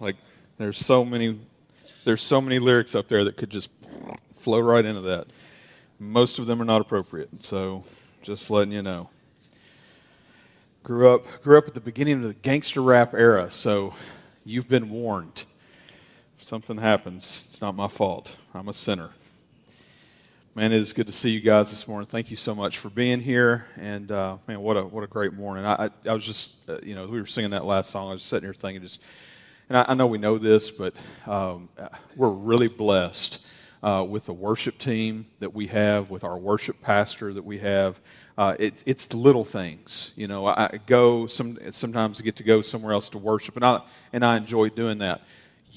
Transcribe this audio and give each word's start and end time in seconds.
Like 0.00 0.16
there's 0.56 0.78
so 0.78 1.04
many 1.04 1.38
there's 2.04 2.22
so 2.22 2.40
many 2.40 2.58
lyrics 2.58 2.94
up 2.94 3.08
there 3.08 3.24
that 3.24 3.36
could 3.36 3.50
just 3.50 3.70
flow 4.32 4.60
right 4.60 4.84
into 4.84 5.02
that. 5.02 5.26
Most 5.98 6.38
of 6.38 6.46
them 6.46 6.62
are 6.62 6.64
not 6.64 6.80
appropriate. 6.80 7.40
So 7.40 7.84
just 8.22 8.50
letting 8.50 8.72
you 8.72 8.82
know. 8.82 9.10
Grew 10.82 11.12
up 11.14 11.42
grew 11.42 11.58
up 11.58 11.66
at 11.66 11.74
the 11.74 11.80
beginning 11.80 12.22
of 12.22 12.28
the 12.28 12.34
gangster 12.34 12.80
rap 12.80 13.12
era, 13.14 13.50
so 13.50 13.94
you've 14.44 14.68
been 14.68 14.90
warned. 14.90 15.44
If 16.36 16.44
something 16.44 16.78
happens, 16.78 17.46
it's 17.48 17.60
not 17.60 17.74
my 17.74 17.88
fault. 17.88 18.36
I'm 18.54 18.68
a 18.68 18.72
sinner. 18.72 19.10
Man, 20.54 20.72
it 20.72 20.80
is 20.80 20.92
good 20.92 21.06
to 21.06 21.12
see 21.12 21.30
you 21.30 21.40
guys 21.40 21.70
this 21.70 21.86
morning. 21.86 22.06
Thank 22.06 22.30
you 22.30 22.36
so 22.36 22.54
much 22.54 22.78
for 22.78 22.90
being 22.90 23.20
here. 23.20 23.66
And 23.76 24.10
uh, 24.10 24.38
man, 24.46 24.60
what 24.60 24.76
a 24.76 24.82
what 24.82 25.04
a 25.04 25.06
great 25.06 25.32
morning. 25.32 25.64
I, 25.64 25.86
I, 25.86 25.90
I 26.08 26.14
was 26.14 26.24
just, 26.24 26.68
uh, 26.68 26.78
you 26.82 26.94
know, 26.94 27.06
we 27.06 27.20
were 27.20 27.26
singing 27.26 27.50
that 27.50 27.64
last 27.64 27.90
song. 27.90 28.08
I 28.08 28.12
was 28.12 28.22
sitting 28.22 28.46
here 28.46 28.54
thinking, 28.54 28.82
just, 28.82 29.02
and 29.68 29.78
I, 29.78 29.86
I 29.88 29.94
know 29.94 30.06
we 30.06 30.18
know 30.18 30.38
this, 30.38 30.70
but 30.70 30.94
um, 31.26 31.68
we're 32.16 32.30
really 32.30 32.68
blessed 32.68 33.46
uh, 33.82 34.04
with 34.08 34.26
the 34.26 34.32
worship 34.32 34.78
team 34.78 35.26
that 35.40 35.54
we 35.54 35.66
have, 35.68 36.10
with 36.10 36.24
our 36.24 36.38
worship 36.38 36.80
pastor 36.80 37.32
that 37.32 37.44
we 37.44 37.58
have. 37.58 38.00
Uh, 38.36 38.54
it's 38.58 38.82
it's 38.86 39.06
the 39.06 39.16
little 39.16 39.44
things, 39.44 40.12
you 40.16 40.26
know. 40.26 40.46
I 40.46 40.78
go 40.86 41.26
some 41.26 41.58
sometimes 41.70 42.20
I 42.20 42.24
get 42.24 42.36
to 42.36 42.44
go 42.44 42.62
somewhere 42.62 42.92
else 42.92 43.08
to 43.10 43.18
worship, 43.18 43.56
and 43.56 43.64
I 43.64 43.82
and 44.12 44.24
I 44.24 44.36
enjoy 44.36 44.68
doing 44.70 44.98
that 44.98 45.22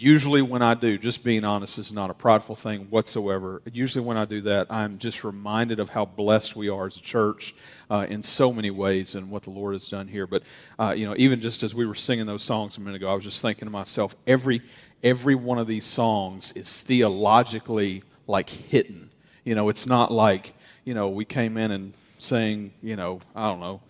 usually 0.01 0.41
when 0.41 0.61
I 0.61 0.73
do, 0.73 0.97
just 0.97 1.23
being 1.23 1.43
honest 1.43 1.77
is 1.77 1.93
not 1.93 2.09
a 2.09 2.13
prideful 2.13 2.55
thing 2.55 2.87
whatsoever. 2.89 3.61
Usually 3.71 4.03
when 4.03 4.17
I 4.17 4.25
do 4.25 4.41
that, 4.41 4.67
I'm 4.69 4.97
just 4.97 5.23
reminded 5.23 5.79
of 5.79 5.89
how 5.89 6.05
blessed 6.05 6.55
we 6.55 6.69
are 6.69 6.87
as 6.87 6.97
a 6.97 7.01
church 7.01 7.53
uh, 7.89 8.07
in 8.09 8.23
so 8.23 8.51
many 8.51 8.71
ways 8.71 9.15
and 9.15 9.29
what 9.29 9.43
the 9.43 9.51
Lord 9.51 9.73
has 9.73 9.87
done 9.87 10.07
here. 10.07 10.25
But 10.25 10.43
uh, 10.79 10.93
you 10.97 11.05
know, 11.05 11.13
even 11.17 11.39
just 11.39 11.63
as 11.63 11.75
we 11.75 11.85
were 11.85 11.95
singing 11.95 12.25
those 12.25 12.43
songs 12.43 12.77
a 12.77 12.81
minute 12.81 12.95
ago, 12.95 13.11
I 13.11 13.13
was 13.13 13.23
just 13.23 13.41
thinking 13.41 13.67
to 13.67 13.71
myself, 13.71 14.15
every 14.25 14.61
every 15.03 15.35
one 15.35 15.59
of 15.59 15.67
these 15.67 15.85
songs 15.85 16.51
is 16.53 16.81
theologically 16.81 18.03
like 18.27 18.49
hidden. 18.49 19.09
You 19.43 19.55
know, 19.55 19.69
it's 19.69 19.87
not 19.87 20.11
like 20.11 20.53
you 20.83 20.93
know 20.93 21.09
we 21.09 21.25
came 21.25 21.57
in 21.57 21.71
and 21.71 21.95
sang, 21.95 22.73
you 22.81 22.95
know, 22.95 23.21
I 23.35 23.49
don't 23.49 23.59
know, 23.59 23.81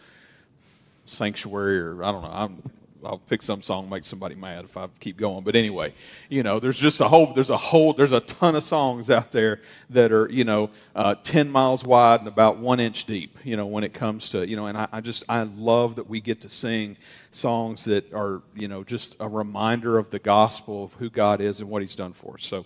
sanctuary 1.05 1.79
or 1.79 2.03
I 2.03 2.11
don't 2.11 2.21
know. 2.21 2.31
I'm, 2.31 2.63
I'll 3.03 3.17
pick 3.17 3.41
some 3.41 3.61
song, 3.61 3.89
make 3.89 4.05
somebody 4.05 4.35
mad 4.35 4.65
if 4.65 4.77
I 4.77 4.87
keep 4.99 5.17
going. 5.17 5.43
But 5.43 5.55
anyway, 5.55 5.93
you 6.29 6.43
know, 6.43 6.59
there's 6.59 6.77
just 6.77 7.01
a 7.01 7.07
whole, 7.07 7.33
there's 7.33 7.49
a 7.49 7.57
whole, 7.57 7.93
there's 7.93 8.11
a 8.11 8.19
ton 8.19 8.55
of 8.55 8.63
songs 8.63 9.09
out 9.09 9.31
there 9.31 9.61
that 9.89 10.11
are, 10.11 10.29
you 10.29 10.43
know, 10.43 10.69
uh, 10.95 11.15
10 11.23 11.49
miles 11.49 11.83
wide 11.83 12.19
and 12.19 12.27
about 12.27 12.57
one 12.57 12.79
inch 12.79 13.05
deep, 13.05 13.37
you 13.43 13.57
know, 13.57 13.65
when 13.65 13.83
it 13.83 13.93
comes 13.93 14.29
to, 14.31 14.47
you 14.47 14.55
know, 14.55 14.67
and 14.67 14.77
I, 14.77 14.87
I 14.91 15.01
just, 15.01 15.23
I 15.29 15.43
love 15.43 15.95
that 15.95 16.09
we 16.09 16.21
get 16.21 16.41
to 16.41 16.49
sing 16.49 16.97
songs 17.31 17.85
that 17.85 18.13
are, 18.13 18.41
you 18.55 18.67
know, 18.67 18.83
just 18.83 19.15
a 19.19 19.27
reminder 19.27 19.97
of 19.97 20.09
the 20.09 20.19
gospel 20.19 20.85
of 20.85 20.93
who 20.93 21.09
God 21.09 21.41
is 21.41 21.61
and 21.61 21.69
what 21.69 21.81
He's 21.81 21.95
done 21.95 22.13
for 22.13 22.35
us. 22.35 22.45
So 22.45 22.65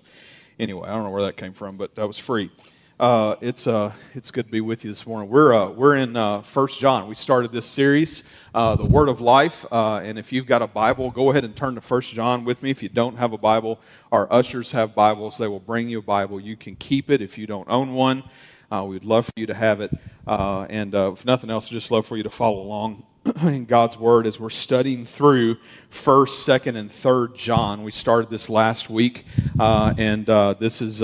anyway, 0.59 0.88
I 0.88 0.94
don't 0.94 1.03
know 1.03 1.11
where 1.11 1.23
that 1.23 1.38
came 1.38 1.53
from, 1.53 1.77
but 1.77 1.95
that 1.95 2.08
was 2.08 2.17
free. 2.17 2.52
Uh, 2.97 3.35
it's 3.41 3.67
uh, 3.67 3.91
it's 4.13 4.31
good 4.31 4.45
to 4.45 4.51
be 4.51 4.61
with 4.61 4.85
you 4.85 4.89
this 4.91 5.05
morning. 5.05 5.29
We're 5.29 5.53
uh, 5.53 5.69
we're 5.69 5.97
in 5.97 6.15
uh, 6.15 6.41
First 6.43 6.79
John. 6.79 7.07
We 7.09 7.15
started 7.15 7.52
this 7.52 7.65
series, 7.65 8.23
uh, 8.53 8.77
the 8.77 8.85
Word 8.85 9.09
of 9.09 9.19
Life, 9.19 9.65
uh, 9.69 9.97
and 9.97 10.17
if 10.17 10.31
you've 10.31 10.45
got 10.45 10.61
a 10.61 10.67
Bible, 10.67 11.11
go 11.11 11.29
ahead 11.29 11.43
and 11.43 11.53
turn 11.53 11.75
to 11.75 11.81
First 11.81 12.13
John 12.13 12.45
with 12.45 12.63
me. 12.63 12.69
If 12.69 12.81
you 12.81 12.87
don't 12.87 13.17
have 13.17 13.33
a 13.33 13.37
Bible, 13.37 13.81
our 14.13 14.31
ushers 14.31 14.71
have 14.71 14.95
Bibles. 14.95 15.37
They 15.37 15.49
will 15.49 15.59
bring 15.59 15.89
you 15.89 15.99
a 15.99 16.02
Bible. 16.02 16.39
You 16.39 16.55
can 16.55 16.77
keep 16.77 17.09
it 17.09 17.21
if 17.21 17.37
you 17.37 17.45
don't 17.47 17.67
own 17.69 17.95
one. 17.95 18.23
we'd 18.71 19.03
love 19.03 19.25
for 19.25 19.33
you 19.35 19.47
to 19.47 19.53
have 19.53 19.81
it, 19.81 19.91
and 20.25 20.95
if 20.95 21.25
nothing 21.25 21.49
else, 21.49 21.67
just 21.67 21.91
love 21.91 22.05
for 22.05 22.15
you 22.15 22.23
to 22.23 22.30
follow 22.30 22.61
along 22.61 23.05
in 23.41 23.65
God's 23.65 23.97
Word 23.97 24.25
as 24.25 24.39
we're 24.39 24.49
studying 24.49 25.05
through 25.05 25.57
First, 25.89 26.45
Second, 26.45 26.77
and 26.77 26.89
Third 26.89 27.35
John. 27.35 27.83
We 27.83 27.91
started 27.91 28.30
this 28.30 28.49
last 28.49 28.89
week, 28.89 29.25
and 29.59 30.25
this 30.59 30.81
is 30.81 31.03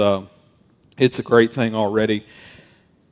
it's 0.98 1.20
a 1.20 1.24
great 1.24 1.54
thing 1.54 1.76
already. 1.76 2.26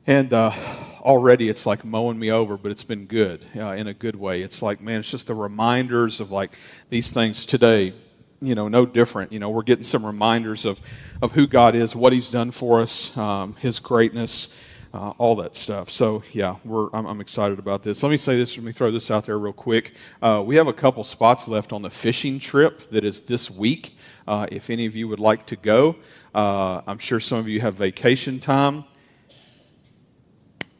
And 0.06 0.32
uh, 0.32 0.52
already 1.00 1.48
it's 1.48 1.66
like 1.66 1.84
mowing 1.84 2.18
me 2.18 2.30
over, 2.30 2.56
but 2.56 2.70
it's 2.70 2.82
been 2.82 3.06
good 3.06 3.44
uh, 3.56 3.72
in 3.72 3.86
a 3.86 3.94
good 3.94 4.16
way. 4.16 4.42
It's 4.42 4.62
like, 4.62 4.80
man, 4.80 5.00
it's 5.00 5.10
just 5.10 5.26
the 5.26 5.34
reminders 5.34 6.20
of 6.20 6.30
like 6.30 6.52
these 6.88 7.10
things 7.10 7.46
today, 7.46 7.94
you 8.40 8.54
know, 8.54 8.68
no 8.68 8.86
different. 8.86 9.32
You 9.32 9.38
know, 9.38 9.50
we're 9.50 9.62
getting 9.62 9.84
some 9.84 10.04
reminders 10.04 10.64
of, 10.64 10.80
of 11.22 11.32
who 11.32 11.46
God 11.46 11.74
is, 11.74 11.94
what 11.94 12.12
He's 12.12 12.30
done 12.30 12.50
for 12.50 12.80
us, 12.80 13.16
um, 13.16 13.54
His 13.54 13.78
greatness. 13.78 14.56
Uh, 14.92 15.10
all 15.18 15.36
that 15.36 15.54
stuff. 15.54 15.88
So 15.88 16.24
yeah, 16.32 16.56
we're, 16.64 16.88
I'm, 16.92 17.06
I'm, 17.06 17.20
excited 17.20 17.60
about 17.60 17.84
this. 17.84 18.02
Let 18.02 18.10
me 18.10 18.16
say 18.16 18.36
this. 18.36 18.56
Let 18.56 18.66
me 18.66 18.72
throw 18.72 18.90
this 18.90 19.08
out 19.08 19.24
there 19.24 19.38
real 19.38 19.52
quick. 19.52 19.94
Uh, 20.20 20.42
we 20.44 20.56
have 20.56 20.66
a 20.66 20.72
couple 20.72 21.04
spots 21.04 21.46
left 21.46 21.72
on 21.72 21.82
the 21.82 21.90
fishing 21.90 22.40
trip 22.40 22.90
that 22.90 23.04
is 23.04 23.20
this 23.20 23.48
week. 23.48 23.96
Uh, 24.26 24.48
if 24.50 24.68
any 24.68 24.86
of 24.86 24.96
you 24.96 25.06
would 25.06 25.20
like 25.20 25.46
to 25.46 25.54
go, 25.54 25.94
uh, 26.34 26.82
I'm 26.86 26.98
sure 26.98 27.20
some 27.20 27.38
of 27.38 27.48
you 27.48 27.60
have 27.60 27.74
vacation 27.74 28.38
time. 28.38 28.84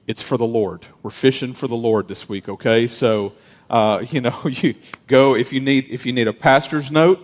It's 0.07 0.23
for 0.23 0.37
the 0.37 0.47
Lord. 0.47 0.87
We're 1.03 1.11
fishing 1.11 1.53
for 1.53 1.69
the 1.69 1.77
Lord 1.77 2.09
this 2.09 2.29
week, 2.29 2.49
okay? 2.49 2.87
So, 2.87 3.33
uh, 3.69 4.05
you 4.11 4.21
know, 4.21 4.37
you 4.45 4.75
go 5.07 5.35
if 5.35 5.53
you 5.53 5.61
need 5.61 5.89
if 5.91 6.07
you 6.07 6.13
need 6.13 6.29
a 6.29 6.33
pastor's 6.33 6.91
note, 6.91 7.21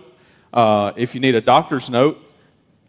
uh, 0.53 0.93
if 0.95 1.15
you 1.15 1.21
need 1.21 1.35
a 1.35 1.41
doctor's 1.41 1.89
note. 1.89 2.23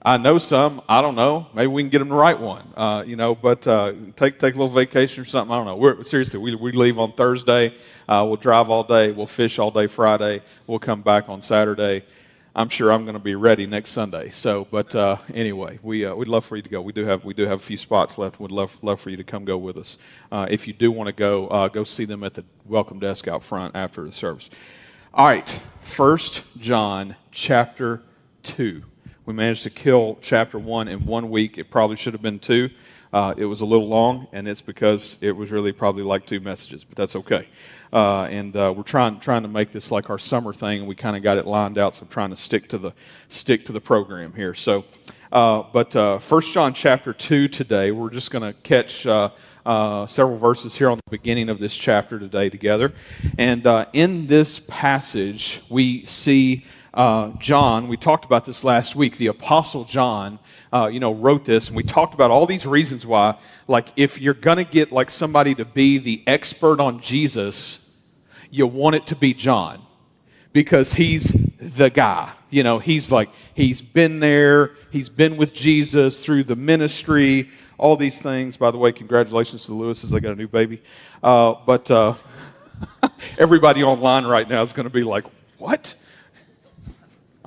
I 0.01 0.17
know 0.17 0.39
some. 0.39 0.81
I 0.89 1.03
don't 1.03 1.17
know. 1.17 1.49
Maybe 1.53 1.67
we 1.67 1.83
can 1.83 1.91
get 1.91 1.99
them 1.99 2.09
to 2.09 2.15
write 2.15 2.39
one. 2.39 2.63
Uh, 2.77 3.03
you 3.05 3.17
know, 3.17 3.35
but 3.35 3.67
uh, 3.67 3.93
take 4.15 4.39
take 4.39 4.55
a 4.55 4.59
little 4.59 4.69
vacation 4.69 5.23
or 5.23 5.25
something. 5.25 5.53
I 5.53 5.57
don't 5.57 5.67
know. 5.67 5.77
We're, 5.77 6.05
seriously, 6.05 6.39
we, 6.39 6.55
we 6.55 6.71
leave 6.71 7.01
on 7.01 7.13
Thursday. 7.13 7.75
Uh, 8.09 8.25
we'll 8.27 8.37
drive 8.37 8.71
all 8.71 8.85
day. 8.85 9.11
We'll 9.11 9.27
fish 9.27 9.59
all 9.59 9.73
day 9.73 9.89
Friday. 9.89 10.41
We'll 10.69 10.79
come 10.79 11.03
back 11.03 11.29
on 11.29 11.41
Saturday. 11.41 12.05
I'm 12.59 12.71
sure 12.71 12.91
I'm 12.91 13.05
going 13.05 13.17
to 13.17 13.23
be 13.23 13.37
ready 13.37 13.67
next 13.67 13.91
Sunday. 13.91 14.31
So, 14.31 14.67
but 14.73 14.93
uh, 14.93 15.19
anyway, 15.33 15.79
we 15.81 16.05
uh, 16.05 16.17
we'd 16.17 16.27
love 16.27 16.45
for 16.45 16.57
you 16.57 16.63
to 16.63 16.69
go. 16.69 16.83
We 16.83 16.93
do 16.93 17.05
have 17.05 17.25
we 17.25 17.33
do 17.33 17.47
have 17.47 17.61
a 17.61 17.63
few 17.63 17.77
spots 17.77 18.19
left. 18.19 18.41
We'd 18.41 18.51
love 18.51 18.77
love 18.83 19.01
for 19.01 19.11
you 19.11 19.17
to 19.17 19.23
come 19.23 19.45
go 19.45 19.57
with 19.57 19.77
us. 19.77 19.97
Uh, 20.33 20.49
if 20.51 20.67
you 20.67 20.73
do 20.73 20.91
want 20.91 21.07
to 21.07 21.13
go, 21.13 21.47
uh, 21.47 21.69
go 21.69 21.85
see 21.85 22.05
them 22.05 22.25
at 22.25 22.35
the 22.35 22.45
welcome 22.67 22.99
desk 22.99 23.29
out 23.29 23.45
front 23.45 23.77
after 23.77 24.03
the 24.03 24.11
service. 24.11 24.51
All 25.15 25.27
right, 25.27 25.49
First 25.81 26.43
John 26.59 27.15
chapter 27.31 28.03
two. 28.43 28.83
We 29.25 29.35
managed 29.35 29.63
to 29.63 29.71
kill 29.71 30.19
chapter 30.21 30.59
one 30.59 30.89
in 30.89 31.07
one 31.07 31.31
week. 31.31 31.59
It 31.59 31.71
probably 31.71 31.95
should 31.95 32.13
have 32.13 32.23
been 32.23 32.41
two. 32.41 32.71
Uh, 33.13 33.35
it 33.37 33.47
was 33.47 33.63
a 33.63 33.67
little 33.67 33.89
long, 33.89 34.27
and 34.33 34.47
it's 34.47 34.61
because 34.61 35.17
it 35.23 35.33
was 35.33 35.51
really 35.51 35.73
probably 35.73 36.03
like 36.03 36.27
two 36.27 36.41
messages, 36.41 36.85
but 36.85 36.97
that's 36.97 37.17
okay. 37.17 37.49
Uh, 37.93 38.25
and 38.25 38.55
uh, 38.55 38.73
we're 38.77 38.83
trying 38.83 39.19
trying 39.19 39.43
to 39.43 39.49
make 39.49 39.73
this 39.73 39.91
like 39.91 40.11
our 40.11 40.19
summer 40.19 40.53
thing, 40.53 40.81
and 40.81 40.89
we 40.89 40.95
kind 40.95 41.17
of 41.17 41.23
got 41.23 41.39
it 41.39 41.47
lined 41.47 41.79
out. 41.79 41.95
So 41.95 42.05
I'm 42.05 42.11
trying 42.11 42.31
to 42.31 42.37
stick 42.37 42.69
to 42.69 42.79
the 42.79 42.93
stick 43.29 43.65
to 43.67 43.73
the 43.73 43.81
program 43.81 44.35
here. 44.35 44.55
So, 44.55 44.85
uh, 45.33 45.63
but 45.73 45.97
uh, 45.97 46.19
First 46.19 46.53
John 46.53 46.75
chapter 46.75 47.15
two 47.15 47.49
today, 47.49 47.93
we're 47.93 48.11
just 48.11 48.31
going 48.31 48.53
to 48.53 48.59
catch. 48.61 49.07
Uh, 49.07 49.31
several 50.07 50.39
verses 50.39 50.79
here 50.79 50.89
on 50.89 50.97
the 50.97 51.11
beginning 51.11 51.51
of 51.51 51.59
this 51.59 51.77
chapter 51.77 52.19
today 52.19 52.49
together. 52.49 52.91
And 53.37 53.67
in 53.93 54.27
this 54.27 54.61
passage, 54.61 55.61
we 55.69 56.07
see 56.07 56.65
John, 56.97 57.89
we 57.89 57.99
talked 57.99 58.25
about 58.25 58.47
this 58.47 58.65
last 58.65 58.97
week, 58.97 59.19
the 59.19 59.27
Apostle 59.27 59.85
John 59.85 60.39
uh, 60.73 60.89
you 60.93 61.01
know, 61.01 61.15
wrote 61.15 61.45
this, 61.45 61.69
and 61.69 61.77
we 61.77 61.83
talked 61.83 62.15
about 62.15 62.31
all 62.31 62.47
these 62.47 62.67
reasons 62.67 63.07
why. 63.07 63.37
Like, 63.67 63.89
if 63.97 64.21
you're 64.21 64.35
going 64.35 64.59
to 64.59 64.65
get 64.65 64.93
like 64.93 65.11
somebody 65.11 65.55
to 65.57 65.65
be 65.65 65.99
the 65.99 66.23
expert 66.27 66.81
on 66.81 67.01
Jesus, 67.01 67.91
you 68.51 68.67
want 68.67 68.97
it 68.97 69.07
to 69.09 69.17
be 69.17 69.35
John 69.35 69.83
because 70.53 70.95
he's 70.95 71.31
the 71.59 71.91
guy. 71.91 72.33
You 72.51 72.63
know, 72.63 72.79
he's 72.79 73.13
like, 73.13 73.31
he's 73.55 73.83
been 73.83 74.21
there, 74.21 74.73
he's 74.91 75.09
been 75.09 75.37
with 75.37 75.53
Jesus 75.53 76.25
through 76.25 76.45
the 76.45 76.57
ministry, 76.57 77.51
all 77.77 77.97
these 77.97 78.21
things. 78.21 78.57
By 78.57 78.71
the 78.71 78.79
way, 78.79 78.93
congratulations 78.93 79.67
to 79.67 79.73
the 79.73 79.77
Lewises, 79.77 80.11
they 80.11 80.21
got 80.21 80.33
a 80.33 80.37
new 80.37 80.49
baby. 80.49 80.81
Uh, 81.23 81.55
but 81.67 81.91
uh, 81.91 82.15
everybody 83.39 83.83
online 83.83 84.25
right 84.25 84.49
now 84.49 84.63
is 84.63 84.73
going 84.73 84.85
to 84.85 84.93
be 84.93 85.03
like, 85.03 85.25
what? 85.59 85.88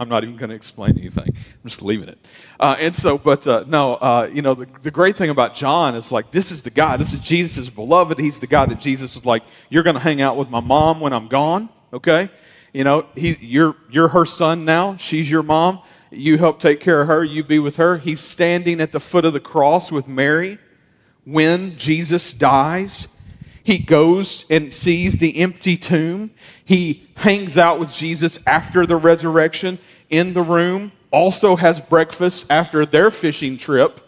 I'm 0.02 0.10
not 0.10 0.24
even 0.24 0.36
going 0.36 0.50
to 0.50 0.56
explain 0.56 0.98
anything. 0.98 1.28
I'm 1.28 1.64
just 1.64 1.84
leaving 1.84 2.10
it. 2.10 2.18
Uh, 2.60 2.76
and 2.80 2.96
so, 2.96 3.20
but 3.20 3.46
uh, 3.46 3.66
no, 3.68 3.94
uh, 3.94 4.28
you 4.34 4.42
know, 4.42 4.56
the, 4.56 4.68
the 4.82 4.90
great 4.90 5.16
thing 5.16 5.30
about 5.30 5.54
John 5.54 5.94
is 5.94 6.12
like, 6.12 6.32
this 6.32 6.52
is 6.52 6.64
the 6.64 6.72
guy. 6.72 6.98
This 6.98 7.14
is 7.14 7.20
Jesus' 7.20 7.70
beloved. 7.70 8.18
He's 8.18 8.40
the 8.40 8.48
guy 8.48 8.66
that 8.66 8.80
Jesus 8.80 9.14
was 9.14 9.28
like, 9.28 9.44
you're 9.70 9.84
going 9.84 9.94
to 9.94 10.00
hang 10.00 10.20
out 10.20 10.38
with 10.38 10.50
my 10.50 10.60
mom 10.60 11.02
when 11.02 11.14
I'm 11.14 11.28
gone, 11.28 11.70
okay? 11.94 12.32
You 12.74 12.84
know, 12.84 13.06
he, 13.14 13.38
you're, 13.42 13.76
you're 13.92 14.08
her 14.08 14.26
son 14.26 14.66
now. 14.66 14.98
She's 14.98 15.30
your 15.30 15.44
mom. 15.44 15.82
You 16.10 16.40
help 16.40 16.60
take 16.60 16.80
care 16.80 17.02
of 17.02 17.08
her. 17.08 17.24
You 17.24 17.44
be 17.44 17.60
with 17.60 17.76
her. 17.76 18.00
He's 18.00 18.22
standing 18.22 18.82
at 18.82 18.94
the 18.94 19.00
foot 19.00 19.24
of 19.24 19.34
the 19.34 19.40
cross 19.40 19.92
with 19.92 20.08
Mary 20.08 20.58
when 21.26 21.78
Jesus 21.78 22.34
dies. 22.34 23.08
He 23.64 23.78
goes 23.78 24.46
and 24.50 24.74
sees 24.74 25.18
the 25.18 25.40
empty 25.40 25.78
tomb. 25.78 26.32
He 26.66 27.08
hangs 27.18 27.58
out 27.58 27.80
with 27.80 27.94
Jesus 27.94 28.40
after 28.48 28.88
the 28.88 28.96
resurrection 28.96 29.78
in 30.12 30.34
the 30.34 30.44
room, 30.44 30.92
also 31.10 31.56
has 31.56 31.82
breakfast 31.82 32.52
after 32.52 32.86
their 32.86 33.10
fishing 33.10 33.58
trip. 33.58 34.00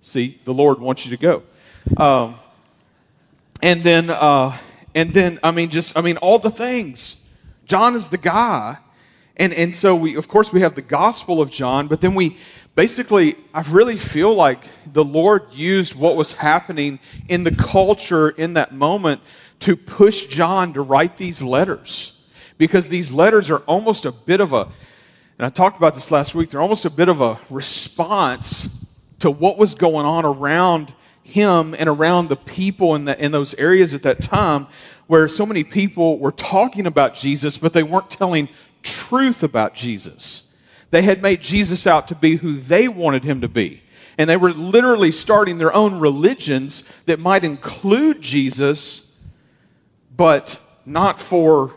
See, 0.00 0.40
the 0.44 0.54
Lord 0.54 0.80
wants 0.80 1.04
you 1.04 1.16
to 1.16 1.20
go. 1.20 1.42
Um, 1.96 2.36
and 3.62 3.82
then, 3.82 4.08
uh, 4.08 4.56
and 4.94 5.12
then, 5.12 5.38
I 5.42 5.50
mean, 5.50 5.68
just, 5.68 5.98
I 5.98 6.00
mean, 6.00 6.16
all 6.18 6.38
the 6.38 6.50
things. 6.50 7.22
John 7.66 7.94
is 7.94 8.08
the 8.08 8.18
guy. 8.18 8.78
And, 9.36 9.52
and 9.52 9.74
so 9.74 9.94
we, 9.94 10.16
of 10.16 10.26
course, 10.26 10.52
we 10.52 10.60
have 10.62 10.74
the 10.74 10.82
Gospel 10.82 11.40
of 11.40 11.50
John, 11.50 11.86
but 11.86 12.00
then 12.00 12.14
we 12.14 12.36
basically, 12.74 13.36
I 13.54 13.62
really 13.70 13.96
feel 13.96 14.34
like 14.34 14.64
the 14.92 15.04
Lord 15.04 15.52
used 15.52 15.94
what 15.94 16.16
was 16.16 16.32
happening 16.32 16.98
in 17.28 17.44
the 17.44 17.54
culture 17.54 18.30
in 18.30 18.54
that 18.54 18.74
moment 18.74 19.20
to 19.60 19.76
push 19.76 20.26
John 20.26 20.72
to 20.74 20.82
write 20.82 21.16
these 21.16 21.42
letters. 21.42 22.14
Because 22.56 22.88
these 22.88 23.12
letters 23.12 23.50
are 23.50 23.60
almost 23.60 24.04
a 24.04 24.10
bit 24.10 24.40
of 24.40 24.52
a, 24.52 24.68
and 25.38 25.46
I 25.46 25.50
talked 25.50 25.76
about 25.76 25.94
this 25.94 26.10
last 26.10 26.34
week, 26.34 26.50
they're 26.50 26.60
almost 26.60 26.84
a 26.84 26.90
bit 26.90 27.08
of 27.08 27.20
a 27.20 27.38
response 27.48 28.86
to 29.20 29.30
what 29.30 29.56
was 29.56 29.76
going 29.76 30.04
on 30.04 30.24
around 30.24 30.92
him 31.22 31.76
and 31.78 31.88
around 31.88 32.28
the 32.28 32.36
people 32.36 32.96
in, 32.96 33.04
the, 33.04 33.22
in 33.24 33.30
those 33.30 33.54
areas 33.54 33.94
at 33.94 34.02
that 34.02 34.20
time 34.20 34.66
where 35.06 35.28
so 35.28 35.46
many 35.46 35.62
people 35.62 36.18
were 36.18 36.32
talking 36.32 36.86
about 36.86 37.14
Jesus, 37.14 37.56
but 37.56 37.72
they 37.72 37.84
weren't 37.84 38.10
telling 38.10 38.48
truth 38.82 39.44
about 39.44 39.74
Jesus. 39.74 40.52
They 40.90 41.02
had 41.02 41.22
made 41.22 41.40
Jesus 41.40 41.86
out 41.86 42.08
to 42.08 42.14
be 42.14 42.36
who 42.36 42.54
they 42.54 42.88
wanted 42.88 43.24
him 43.24 43.40
to 43.42 43.48
be. 43.48 43.82
And 44.16 44.28
they 44.28 44.36
were 44.36 44.52
literally 44.52 45.12
starting 45.12 45.58
their 45.58 45.72
own 45.72 46.00
religions 46.00 46.82
that 47.06 47.20
might 47.20 47.44
include 47.44 48.20
Jesus, 48.20 49.16
but 50.16 50.60
not 50.84 51.20
for 51.20 51.72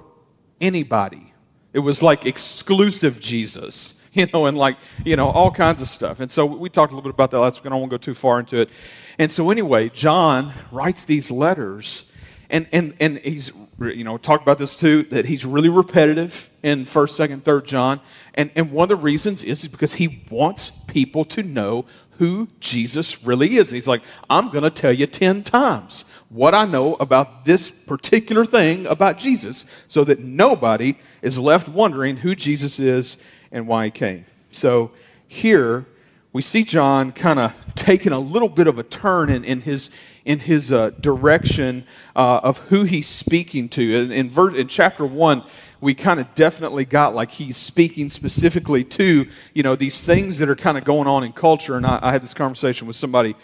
anybody. 0.59 1.30
It 1.73 1.79
was 1.79 2.03
like 2.03 2.25
exclusive 2.25 3.19
Jesus, 3.19 4.03
you 4.13 4.27
know, 4.33 4.45
and 4.45 4.57
like, 4.57 4.77
you 5.05 5.15
know, 5.15 5.29
all 5.29 5.51
kinds 5.51 5.81
of 5.81 5.87
stuff. 5.87 6.19
And 6.19 6.29
so 6.29 6.45
we 6.45 6.69
talked 6.69 6.91
a 6.91 6.95
little 6.95 7.09
bit 7.09 7.15
about 7.15 7.31
that 7.31 7.39
last 7.39 7.63
week. 7.63 7.71
I 7.71 7.79
to 7.79 7.87
go 7.87 7.97
too 7.97 8.13
far 8.13 8.39
into 8.39 8.61
it. 8.61 8.69
And 9.17 9.29
so, 9.29 9.49
anyway, 9.49 9.89
John 9.89 10.51
writes 10.71 11.05
these 11.05 11.31
letters, 11.31 12.11
and, 12.49 12.67
and, 12.71 12.93
and 12.99 13.19
he's, 13.19 13.51
you 13.79 14.03
know, 14.03 14.17
talked 14.17 14.43
about 14.43 14.57
this 14.57 14.77
too, 14.77 15.03
that 15.03 15.25
he's 15.25 15.45
really 15.45 15.69
repetitive 15.69 16.49
in 16.63 16.85
1st, 16.85 17.29
2nd, 17.29 17.41
3rd 17.41 17.65
John. 17.65 17.99
And, 18.33 18.51
and 18.55 18.71
one 18.71 18.83
of 18.83 18.89
the 18.89 18.95
reasons 19.03 19.43
is 19.43 19.67
because 19.67 19.93
he 19.93 20.23
wants 20.29 20.69
people 20.85 21.23
to 21.25 21.43
know 21.43 21.85
who 22.17 22.49
Jesus 22.59 23.23
really 23.23 23.57
is. 23.57 23.69
And 23.69 23.75
he's 23.75 23.87
like, 23.87 24.01
I'm 24.29 24.49
going 24.49 24.63
to 24.63 24.69
tell 24.69 24.91
you 24.91 25.07
10 25.07 25.43
times 25.43 26.05
what 26.31 26.55
I 26.55 26.65
know 26.65 26.95
about 26.95 27.43
this 27.43 27.69
particular 27.69 28.45
thing 28.45 28.85
about 28.85 29.17
Jesus 29.17 29.65
so 29.87 30.03
that 30.05 30.19
nobody 30.19 30.95
is 31.21 31.37
left 31.37 31.67
wondering 31.67 32.17
who 32.17 32.35
Jesus 32.35 32.79
is 32.79 33.17
and 33.51 33.67
why 33.67 33.85
he 33.85 33.91
came. 33.91 34.23
So 34.51 34.91
here 35.27 35.85
we 36.31 36.41
see 36.41 36.63
John 36.63 37.11
kind 37.11 37.37
of 37.37 37.75
taking 37.75 38.13
a 38.13 38.19
little 38.19 38.47
bit 38.47 38.67
of 38.67 38.79
a 38.79 38.83
turn 38.83 39.29
in, 39.29 39.43
in 39.43 39.61
his 39.61 39.97
in 40.23 40.39
his 40.39 40.71
uh, 40.71 40.91
direction 40.91 41.83
uh, 42.15 42.41
of 42.43 42.59
who 42.59 42.83
he's 42.83 43.07
speaking 43.07 43.67
to. 43.67 43.81
In, 43.81 44.11
in, 44.11 44.29
ver- 44.29 44.55
in 44.55 44.67
chapter 44.67 45.03
one, 45.03 45.43
we 45.79 45.95
kind 45.95 46.19
of 46.19 46.31
definitely 46.35 46.85
got 46.85 47.15
like 47.15 47.31
he's 47.31 47.57
speaking 47.57 48.07
specifically 48.07 48.83
to 48.83 49.27
you 49.53 49.63
know 49.63 49.75
these 49.75 50.01
things 50.03 50.37
that 50.37 50.47
are 50.47 50.55
kind 50.55 50.77
of 50.77 50.85
going 50.85 51.07
on 51.07 51.23
in 51.23 51.33
culture. 51.33 51.75
And 51.75 51.85
I, 51.85 51.99
I 52.01 52.11
had 52.11 52.21
this 52.21 52.33
conversation 52.33 52.87
with 52.87 52.95
somebody 52.95 53.35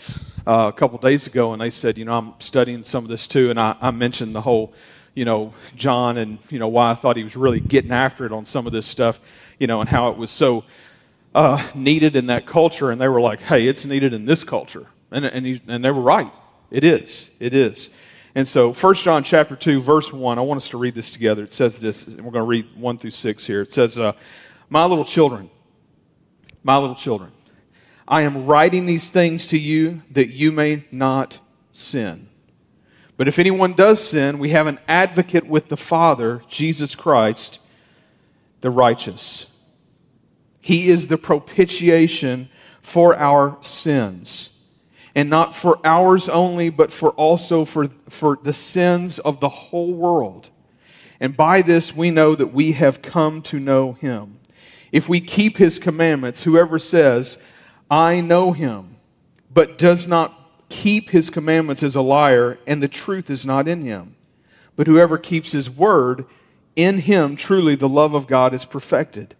uh, 0.47 0.69
a 0.69 0.71
couple 0.73 0.97
days 0.97 1.27
ago, 1.27 1.51
and 1.51 1.61
they 1.61 1.69
said, 1.69 1.97
you 1.97 2.05
know, 2.05 2.17
I'm 2.17 2.33
studying 2.39 2.83
some 2.85 3.03
of 3.03 3.09
this 3.09 3.27
too, 3.27 3.49
and 3.49 3.59
I, 3.59 3.75
I 3.81 3.91
mentioned 3.91 4.33
the 4.33 4.41
whole 4.41 4.73
you 5.13 5.25
know 5.25 5.51
John 5.75 6.17
and 6.17 6.39
you 6.51 6.57
know 6.57 6.69
why 6.69 6.91
I 6.91 6.93
thought 6.93 7.17
he 7.17 7.23
was 7.23 7.35
really 7.35 7.59
getting 7.59 7.91
after 7.91 8.25
it 8.25 8.31
on 8.31 8.45
some 8.45 8.65
of 8.65 8.71
this 8.71 8.85
stuff, 8.85 9.19
you 9.59 9.67
know, 9.67 9.81
and 9.81 9.89
how 9.89 10.09
it 10.09 10.17
was 10.17 10.31
so 10.31 10.63
uh, 11.35 11.61
needed 11.75 12.15
in 12.15 12.27
that 12.27 12.45
culture, 12.45 12.91
and 12.91 13.01
they 13.01 13.09
were 13.09 13.19
like, 13.19 13.41
"Hey, 13.41 13.67
it's 13.67 13.85
needed 13.85 14.13
in 14.13 14.25
this 14.25 14.45
culture," 14.45 14.87
and 15.11 15.25
and, 15.25 15.45
he, 15.45 15.61
and 15.67 15.83
they 15.83 15.91
were 15.91 16.01
right. 16.01 16.31
It 16.71 16.83
is. 16.83 17.29
It 17.39 17.53
is. 17.53 17.95
And 18.35 18.47
so, 18.47 18.71
1 18.71 18.93
John 18.95 19.23
chapter 19.23 19.55
2, 19.55 19.81
verse 19.81 20.13
1, 20.13 20.37
I 20.37 20.41
want 20.41 20.57
us 20.57 20.69
to 20.69 20.77
read 20.77 20.93
this 20.93 21.11
together. 21.11 21.43
It 21.43 21.53
says 21.53 21.79
this, 21.79 22.05
and 22.05 22.17
we're 22.23 22.31
going 22.31 22.43
to 22.43 22.47
read 22.47 22.67
1 22.75 22.97
through 22.99 23.09
6 23.09 23.47
here. 23.47 23.61
It 23.61 23.71
says, 23.71 23.97
uh, 23.97 24.11
My 24.69 24.85
little 24.85 25.05
children, 25.05 25.49
my 26.61 26.77
little 26.77 26.93
children, 26.93 27.31
I 28.07 28.21
am 28.21 28.45
writing 28.45 28.85
these 28.85 29.11
things 29.11 29.47
to 29.47 29.59
you 29.59 30.01
that 30.11 30.29
you 30.29 30.51
may 30.51 30.83
not 30.91 31.39
sin. 31.71 32.29
But 33.17 33.27
if 33.27 33.39
anyone 33.39 33.73
does 33.73 34.07
sin, 34.07 34.39
we 34.39 34.49
have 34.49 34.67
an 34.67 34.79
advocate 34.87 35.47
with 35.47 35.69
the 35.69 35.77
Father, 35.77 36.41
Jesus 36.47 36.95
Christ, 36.95 37.59
the 38.61 38.69
righteous. 38.69 39.51
He 40.61 40.89
is 40.89 41.07
the 41.07 41.17
propitiation 41.17 42.49
for 42.81 43.15
our 43.15 43.57
sins 43.61 44.53
and 45.17 45.31
not 45.31 45.55
for 45.55 45.79
ours 45.83 46.29
only, 46.29 46.69
but 46.69 46.91
for 46.91 47.09
also 47.13 47.65
for, 47.65 47.87
for 48.07 48.37
the 48.43 48.53
sins 48.53 49.17
of 49.17 49.39
the 49.39 49.49
whole 49.49 49.91
world. 49.91 50.51
And 51.19 51.35
by 51.35 51.63
this 51.63 51.95
we 51.95 52.11
know 52.11 52.35
that 52.35 52.53
we 52.53 52.73
have 52.73 53.01
come 53.01 53.41
to 53.41 53.59
know 53.59 53.93
him. 53.93 54.37
If 54.91 55.09
we 55.09 55.19
keep 55.19 55.57
his 55.57 55.79
commandments, 55.79 56.43
whoever 56.43 56.77
says, 56.77 57.43
I 57.89 58.21
know 58.21 58.51
him, 58.51 58.95
but 59.53 59.77
does 59.77 60.07
not 60.07 60.33
keep 60.69 61.09
his 61.09 61.29
commandments 61.29 61.83
is 61.83 61.95
a 61.95 62.01
liar, 62.01 62.59
and 62.67 62.83
the 62.83 62.87
truth 62.87 63.29
is 63.29 63.45
not 63.45 63.67
in 63.67 63.81
him. 63.81 64.15
But 64.75 64.87
whoever 64.87 65.17
keeps 65.17 65.53
his 65.53 65.69
word, 65.69 66.25
in 66.75 66.99
him 66.99 67.35
truly 67.35 67.75
the 67.75 67.89
love 67.89 68.13
of 68.13 68.27
God 68.27 68.53
is 68.53 68.65
perfected. 68.65 69.35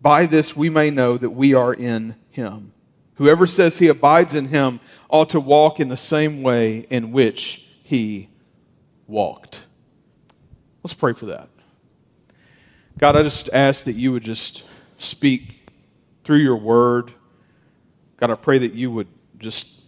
By 0.00 0.26
this 0.26 0.56
we 0.56 0.68
may 0.68 0.90
know 0.90 1.16
that 1.16 1.30
we 1.30 1.54
are 1.54 1.72
in 1.72 2.16
him. 2.30 2.72
Whoever 3.14 3.46
says 3.46 3.78
he 3.78 3.88
abides 3.88 4.34
in 4.34 4.48
him 4.48 4.80
ought 5.08 5.30
to 5.30 5.40
walk 5.40 5.78
in 5.78 5.88
the 5.88 5.96
same 5.96 6.42
way 6.42 6.86
in 6.90 7.12
which 7.12 7.68
he 7.84 8.28
walked. 9.06 9.66
Let's 10.82 10.94
pray 10.94 11.12
for 11.12 11.26
that. 11.26 11.48
God, 12.98 13.16
I 13.16 13.22
just 13.22 13.48
ask 13.52 13.84
that 13.84 13.92
you 13.92 14.10
would 14.12 14.24
just 14.24 14.66
speak 15.00 15.70
through 16.24 16.38
your 16.38 16.56
word. 16.56 17.12
God, 18.22 18.30
I 18.30 18.36
pray 18.36 18.58
that 18.58 18.74
you 18.74 18.92
would 18.92 19.08
just 19.38 19.82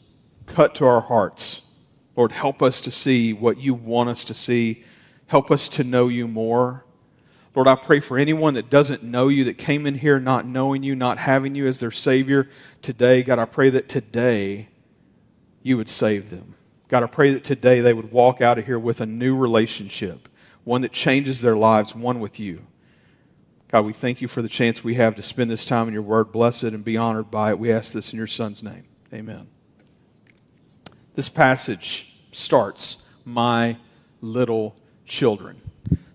cut 0.46 0.74
to 0.74 0.86
our 0.86 1.00
hearts. 1.00 1.70
Lord, 2.16 2.32
help 2.32 2.62
us 2.64 2.80
to 2.80 2.90
see 2.90 3.32
what 3.32 3.58
you 3.58 3.74
want 3.74 4.08
us 4.08 4.24
to 4.24 4.34
see. 4.34 4.82
Help 5.28 5.52
us 5.52 5.68
to 5.68 5.84
know 5.84 6.08
you 6.08 6.26
more. 6.26 6.84
Lord, 7.54 7.68
I 7.68 7.76
pray 7.76 8.00
for 8.00 8.18
anyone 8.18 8.54
that 8.54 8.70
doesn't 8.70 9.04
know 9.04 9.28
you, 9.28 9.44
that 9.44 9.56
came 9.56 9.86
in 9.86 9.94
here 9.94 10.18
not 10.18 10.46
knowing 10.46 10.82
you, 10.82 10.96
not 10.96 11.18
having 11.18 11.54
you 11.54 11.68
as 11.68 11.78
their 11.78 11.92
Savior 11.92 12.48
today. 12.82 13.22
God, 13.22 13.38
I 13.38 13.44
pray 13.44 13.70
that 13.70 13.88
today 13.88 14.66
you 15.62 15.76
would 15.76 15.88
save 15.88 16.30
them. 16.30 16.54
God, 16.88 17.04
I 17.04 17.06
pray 17.06 17.32
that 17.34 17.44
today 17.44 17.78
they 17.78 17.92
would 17.92 18.10
walk 18.10 18.40
out 18.40 18.58
of 18.58 18.66
here 18.66 18.80
with 18.80 19.00
a 19.00 19.06
new 19.06 19.36
relationship, 19.36 20.28
one 20.64 20.80
that 20.80 20.90
changes 20.90 21.40
their 21.40 21.54
lives, 21.54 21.94
one 21.94 22.18
with 22.18 22.40
you. 22.40 22.66
God, 23.74 23.86
we 23.86 23.92
thank 23.92 24.22
you 24.22 24.28
for 24.28 24.40
the 24.40 24.48
chance 24.48 24.84
we 24.84 24.94
have 24.94 25.16
to 25.16 25.22
spend 25.22 25.50
this 25.50 25.66
time 25.66 25.88
in 25.88 25.94
your 25.94 26.02
word. 26.04 26.30
Bless 26.30 26.62
it 26.62 26.74
and 26.74 26.84
be 26.84 26.96
honored 26.96 27.28
by 27.28 27.50
it. 27.50 27.58
We 27.58 27.72
ask 27.72 27.92
this 27.92 28.12
in 28.12 28.18
your 28.18 28.28
Son's 28.28 28.62
name. 28.62 28.84
Amen. 29.12 29.48
This 31.16 31.28
passage 31.28 32.14
starts, 32.30 33.12
My 33.24 33.76
little 34.20 34.76
children 35.06 35.60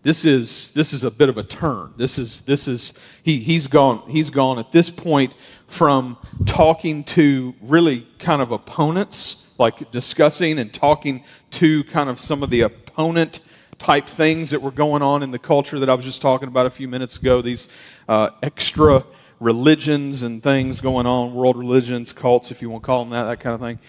this 0.01 0.23
is 0.23 0.71
this 0.73 0.93
is 0.93 1.03
a 1.03 1.11
bit 1.11 1.27
of 1.27 1.37
a 1.37 1.43
turn. 1.43 1.93
This 1.97 2.17
is 2.17 2.41
this 2.41 2.69
is 2.69 2.93
he 3.21 3.39
he's 3.39 3.67
gone 3.67 4.09
he's 4.09 4.29
gone 4.29 4.57
at 4.57 4.71
this 4.71 4.89
point 4.89 5.35
from 5.67 6.17
talking 6.45 7.03
to 7.03 7.53
really 7.61 8.07
kind 8.17 8.41
of 8.41 8.51
opponents, 8.51 9.53
like 9.59 9.91
discussing 9.91 10.57
and 10.57 10.73
talking 10.73 11.25
to 11.51 11.83
kind 11.83 12.09
of 12.09 12.17
some 12.17 12.43
of 12.43 12.49
the 12.49 12.61
opponent 12.61 13.41
type 13.79 14.07
things 14.07 14.51
that 14.51 14.61
were 14.61 14.71
going 14.71 15.01
on 15.01 15.23
in 15.23 15.31
the 15.31 15.39
culture 15.39 15.79
that 15.79 15.89
I 15.89 15.95
was 15.95 16.05
just 16.05 16.21
talking 16.21 16.47
about 16.47 16.65
a 16.65 16.69
few 16.69 16.87
minutes 16.87 17.17
ago. 17.17 17.41
These 17.41 17.69
uh, 18.07 18.29
extra 18.43 19.03
religions 19.39 20.21
and 20.21 20.43
things 20.43 20.81
going 20.81 21.07
on, 21.07 21.33
world 21.33 21.57
religions, 21.57 22.13
cults, 22.13 22.51
if 22.51 22.61
you 22.61 22.69
want 22.69 22.83
to 22.83 22.85
call 22.85 23.03
them 23.05 23.11
that, 23.11 23.23
that 23.23 23.39
kind 23.39 23.55
of 23.55 23.61
thing. 23.61 23.79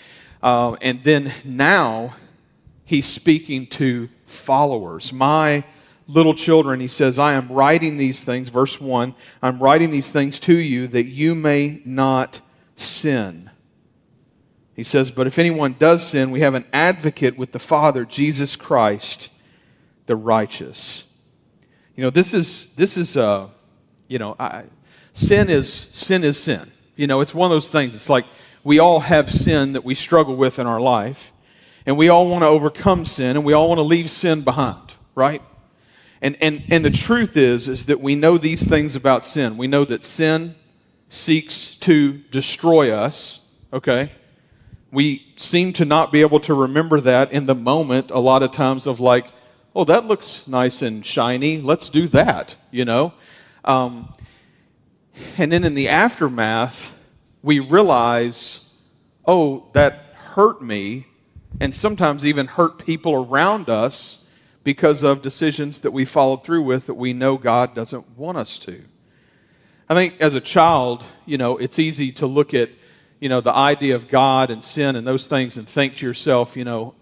Uh, 0.43 0.77
and 0.81 1.03
then 1.05 1.33
now 1.45 2.15
he's 2.85 3.07
speaking 3.07 3.67
to 3.67 4.09
followers. 4.25 5.13
My 5.13 5.65
little 6.07 6.35
children, 6.35 6.81
he 6.81 6.89
says, 6.89 7.19
I 7.19 7.35
am 7.35 7.49
writing 7.51 7.97
these 7.97 8.25
things, 8.25 8.49
verse 8.49 8.81
1, 8.81 9.15
I'm 9.43 9.63
writing 9.63 9.91
these 9.91 10.11
things 10.11 10.41
to 10.41 10.57
you 10.57 10.87
that 10.89 11.05
you 11.05 11.35
may 11.35 11.83
not 11.85 12.41
sin. 12.77 13.51
He 14.75 14.85
says, 14.85 15.11
But 15.11 15.27
if 15.27 15.39
anyone 15.39 15.75
does 15.79 16.07
sin, 16.07 16.31
we 16.31 16.41
have 16.41 16.55
an 16.55 16.65
advocate 16.73 17.37
with 17.37 17.53
the 17.53 17.59
Father, 17.59 18.05
Jesus 18.05 18.57
Christ, 18.57 19.31
the 20.11 20.17
righteous. 20.17 21.07
You 21.95 22.03
know, 22.03 22.11
this 22.11 22.35
is, 22.35 22.75
this 22.75 22.97
is, 22.97 23.17
uh, 23.17 23.47
you 24.09 24.19
know, 24.19 24.35
I, 24.41 24.65
sin 25.13 25.49
is, 25.49 25.73
sin 25.73 26.25
is 26.25 26.37
sin. 26.37 26.69
You 26.97 27.07
know, 27.07 27.21
it's 27.21 27.33
one 27.33 27.49
of 27.49 27.55
those 27.55 27.69
things. 27.69 27.95
It's 27.95 28.11
like 28.11 28.25
we 28.65 28.81
all 28.81 28.99
have 28.99 29.31
sin 29.31 29.75
that 29.75 29.85
we 29.85 29.95
struggle 29.95 30.35
with 30.35 30.59
in 30.59 30.67
our 30.67 30.81
life, 30.81 31.33
and 31.87 31.97
we 31.97 32.09
all 32.09 32.29
want 32.29 32.43
to 32.43 32.49
overcome 32.49 33.05
sin, 33.05 33.37
and 33.37 33.45
we 33.45 33.53
all 33.53 33.69
want 33.69 33.79
to 33.79 33.85
leave 33.85 34.11
sin 34.11 34.41
behind, 34.41 34.95
right? 35.15 35.43
And, 36.21 36.37
and, 36.41 36.65
and 36.71 36.85
the 36.85 36.91
truth 36.91 37.37
is, 37.37 37.69
is 37.69 37.87
that 37.87 38.01
we 38.01 38.17
know 38.17 38.37
these 38.37 38.69
things 38.69 38.97
about 38.97 39.25
sin. 39.25 39.57
We 39.57 39.69
know 39.69 39.85
that 39.85 40.03
sin 40.03 40.57
seeks 41.09 41.77
to 41.77 42.15
destroy 42.33 42.91
us, 42.91 43.49
okay? 43.73 44.11
We 44.91 45.33
seem 45.37 45.73
to 45.75 45.85
not 45.85 46.11
be 46.11 46.21
able 46.23 46.41
to 46.41 46.53
remember 46.53 47.01
that 47.01 47.31
in 47.31 47.47
the 47.47 47.55
moment 47.55 48.11
a 48.11 48.19
lot 48.19 48.43
of 48.43 48.51
times 48.51 48.89
of 48.89 48.99
like, 48.99 49.31
oh, 49.75 49.85
that 49.85 50.07
looks 50.07 50.49
nice 50.49 50.83
and 50.83 51.05
shiny. 51.05 51.61
Let's 51.61 51.89
do 51.89 52.09
that, 52.09 52.57
you 52.71 52.85
know? 52.85 53.13
Um, 53.65 54.13
and 55.39 55.51
then 55.53 55.65
in 55.65 55.75
the 55.75 55.89
aftermath, 55.89 56.99
we 57.43 57.61
realize, 57.61 58.73
oh, 59.27 59.69
that 59.73 60.15
hurt 60.15 60.63
me, 60.63 61.07
and 61.61 61.75
sometimes 61.75 62.25
even 62.25 62.47
hurt 62.47 62.85
people 62.85 63.15
around 63.15 63.69
us 63.69 64.31
because 64.63 65.03
of 65.03 65.23
decisions 65.23 65.81
that 65.81 65.91
we 65.91 66.05
followed 66.05 66.45
through 66.45 66.63
with 66.63 66.87
that 66.87 66.95
we 66.95 67.13
know 67.13 67.37
God 67.37 67.75
doesn't 67.75 68.17
want 68.17 68.39
us 68.39 68.59
to. 68.61 68.83
I 69.89 69.95
think 69.95 70.21
as 70.21 70.35
a 70.35 70.41
child, 70.41 71.05
you 71.27 71.39
know, 71.39 71.57
it's 71.57 71.79
easy 71.79 72.13
to 72.13 72.27
look 72.27 72.55
at, 72.55 72.71
you 73.19 73.29
know, 73.29 73.41
the 73.41 73.55
idea 73.55 73.97
of 73.97 74.09
God 74.09 74.51
and 74.51 74.63
sin 74.63 74.97
and 74.97 75.07
those 75.07 75.27
things 75.27 75.57
and 75.57 75.67
think 75.67 75.97
to 75.97 76.07
yourself, 76.07 76.57
you 76.57 76.65
know, 76.65 76.95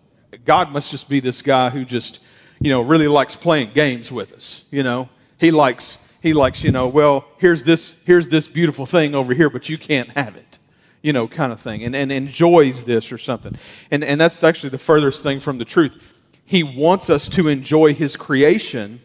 God 0.44 0.70
must 0.72 0.90
just 0.90 1.08
be 1.08 1.20
this 1.20 1.42
guy 1.42 1.70
who 1.70 1.84
just, 1.84 2.24
you 2.60 2.70
know, 2.70 2.82
really 2.82 3.08
likes 3.08 3.36
playing 3.36 3.72
games 3.72 4.10
with 4.10 4.32
us. 4.32 4.66
You 4.70 4.82
know, 4.82 5.08
he 5.38 5.50
likes 5.50 6.04
he 6.20 6.32
likes, 6.32 6.64
you 6.64 6.72
know, 6.72 6.88
well, 6.88 7.26
here's 7.38 7.62
this 7.62 8.02
here's 8.04 8.28
this 8.28 8.48
beautiful 8.48 8.86
thing 8.86 9.14
over 9.14 9.34
here, 9.34 9.50
but 9.50 9.68
you 9.68 9.78
can't 9.78 10.10
have 10.10 10.36
it. 10.36 10.58
You 11.00 11.12
know, 11.12 11.28
kind 11.28 11.52
of 11.52 11.60
thing, 11.60 11.84
and, 11.84 11.94
and 11.94 12.10
enjoys 12.10 12.84
this 12.84 13.12
or 13.12 13.18
something. 13.18 13.56
And 13.90 14.02
and 14.02 14.20
that's 14.20 14.42
actually 14.42 14.70
the 14.70 14.78
furthest 14.78 15.22
thing 15.22 15.40
from 15.40 15.58
the 15.58 15.64
truth. 15.64 15.96
He 16.44 16.62
wants 16.62 17.10
us 17.10 17.28
to 17.30 17.46
enjoy 17.48 17.94
his 17.94 18.16
creation. 18.16 19.00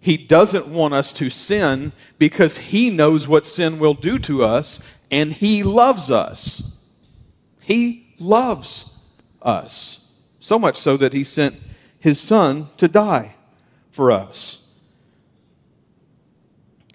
He 0.00 0.16
doesn't 0.16 0.66
want 0.66 0.92
us 0.92 1.12
to 1.14 1.30
sin 1.30 1.92
because 2.18 2.58
he 2.58 2.90
knows 2.90 3.26
what 3.26 3.46
sin 3.46 3.78
will 3.78 3.94
do 3.94 4.18
to 4.20 4.44
us 4.44 4.86
and 5.10 5.32
he 5.32 5.62
loves 5.62 6.10
us. 6.10 6.76
He 7.60 8.14
loves 8.18 8.92
us. 9.42 10.16
So 10.38 10.58
much 10.58 10.76
so 10.76 10.96
that 10.96 11.12
he 11.12 11.24
sent 11.24 11.60
his 12.06 12.20
son 12.20 12.68
to 12.76 12.86
die 12.86 13.34
for 13.90 14.12
us. 14.12 14.72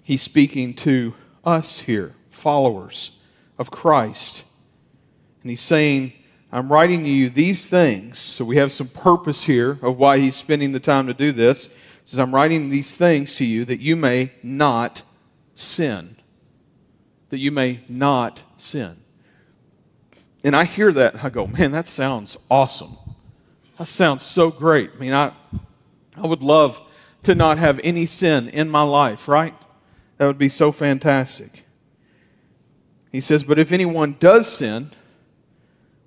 He's 0.02 0.22
speaking 0.22 0.72
to 0.76 1.12
us 1.44 1.80
here, 1.80 2.14
followers 2.30 3.22
of 3.58 3.70
Christ. 3.70 4.46
And 5.42 5.50
he's 5.50 5.60
saying, 5.60 6.14
I'm 6.50 6.72
writing 6.72 7.04
to 7.04 7.10
you 7.10 7.28
these 7.28 7.68
things. 7.68 8.18
So 8.18 8.42
we 8.46 8.56
have 8.56 8.72
some 8.72 8.88
purpose 8.88 9.44
here 9.44 9.78
of 9.82 9.98
why 9.98 10.16
he's 10.16 10.34
spending 10.34 10.72
the 10.72 10.80
time 10.80 11.06
to 11.08 11.12
do 11.14 11.30
this. 11.30 11.74
He 11.74 11.80
says, 12.06 12.18
I'm 12.18 12.34
writing 12.34 12.70
these 12.70 12.96
things 12.96 13.34
to 13.34 13.44
you 13.44 13.66
that 13.66 13.80
you 13.80 13.96
may 13.96 14.32
not 14.42 15.02
sin. 15.54 16.16
That 17.28 17.36
you 17.36 17.52
may 17.52 17.84
not 17.86 18.44
sin. 18.56 18.96
And 20.42 20.56
I 20.56 20.64
hear 20.64 20.90
that 20.90 21.12
and 21.12 21.22
I 21.22 21.28
go, 21.28 21.46
man, 21.46 21.72
that 21.72 21.86
sounds 21.86 22.38
awesome. 22.50 22.96
That 23.78 23.86
sounds 23.86 24.22
so 24.22 24.50
great. 24.50 24.90
I 24.94 24.98
mean, 24.98 25.12
I, 25.12 25.32
I 26.16 26.26
would 26.26 26.42
love 26.42 26.80
to 27.22 27.34
not 27.34 27.58
have 27.58 27.80
any 27.82 28.06
sin 28.06 28.48
in 28.48 28.68
my 28.68 28.82
life, 28.82 29.28
right? 29.28 29.54
That 30.18 30.26
would 30.26 30.38
be 30.38 30.48
so 30.48 30.72
fantastic. 30.72 31.64
He 33.10 33.20
says, 33.20 33.44
But 33.44 33.58
if 33.58 33.72
anyone 33.72 34.16
does 34.18 34.50
sin, 34.50 34.88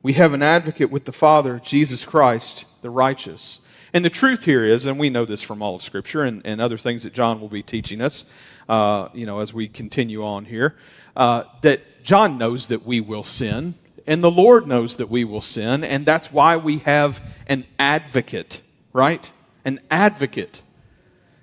we 0.03 0.13
have 0.13 0.33
an 0.33 0.43
advocate 0.43 0.91
with 0.91 1.05
the 1.05 1.11
Father, 1.11 1.59
Jesus 1.63 2.05
Christ, 2.05 2.65
the 2.81 2.89
righteous. 2.89 3.61
And 3.93 4.05
the 4.05 4.09
truth 4.09 4.45
here 4.45 4.63
is, 4.63 4.85
and 4.85 4.99
we 4.99 5.09
know 5.09 5.25
this 5.25 5.41
from 5.41 5.61
all 5.61 5.75
of 5.75 5.81
Scripture 5.81 6.23
and, 6.23 6.41
and 6.45 6.61
other 6.61 6.77
things 6.77 7.03
that 7.03 7.13
John 7.13 7.39
will 7.39 7.49
be 7.49 7.63
teaching 7.63 8.01
us, 8.01 8.25
uh, 8.67 9.09
you 9.13 9.25
know, 9.25 9.39
as 9.39 9.53
we 9.53 9.67
continue 9.67 10.23
on 10.23 10.45
here, 10.45 10.75
uh, 11.15 11.45
that 11.61 12.03
John 12.03 12.37
knows 12.37 12.67
that 12.67 12.83
we 12.83 12.99
will 12.99 13.23
sin 13.23 13.73
and 14.07 14.23
the 14.23 14.31
Lord 14.31 14.67
knows 14.67 14.97
that 14.97 15.09
we 15.09 15.23
will 15.23 15.41
sin, 15.41 15.83
and 15.83 16.05
that's 16.05 16.31
why 16.31 16.57
we 16.57 16.79
have 16.79 17.21
an 17.47 17.65
advocate, 17.79 18.61
right? 18.93 19.31
An 19.63 19.79
advocate. 19.89 20.61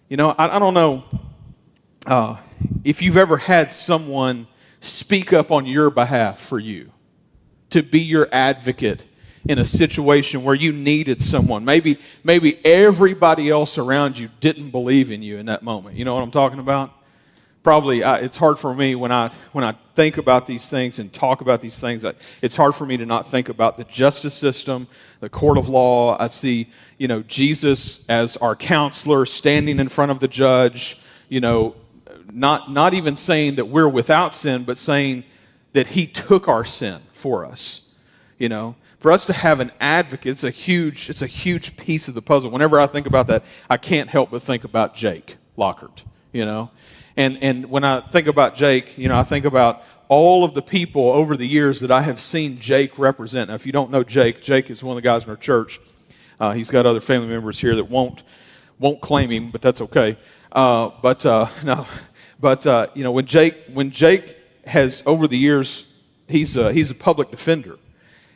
You 0.08 0.16
know, 0.16 0.30
I, 0.30 0.56
I 0.56 0.58
don't 0.58 0.74
know 0.74 1.04
uh, 2.06 2.36
if 2.84 3.02
you've 3.02 3.16
ever 3.16 3.36
had 3.36 3.72
someone 3.72 4.46
speak 4.80 5.32
up 5.32 5.50
on 5.50 5.66
your 5.66 5.90
behalf 5.90 6.38
for 6.38 6.58
you, 6.58 6.92
to 7.70 7.82
be 7.82 8.00
your 8.00 8.28
advocate 8.32 9.06
in 9.48 9.58
a 9.58 9.64
situation 9.64 10.44
where 10.44 10.54
you 10.54 10.72
needed 10.72 11.20
someone. 11.20 11.64
Maybe, 11.64 11.98
maybe 12.22 12.64
everybody 12.64 13.50
else 13.50 13.78
around 13.78 14.18
you 14.18 14.30
didn't 14.40 14.70
believe 14.70 15.10
in 15.10 15.22
you 15.22 15.38
in 15.38 15.46
that 15.46 15.62
moment. 15.62 15.96
You 15.96 16.04
know 16.04 16.14
what 16.14 16.22
I'm 16.22 16.30
talking 16.30 16.58
about? 16.58 16.92
Probably 17.62 18.02
uh, 18.02 18.16
it's 18.16 18.36
hard 18.36 18.58
for 18.58 18.74
me 18.74 18.94
when 18.94 19.12
I 19.12 19.28
when 19.52 19.64
I 19.64 19.72
think 19.94 20.16
about 20.16 20.46
these 20.46 20.68
things 20.68 20.98
and 20.98 21.12
talk 21.12 21.40
about 21.40 21.60
these 21.60 21.78
things. 21.80 22.04
I, 22.04 22.14
it's 22.40 22.56
hard 22.56 22.74
for 22.74 22.86
me 22.86 22.96
to 22.96 23.06
not 23.06 23.26
think 23.26 23.48
about 23.48 23.76
the 23.76 23.84
justice 23.84 24.34
system, 24.34 24.88
the 25.20 25.28
court 25.28 25.58
of 25.58 25.68
law. 25.68 26.16
I 26.18 26.26
see 26.26 26.68
you 26.98 27.08
know 27.08 27.22
Jesus 27.22 28.08
as 28.08 28.36
our 28.38 28.56
counselor 28.56 29.26
standing 29.26 29.78
in 29.78 29.88
front 29.88 30.10
of 30.10 30.20
the 30.20 30.28
judge. 30.28 31.00
You 31.28 31.40
know, 31.40 31.76
not 32.32 32.70
not 32.70 32.94
even 32.94 33.16
saying 33.16 33.56
that 33.56 33.66
we're 33.66 33.88
without 33.88 34.34
sin, 34.34 34.64
but 34.64 34.76
saying 34.76 35.24
that 35.72 35.88
He 35.88 36.06
took 36.06 36.48
our 36.48 36.64
sin 36.64 37.00
for 37.12 37.46
us. 37.46 37.94
You 38.38 38.48
know, 38.48 38.74
for 38.98 39.12
us 39.12 39.26
to 39.26 39.32
have 39.32 39.60
an 39.60 39.70
advocate, 39.80 40.32
it's 40.32 40.44
a 40.44 40.50
huge 40.50 41.08
it's 41.08 41.22
a 41.22 41.26
huge 41.28 41.76
piece 41.76 42.08
of 42.08 42.14
the 42.14 42.22
puzzle. 42.22 42.50
Whenever 42.50 42.80
I 42.80 42.86
think 42.86 43.06
about 43.06 43.28
that, 43.28 43.44
I 43.70 43.76
can't 43.76 44.10
help 44.10 44.30
but 44.30 44.42
think 44.42 44.64
about 44.64 44.94
Jake 44.94 45.36
Lockhart. 45.56 46.04
You 46.32 46.44
know 46.44 46.70
and, 47.16 47.38
and 47.42 47.70
when 47.70 47.84
I 47.84 48.00
think 48.00 48.26
about 48.26 48.54
Jake, 48.54 48.96
you 48.96 49.08
know, 49.08 49.18
I 49.18 49.22
think 49.22 49.44
about 49.44 49.82
all 50.08 50.44
of 50.44 50.54
the 50.54 50.62
people 50.62 51.10
over 51.10 51.36
the 51.36 51.46
years 51.46 51.80
that 51.80 51.90
I 51.90 52.02
have 52.02 52.20
seen 52.20 52.58
Jake 52.58 52.98
represent. 52.98 53.48
Now, 53.48 53.54
if 53.54 53.66
you 53.66 53.72
don't 53.72 53.90
know 53.90 54.02
Jake, 54.02 54.42
Jake 54.42 54.70
is 54.70 54.82
one 54.82 54.96
of 54.96 55.02
the 55.02 55.06
guys 55.06 55.24
in 55.24 55.30
our 55.30 55.36
church. 55.36 55.80
Uh, 56.38 56.52
he's 56.52 56.70
got 56.70 56.86
other 56.86 57.00
family 57.00 57.28
members 57.28 57.58
here 57.58 57.74
that 57.76 57.84
won't 57.84 58.22
won't 58.78 59.00
claim 59.00 59.30
him, 59.30 59.50
but 59.50 59.62
that's 59.62 59.80
okay. 59.80 60.16
Uh, 60.50 60.90
but 61.00 61.24
uh, 61.24 61.46
no, 61.64 61.86
but 62.40 62.66
uh, 62.66 62.88
you 62.94 63.04
know, 63.04 63.12
when 63.12 63.26
Jake 63.26 63.56
when 63.72 63.90
Jake 63.90 64.36
has 64.66 65.02
over 65.06 65.28
the 65.28 65.38
years, 65.38 65.92
he's 66.28 66.56
a, 66.56 66.72
he's 66.72 66.90
a 66.90 66.94
public 66.94 67.30
defender, 67.30 67.78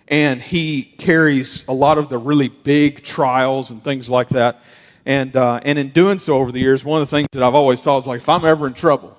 and 0.09 0.41
he 0.41 0.83
carries 0.83 1.67
a 1.69 1.73
lot 1.73 1.99
of 1.99 2.09
the 2.09 2.19
really 2.19 2.49
big 2.49 3.03
trials 3.03 3.71
and 3.71 3.83
things 3.83 4.09
like 4.09 4.29
that. 4.29 4.63
And, 5.07 5.37
uh, 5.37 5.61
and 5.63 5.79
in 5.79 5.91
doing 5.91 6.19
so 6.19 6.37
over 6.37 6.51
the 6.51 6.59
years, 6.59 6.85
one 6.85 7.01
of 7.01 7.09
the 7.09 7.17
things 7.17 7.29
that 7.33 7.43
I've 7.43 7.55
always 7.55 7.81
thought 7.83 7.99
is 7.99 8.07
like, 8.09 8.19
if 8.19 8.29
I'm 8.29 8.45
ever 8.45 8.67
in 8.67 8.75
trouble, 8.75 9.17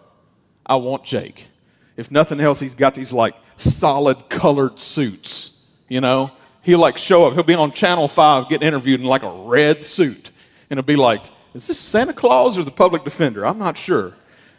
I 0.65 0.75
want 0.75 1.05
Jake. 1.05 1.47
If 1.95 2.11
nothing 2.11 2.41
else, 2.41 2.59
he's 2.59 2.75
got 2.75 2.93
these 2.93 3.13
like 3.13 3.35
solid 3.55 4.29
colored 4.29 4.77
suits, 4.79 5.73
you 5.87 6.01
know? 6.01 6.31
He'll 6.61 6.79
like 6.79 6.97
show 6.97 7.25
up, 7.25 7.33
he'll 7.33 7.43
be 7.43 7.53
on 7.53 7.71
Channel 7.71 8.09
5 8.09 8.49
getting 8.49 8.67
interviewed 8.67 8.99
in 8.99 9.05
like 9.05 9.23
a 9.23 9.31
red 9.31 9.81
suit. 9.81 10.31
And 10.69 10.77
it'll 10.77 10.85
be 10.85 10.97
like, 10.97 11.23
is 11.53 11.67
this 11.67 11.79
Santa 11.79 12.11
Claus 12.11 12.59
or 12.59 12.63
the 12.65 12.71
public 12.71 13.05
defender? 13.05 13.45
I'm 13.45 13.57
not 13.57 13.77
sure. 13.77 14.13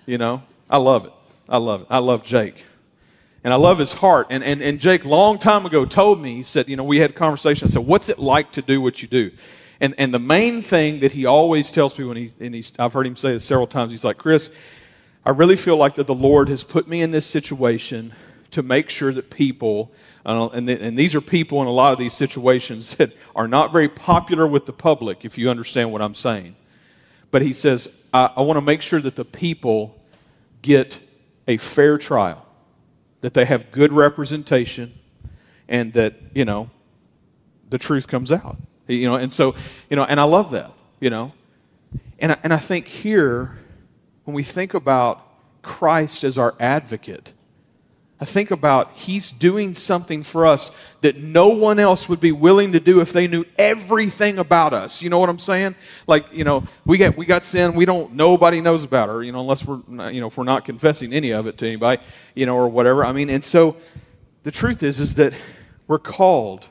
You 0.06 0.16
know, 0.16 0.42
I 0.70 0.78
love 0.78 1.04
it. 1.04 1.12
I 1.46 1.58
love 1.58 1.82
it. 1.82 1.88
I 1.90 1.98
love 1.98 2.24
Jake. 2.24 2.64
And 3.44 3.52
I 3.52 3.56
love 3.56 3.78
his 3.78 3.92
heart. 3.92 4.28
And, 4.30 4.42
and, 4.42 4.62
and 4.62 4.80
Jake, 4.80 5.04
long 5.04 5.38
time 5.38 5.66
ago, 5.66 5.84
told 5.84 6.22
me, 6.22 6.36
he 6.36 6.42
said, 6.42 6.68
you 6.68 6.76
know, 6.76 6.84
we 6.84 6.96
had 6.96 7.10
a 7.10 7.12
conversation. 7.12 7.68
I 7.68 7.70
said, 7.70 7.86
what's 7.86 8.08
it 8.08 8.18
like 8.18 8.50
to 8.52 8.62
do 8.62 8.80
what 8.80 9.02
you 9.02 9.08
do? 9.08 9.30
And, 9.80 9.94
and 9.96 10.12
the 10.12 10.18
main 10.18 10.62
thing 10.62 11.00
that 11.00 11.12
he 11.12 11.24
always 11.24 11.70
tells 11.70 11.98
me 11.98 12.04
when 12.04 12.16
he, 12.16 12.30
and 12.40 12.54
he's, 12.54 12.76
I've 12.78 12.92
heard 12.92 13.06
him 13.06 13.16
say 13.16 13.32
this 13.32 13.44
several 13.44 13.66
times, 13.66 13.92
he's 13.92 14.04
like, 14.04 14.18
Chris, 14.18 14.50
I 15.24 15.30
really 15.30 15.56
feel 15.56 15.76
like 15.76 15.94
that 15.96 16.06
the 16.06 16.14
Lord 16.14 16.48
has 16.48 16.64
put 16.64 16.88
me 16.88 17.02
in 17.02 17.10
this 17.10 17.26
situation 17.26 18.12
to 18.50 18.62
make 18.62 18.88
sure 18.88 19.12
that 19.12 19.30
people, 19.30 19.92
uh, 20.26 20.48
and, 20.48 20.66
th- 20.66 20.80
and 20.80 20.98
these 20.98 21.14
are 21.14 21.20
people 21.20 21.60
in 21.62 21.68
a 21.68 21.72
lot 21.72 21.92
of 21.92 21.98
these 21.98 22.12
situations 22.14 22.94
that 22.96 23.12
are 23.36 23.46
not 23.46 23.72
very 23.72 23.88
popular 23.88 24.46
with 24.46 24.66
the 24.66 24.72
public, 24.72 25.24
if 25.24 25.38
you 25.38 25.48
understand 25.48 25.92
what 25.92 26.02
I'm 26.02 26.14
saying. 26.14 26.56
But 27.30 27.42
he 27.42 27.52
says, 27.52 27.88
I, 28.12 28.30
I 28.36 28.40
want 28.40 28.56
to 28.56 28.62
make 28.62 28.82
sure 28.82 29.00
that 29.00 29.16
the 29.16 29.24
people 29.24 30.02
get 30.62 30.98
a 31.46 31.56
fair 31.56 31.98
trial, 31.98 32.44
that 33.20 33.34
they 33.34 33.44
have 33.44 33.70
good 33.70 33.92
representation, 33.92 34.92
and 35.68 35.92
that, 35.92 36.14
you 36.34 36.44
know, 36.44 36.70
the 37.68 37.78
truth 37.78 38.08
comes 38.08 38.32
out. 38.32 38.56
You 38.88 39.08
know, 39.08 39.16
and 39.16 39.32
so, 39.32 39.54
you 39.90 39.96
know, 39.96 40.04
and 40.04 40.18
I 40.18 40.24
love 40.24 40.50
that, 40.52 40.72
you 40.98 41.10
know. 41.10 41.32
And 42.18 42.32
I, 42.32 42.38
and 42.42 42.52
I 42.52 42.58
think 42.58 42.88
here, 42.88 43.56
when 44.24 44.34
we 44.34 44.42
think 44.42 44.74
about 44.74 45.24
Christ 45.62 46.24
as 46.24 46.38
our 46.38 46.54
advocate, 46.58 47.32
I 48.20 48.24
think 48.24 48.50
about 48.50 48.92
He's 48.94 49.30
doing 49.30 49.74
something 49.74 50.24
for 50.24 50.46
us 50.46 50.72
that 51.02 51.18
no 51.18 51.48
one 51.48 51.78
else 51.78 52.08
would 52.08 52.18
be 52.18 52.32
willing 52.32 52.72
to 52.72 52.80
do 52.80 53.00
if 53.00 53.12
they 53.12 53.28
knew 53.28 53.44
everything 53.56 54.38
about 54.38 54.72
us. 54.72 55.02
You 55.02 55.10
know 55.10 55.20
what 55.20 55.28
I'm 55.28 55.38
saying? 55.38 55.76
Like, 56.06 56.26
you 56.32 56.42
know, 56.42 56.64
we 56.84 56.98
got 56.98 57.16
we 57.16 57.26
got 57.26 57.44
sin, 57.44 57.74
we 57.74 57.84
don't 57.84 58.14
nobody 58.14 58.60
knows 58.60 58.82
about 58.82 59.08
her, 59.08 59.22
you 59.22 59.30
know, 59.30 59.40
unless 59.40 59.64
we're 59.64 59.80
you 60.10 60.20
know, 60.20 60.26
if 60.26 60.36
we're 60.36 60.44
not 60.44 60.64
confessing 60.64 61.12
any 61.12 61.32
of 61.32 61.46
it 61.46 61.58
to 61.58 61.68
anybody, 61.68 62.02
you 62.34 62.46
know, 62.46 62.56
or 62.56 62.68
whatever. 62.68 63.04
I 63.04 63.12
mean, 63.12 63.30
and 63.30 63.44
so 63.44 63.76
the 64.42 64.50
truth 64.50 64.82
is 64.82 64.98
is 64.98 65.14
that 65.14 65.32
we're 65.86 65.98
called, 65.98 66.68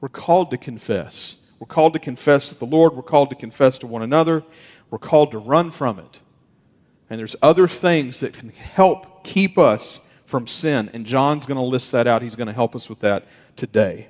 we're 0.00 0.08
called 0.08 0.50
to 0.50 0.56
confess. 0.56 1.37
We're 1.58 1.66
called 1.66 1.92
to 1.94 1.98
confess 1.98 2.50
to 2.50 2.58
the 2.58 2.66
Lord. 2.66 2.94
We're 2.94 3.02
called 3.02 3.30
to 3.30 3.36
confess 3.36 3.78
to 3.78 3.86
one 3.86 4.02
another. 4.02 4.44
We're 4.90 4.98
called 4.98 5.32
to 5.32 5.38
run 5.38 5.70
from 5.70 5.98
it. 5.98 6.20
And 7.10 7.18
there's 7.18 7.36
other 7.42 7.66
things 7.66 8.20
that 8.20 8.32
can 8.32 8.50
help 8.50 9.24
keep 9.24 9.58
us 9.58 10.08
from 10.26 10.46
sin. 10.46 10.90
And 10.92 11.06
John's 11.06 11.46
going 11.46 11.56
to 11.56 11.62
list 11.62 11.90
that 11.92 12.06
out. 12.06 12.22
He's 12.22 12.36
going 12.36 12.48
to 12.48 12.52
help 12.52 12.76
us 12.76 12.88
with 12.88 13.00
that 13.00 13.26
today. 13.56 14.08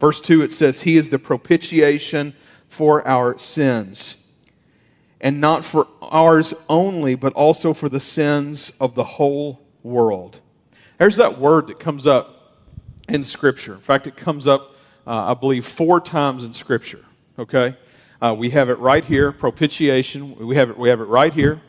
Verse 0.00 0.20
2, 0.20 0.42
it 0.42 0.52
says, 0.52 0.82
He 0.82 0.96
is 0.96 1.08
the 1.08 1.18
propitiation 1.18 2.34
for 2.68 3.06
our 3.06 3.38
sins. 3.38 4.20
and 5.20 5.40
not 5.40 5.64
for 5.64 5.88
ours 6.02 6.52
only, 6.68 7.14
but 7.14 7.32
also 7.32 7.72
for 7.72 7.88
the 7.88 7.98
sins 7.98 8.76
of 8.78 8.94
the 8.94 9.04
whole 9.04 9.58
world. 9.82 10.38
There's 10.98 11.16
that 11.16 11.38
word 11.38 11.68
that 11.68 11.80
comes 11.80 12.06
up 12.06 12.58
in 13.08 13.24
Scripture. 13.24 13.72
In 13.72 13.80
fact, 13.80 14.06
it 14.06 14.16
comes 14.16 14.46
up, 14.46 14.73
uh, 15.06 15.30
I 15.30 15.34
believe, 15.34 15.66
four 15.66 16.00
times 16.00 16.44
in 16.44 16.52
Scripture. 16.52 17.04
Okay? 17.38 17.76
Uh, 18.20 18.34
we 18.36 18.50
have 18.50 18.70
it 18.70 18.78
right 18.78 19.04
here, 19.04 19.32
propitiation. 19.32 20.36
We 20.36 20.56
have 20.56 20.70
it, 20.70 20.78
we 20.78 20.88
have 20.88 21.00
it 21.00 21.04
right 21.04 21.32
here. 21.32 21.60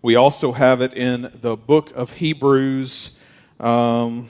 We 0.00 0.16
also 0.16 0.52
have 0.52 0.80
it 0.80 0.94
in 0.94 1.30
the 1.40 1.56
book 1.56 1.90
of 1.94 2.12
Hebrews. 2.14 3.22
Um, 3.58 4.26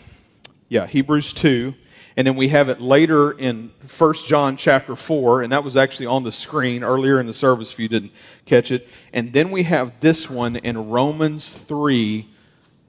yeah, 0.69 0.87
Hebrews 0.87 1.33
2. 1.35 1.75
And 2.17 2.27
then 2.27 2.35
we 2.35 2.49
have 2.49 2.69
it 2.69 2.81
later 2.81 3.31
in 3.31 3.71
1 3.97 4.15
John 4.27 4.57
chapter 4.57 4.97
4, 4.97 5.43
and 5.43 5.53
that 5.53 5.63
was 5.63 5.77
actually 5.77 6.07
on 6.07 6.25
the 6.25 6.33
screen 6.33 6.83
earlier 6.83 7.21
in 7.21 7.27
the 7.27 7.33
service 7.33 7.71
if 7.71 7.79
you 7.79 7.87
didn't 7.87 8.11
catch 8.45 8.73
it. 8.73 8.89
And 9.13 9.33
then 9.33 9.53
we 9.53 9.63
have 9.63 10.01
this 10.01 10.29
one 10.29 10.57
in 10.57 10.89
Romans 10.91 11.53
3 11.53 12.29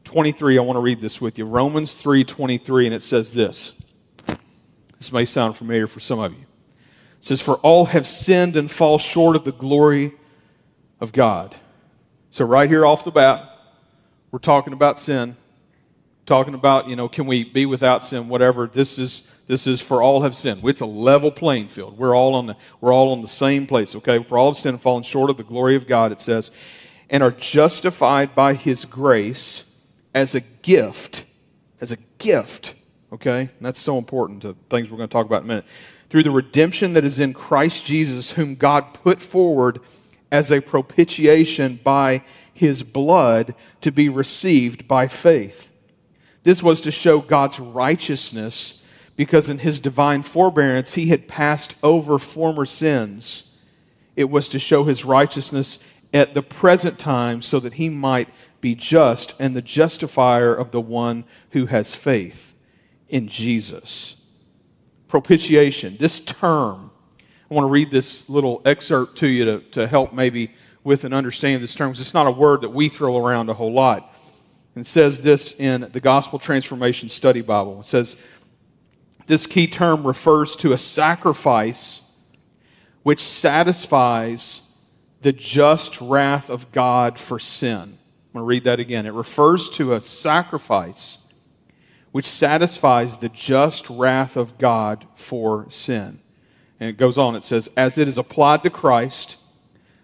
23. 0.04 0.58
I 0.58 0.62
want 0.64 0.78
to 0.78 0.82
read 0.82 1.00
this 1.00 1.22
with 1.22 1.38
you. 1.38 1.46
Romans 1.46 1.96
3 1.96 2.24
23, 2.24 2.88
and 2.88 2.96
it 2.96 3.04
says 3.04 3.32
this. 3.32 3.79
This 5.00 5.12
may 5.12 5.26
sound 5.26 5.58
familiar 5.58 5.88
for 5.88 6.00
some 6.00 6.20
of 6.20 6.34
you. 6.34 6.46
It 7.18 7.24
says, 7.26 7.42
For 7.42 7.56
all 7.56 7.86
have 7.86 8.06
sinned 8.06 8.56
and 8.56 8.70
fall 8.70 9.00
short 9.00 9.36
of 9.36 9.44
the 9.44 9.52
glory 9.52 10.12
of 11.00 11.12
God. 11.12 11.56
So, 12.30 12.46
right 12.46 12.70
here 12.70 12.86
off 12.86 13.04
the 13.04 13.12
bat, 13.12 13.58
we're 14.32 14.40
talking 14.40 14.74
about 14.74 15.00
sin 15.00 15.36
talking 16.30 16.54
about, 16.54 16.88
you 16.88 16.96
know, 16.96 17.10
can 17.10 17.26
we 17.26 17.44
be 17.44 17.66
without 17.66 18.06
sin, 18.06 18.30
whatever. 18.30 18.68
This 18.68 19.00
is 19.00 19.28
this 19.48 19.66
is 19.66 19.82
for 19.82 20.04
all 20.04 20.22
have 20.22 20.36
sinned. 20.36 20.62
It's 20.64 20.80
a 20.80 20.86
level 20.86 21.32
playing 21.32 21.70
field. 21.70 21.98
We're 21.98 22.16
all 22.16 22.36
on 22.36 22.46
the 22.46 22.56
we're 22.80 22.94
all 22.94 23.12
on 23.12 23.22
the 23.22 23.28
same 23.28 23.66
place, 23.66 23.96
okay? 23.96 24.22
For 24.22 24.38
all 24.38 24.52
have 24.52 24.58
sinned 24.58 24.76
and 24.76 24.82
fallen 24.82 25.02
short 25.02 25.32
of 25.32 25.38
the 25.38 25.44
glory 25.44 25.76
of 25.76 25.88
God, 25.88 26.12
it 26.12 26.22
says, 26.22 26.52
and 27.10 27.24
are 27.24 27.32
justified 27.32 28.36
by 28.36 28.54
his 28.54 28.86
grace 28.86 29.76
as 30.14 30.36
a 30.36 30.42
gift. 30.42 31.26
As 31.82 31.92
a 31.92 31.98
gift. 32.20 32.76
Okay? 33.12 33.50
That's 33.60 33.80
so 33.80 33.98
important 33.98 34.42
to 34.44 34.56
things 34.70 34.92
we're 34.92 34.98
going 34.98 35.10
to 35.10 35.14
talk 35.14 35.26
about 35.26 35.44
in 35.44 35.46
a 35.46 35.48
minute. 35.48 35.66
Through 36.10 36.24
the 36.24 36.32
redemption 36.32 36.94
that 36.94 37.04
is 37.04 37.20
in 37.20 37.34
Christ 37.34 37.86
Jesus, 37.86 38.32
whom 38.32 38.56
God 38.56 38.94
put 38.94 39.20
forward 39.20 39.80
as 40.32 40.52
a 40.52 40.62
propitiation 40.62 41.80
by 41.84 42.24
his 42.54 42.84
blood 42.84 43.56
to 43.82 43.92
be 43.92 44.10
received 44.10 44.88
by 44.88 45.08
faith. 45.08 45.74
This 46.44 46.62
was 46.62 46.82
to 46.82 46.92
show 46.92 47.20
God's 47.20 47.60
righteousness 47.60 48.88
because 49.16 49.50
in 49.50 49.60
his 49.60 49.80
divine 49.80 50.24
forbearance 50.24 50.94
he 50.94 51.08
had 51.08 51.28
passed 51.28 51.78
over 51.84 52.20
former 52.20 52.66
sins. 52.66 53.58
It 54.16 54.30
was 54.30 54.50
to 54.50 54.60
show 54.60 54.84
his 54.84 55.06
righteousness 55.06 55.86
at 56.14 56.34
the 56.34 56.42
present 56.42 57.00
time 57.00 57.42
so 57.42 57.60
that 57.60 57.74
he 57.74 57.90
might 57.90 58.30
be 58.62 58.76
just 58.76 59.36
and 59.40 59.56
the 59.56 59.62
justifier 59.62 60.54
of 60.54 60.72
the 60.72 60.82
one 60.82 61.24
who 61.52 61.68
has 61.68 61.96
faith 61.96 62.49
in 63.10 63.28
Jesus. 63.28 64.26
Propitiation, 65.08 65.98
this 65.98 66.24
term, 66.24 66.92
I 67.50 67.54
want 67.54 67.66
to 67.66 67.72
read 67.72 67.92
this 67.92 68.30
little 68.30 68.62
excerpt 68.66 69.18
to 69.18 69.28
you 69.28 69.46
to, 69.46 69.60
to 69.72 69.88
help 69.88 70.14
maybe 70.14 70.52
with 70.84 71.04
an 71.04 71.14
understanding 71.14 71.56
of 71.56 71.62
this 71.62 71.76
term. 71.76 71.90
Because 71.90 72.02
it's 72.02 72.14
not 72.14 72.28
a 72.28 72.32
word 72.32 72.62
that 72.62 72.70
we 72.70 72.90
throw 72.90 73.18
around 73.18 73.50
a 73.50 73.54
whole 73.54 73.74
lot 73.74 74.16
and 74.76 74.86
says 74.86 75.22
this 75.22 75.60
in 75.60 75.90
the 75.92 76.00
Gospel 76.00 76.40
Transformation 76.40 77.10
Study 77.10 77.42
Bible. 77.42 77.80
It 77.80 77.86
says, 77.86 78.24
This 79.26 79.46
key 79.46 79.68
term 79.68 80.06
refers 80.06 80.56
to 80.58 80.74
a 80.74 80.78
sacrifice 80.78 82.06
which 83.04 83.20
satisfies 83.20 84.78
the 85.22 85.32
just 85.32 86.00
wrath 86.00 86.50
of 86.50 86.72
God 86.72 87.18
for 87.18 87.40
sin. 87.40 87.80
I'm 87.82 88.34
going 88.34 88.44
to 88.44 88.44
read 88.44 88.66
that 88.66 88.80
again. 88.80 89.06
It 89.06 89.14
refers 89.14 89.70
to 89.72 89.94
a 89.94 90.02
sacrifice 90.02 91.19
which 92.12 92.26
satisfies 92.26 93.18
the 93.18 93.30
just 93.30 93.90
wrath 93.90 94.36
of 94.36 94.58
God 94.58 95.06
for 95.14 95.70
sin. 95.70 96.20
And 96.80 96.90
it 96.90 96.98
goes 96.98 97.18
on, 97.18 97.36
it 97.36 97.44
says, 97.44 97.70
As 97.76 97.98
it 97.98 98.08
is 98.08 98.18
applied 98.18 98.64
to 98.64 98.70
Christ, 98.70 99.38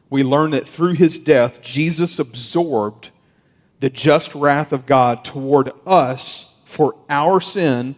we 0.10 0.24
learn 0.24 0.52
that 0.52 0.68
through 0.68 0.94
his 0.94 1.18
death, 1.18 1.62
Jesus 1.62 2.20
absorbed 2.20 3.12
the 3.80 3.90
just 3.90 4.36
wrath 4.36 4.72
of 4.72 4.86
God 4.86 5.24
toward 5.24 5.72
us 5.86 6.62
for 6.66 6.96
our 7.10 7.40
sin 7.40 7.96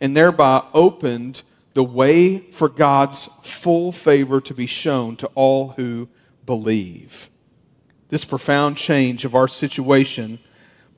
and 0.00 0.16
thereby 0.16 0.64
opened 0.72 1.42
the 1.74 1.84
way 1.84 2.38
for 2.38 2.68
God's 2.68 3.26
full 3.42 3.92
favor 3.92 4.40
to 4.40 4.54
be 4.54 4.66
shown 4.66 5.16
to 5.16 5.26
all 5.34 5.70
who 5.70 6.08
believe. 6.46 7.30
This 8.08 8.24
profound 8.24 8.76
change 8.76 9.24
of 9.24 9.34
our 9.34 9.46
situation 9.46 10.40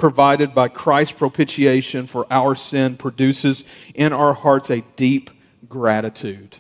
provided 0.03 0.53
by 0.53 0.67
Christ's 0.67 1.17
propitiation 1.17 2.09
for 2.09 2.27
our 2.29 2.57
sin 2.57 2.97
produces 2.97 3.63
in 3.95 4.13
our 4.13 4.35
hearts 4.35 4.69
a 4.69 4.81
deep 4.97 5.31
gratitude. 5.69 6.57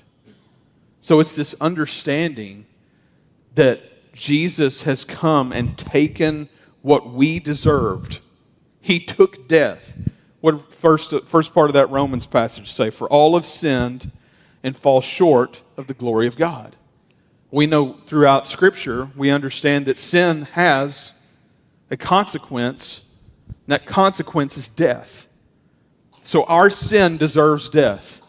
So 1.00 1.18
it's 1.18 1.34
this 1.34 1.52
understanding 1.60 2.66
that 3.56 4.12
Jesus 4.12 4.84
has 4.84 5.02
come 5.02 5.50
and 5.50 5.76
taken 5.76 6.50
what 6.82 7.12
we 7.12 7.40
deserved. 7.40 8.20
He 8.80 9.00
took 9.00 9.48
death. 9.48 9.98
What 10.40 10.72
first, 10.72 11.12
first 11.24 11.52
part 11.52 11.68
of 11.68 11.74
that 11.74 11.90
Romans 11.90 12.26
passage 12.26 12.70
say? 12.70 12.90
For 12.90 13.08
all 13.08 13.34
have 13.34 13.44
sinned 13.44 14.12
and 14.62 14.76
fall 14.76 15.00
short 15.00 15.62
of 15.76 15.88
the 15.88 15.94
glory 15.94 16.28
of 16.28 16.36
God. 16.36 16.76
We 17.50 17.66
know 17.66 17.94
throughout 18.06 18.46
Scripture, 18.46 19.10
we 19.16 19.30
understand 19.30 19.86
that 19.86 19.98
sin 19.98 20.42
has 20.52 21.20
a 21.90 21.96
consequence. 21.96 23.08
That 23.66 23.86
consequence 23.86 24.56
is 24.56 24.68
death. 24.68 25.28
So 26.22 26.44
our 26.44 26.70
sin 26.70 27.16
deserves 27.16 27.68
death. 27.68 28.22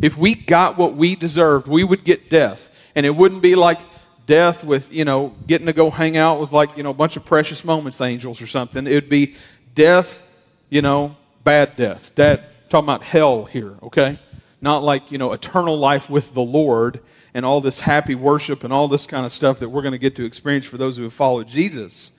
If 0.00 0.16
we 0.16 0.34
got 0.34 0.76
what 0.78 0.94
we 0.94 1.16
deserved, 1.16 1.66
we 1.66 1.84
would 1.84 2.04
get 2.04 2.30
death. 2.30 2.70
And 2.94 3.04
it 3.06 3.10
wouldn't 3.10 3.42
be 3.42 3.54
like 3.54 3.80
death 4.26 4.62
with, 4.62 4.92
you 4.92 5.04
know, 5.04 5.34
getting 5.46 5.66
to 5.66 5.72
go 5.72 5.90
hang 5.90 6.16
out 6.16 6.40
with 6.40 6.52
like, 6.52 6.76
you 6.76 6.82
know, 6.82 6.90
a 6.90 6.94
bunch 6.94 7.16
of 7.16 7.24
precious 7.24 7.64
moments 7.64 8.00
angels 8.00 8.40
or 8.42 8.46
something. 8.46 8.86
It 8.86 8.94
would 8.94 9.08
be 9.08 9.34
death, 9.74 10.22
you 10.68 10.82
know, 10.82 11.16
bad 11.44 11.76
death. 11.76 12.14
That 12.16 12.68
talking 12.68 12.86
about 12.86 13.02
hell 13.02 13.44
here, 13.44 13.76
okay? 13.82 14.18
Not 14.60 14.82
like, 14.82 15.10
you 15.10 15.18
know, 15.18 15.32
eternal 15.32 15.78
life 15.78 16.10
with 16.10 16.34
the 16.34 16.42
Lord 16.42 17.00
and 17.34 17.44
all 17.44 17.60
this 17.60 17.80
happy 17.80 18.14
worship 18.14 18.64
and 18.64 18.72
all 18.72 18.88
this 18.88 19.06
kind 19.06 19.24
of 19.24 19.32
stuff 19.32 19.60
that 19.60 19.68
we're 19.68 19.82
going 19.82 19.92
to 19.92 19.98
get 19.98 20.16
to 20.16 20.24
experience 20.24 20.66
for 20.66 20.76
those 20.76 20.96
who 20.96 21.04
have 21.04 21.12
followed 21.12 21.48
Jesus. 21.48 22.12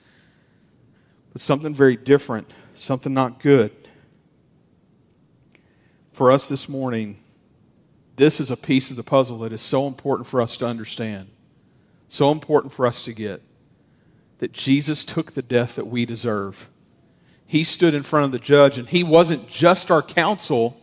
But 1.32 1.40
something 1.40 1.74
very 1.74 1.96
different, 1.96 2.48
something 2.74 3.14
not 3.14 3.40
good. 3.40 3.72
For 6.12 6.32
us 6.32 6.48
this 6.48 6.68
morning, 6.68 7.16
this 8.16 8.40
is 8.40 8.50
a 8.50 8.56
piece 8.56 8.90
of 8.90 8.96
the 8.96 9.02
puzzle 9.02 9.38
that 9.38 9.52
is 9.52 9.62
so 9.62 9.86
important 9.86 10.26
for 10.26 10.42
us 10.42 10.56
to 10.58 10.66
understand. 10.66 11.30
So 12.08 12.32
important 12.32 12.72
for 12.72 12.86
us 12.86 13.04
to 13.04 13.12
get 13.12 13.42
that 14.38 14.52
Jesus 14.52 15.04
took 15.04 15.32
the 15.32 15.42
death 15.42 15.76
that 15.76 15.86
we 15.86 16.04
deserve. 16.04 16.68
He 17.46 17.62
stood 17.62 17.94
in 17.94 18.02
front 18.02 18.26
of 18.26 18.32
the 18.32 18.38
judge, 18.38 18.78
and 18.78 18.88
he 18.88 19.04
wasn't 19.04 19.48
just 19.48 19.90
our 19.90 20.02
counsel. 20.02 20.80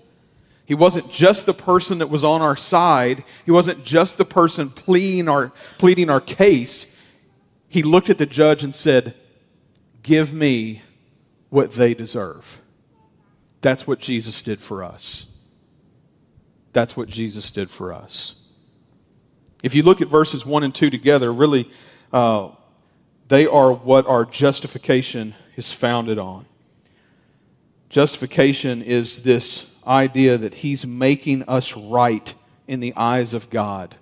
He 0.65 0.73
wasn't 0.73 1.12
just 1.12 1.45
the 1.45 1.53
person 1.53 1.99
that 1.99 2.10
was 2.10 2.23
on 2.23 2.41
our 2.41 2.55
side. 2.55 3.23
He 3.45 3.51
wasn't 3.51 3.83
just 3.83 4.17
the 4.17 4.25
person 4.25 4.69
pleading 4.69 5.27
our, 5.27 5.49
pleading 5.77 6.10
our 6.10 6.21
case. 6.21 6.97
He 7.67 7.83
looked 7.83 8.10
at 8.10 8.17
the 8.17 8.25
judge 8.25 8.63
and 8.63 8.73
said, 8.73 9.15
Give 10.03 10.33
me 10.33 10.81
what 11.49 11.71
they 11.71 11.93
deserve. 11.93 12.62
That's 13.62 13.88
what 13.88 13.99
Jesus 13.99 14.41
did 14.41 14.60
for 14.60 14.83
us. 14.83 15.27
That's 16.73 16.95
what 16.95 17.10
Jesus 17.10 17.49
did 17.51 17.69
for 17.69 17.93
us. 17.93 18.45
If 19.63 19.73
you 19.73 19.83
look 19.83 20.01
at 20.01 20.07
verses 20.07 20.45
1 20.45 20.63
and 20.63 20.73
2 20.73 20.89
together, 20.89 21.33
really, 21.33 21.69
uh, 22.13 22.49
they 23.27 23.47
are 23.47 23.73
what 23.73 24.07
our 24.07 24.25
justification 24.25 25.33
is 25.55 25.71
founded 25.71 26.19
on. 26.19 26.45
Justification 27.89 28.81
is 28.81 29.23
this 29.23 29.75
idea 29.86 30.38
that 30.38 30.55
He's 30.55 30.86
making 30.86 31.43
us 31.43 31.75
right 31.75 32.33
in 32.67 32.79
the 32.79 32.93
eyes 32.95 33.33
of 33.33 33.49
God, 33.49 33.95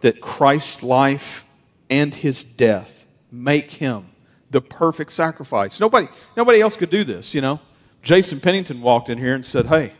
that 0.00 0.20
Christ's 0.20 0.82
life 0.82 1.44
and 1.90 2.14
His 2.14 2.42
death 2.42 3.06
make 3.30 3.72
Him 3.72 4.06
the 4.50 4.60
perfect 4.60 5.12
sacrifice. 5.12 5.80
Nobody, 5.80 6.08
nobody 6.36 6.60
else 6.60 6.76
could 6.76 6.90
do 6.90 7.04
this, 7.04 7.34
you 7.34 7.40
know. 7.40 7.60
Jason 8.02 8.40
Pennington 8.40 8.80
walked 8.80 9.08
in 9.08 9.18
here 9.18 9.34
and 9.34 9.44
said, 9.44 9.66
Hey, 9.66 9.92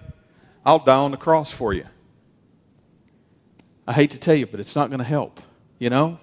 I'll 0.65 0.79
die 0.79 0.97
on 0.97 1.11
the 1.11 1.17
cross 1.17 1.53
for 1.53 1.73
you. 1.73 1.87
I 3.87 3.93
hate 3.93 4.11
to 4.11 4.19
tell 4.19 4.35
you, 4.35 4.47
but 4.47 4.61
it's 4.61 4.77
not 4.77 4.91
going 4.91 4.99
to 4.99 5.05
help. 5.05 5.41
You 5.79 5.91
know? 5.91 6.19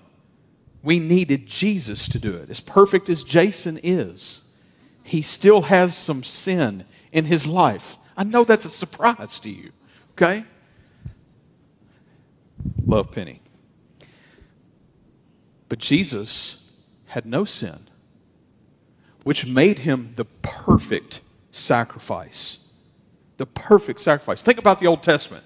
We 0.83 0.99
needed 0.99 1.47
Jesus 1.47 2.07
to 2.09 2.19
do 2.19 2.35
it. 2.35 2.49
As 2.49 2.59
perfect 2.59 3.09
as 3.09 3.23
Jason 3.23 3.79
is, 3.81 4.45
he 5.03 5.21
still 5.21 5.63
has 5.63 5.95
some 5.95 6.23
sin 6.23 6.85
in 7.11 7.25
his 7.25 7.47
life. 7.47 7.97
I 8.15 8.23
know 8.23 8.43
that's 8.43 8.65
a 8.65 8.69
surprise 8.69 9.39
to 9.39 9.49
you, 9.49 9.71
okay? 10.11 10.45
Love 12.85 13.11
Penny. 13.11 13.39
But 15.69 15.79
Jesus 15.79 16.71
had 17.07 17.25
no 17.25 17.45
sin, 17.45 17.79
which 19.25 19.47
made 19.47 19.79
him 19.79 20.13
the 20.17 20.25
perfect 20.43 21.19
sacrifice. 21.49 22.71
The 23.37 23.47
perfect 23.47 23.99
sacrifice. 23.99 24.43
Think 24.43 24.59
about 24.59 24.79
the 24.79 24.85
Old 24.85 25.01
Testament. 25.01 25.43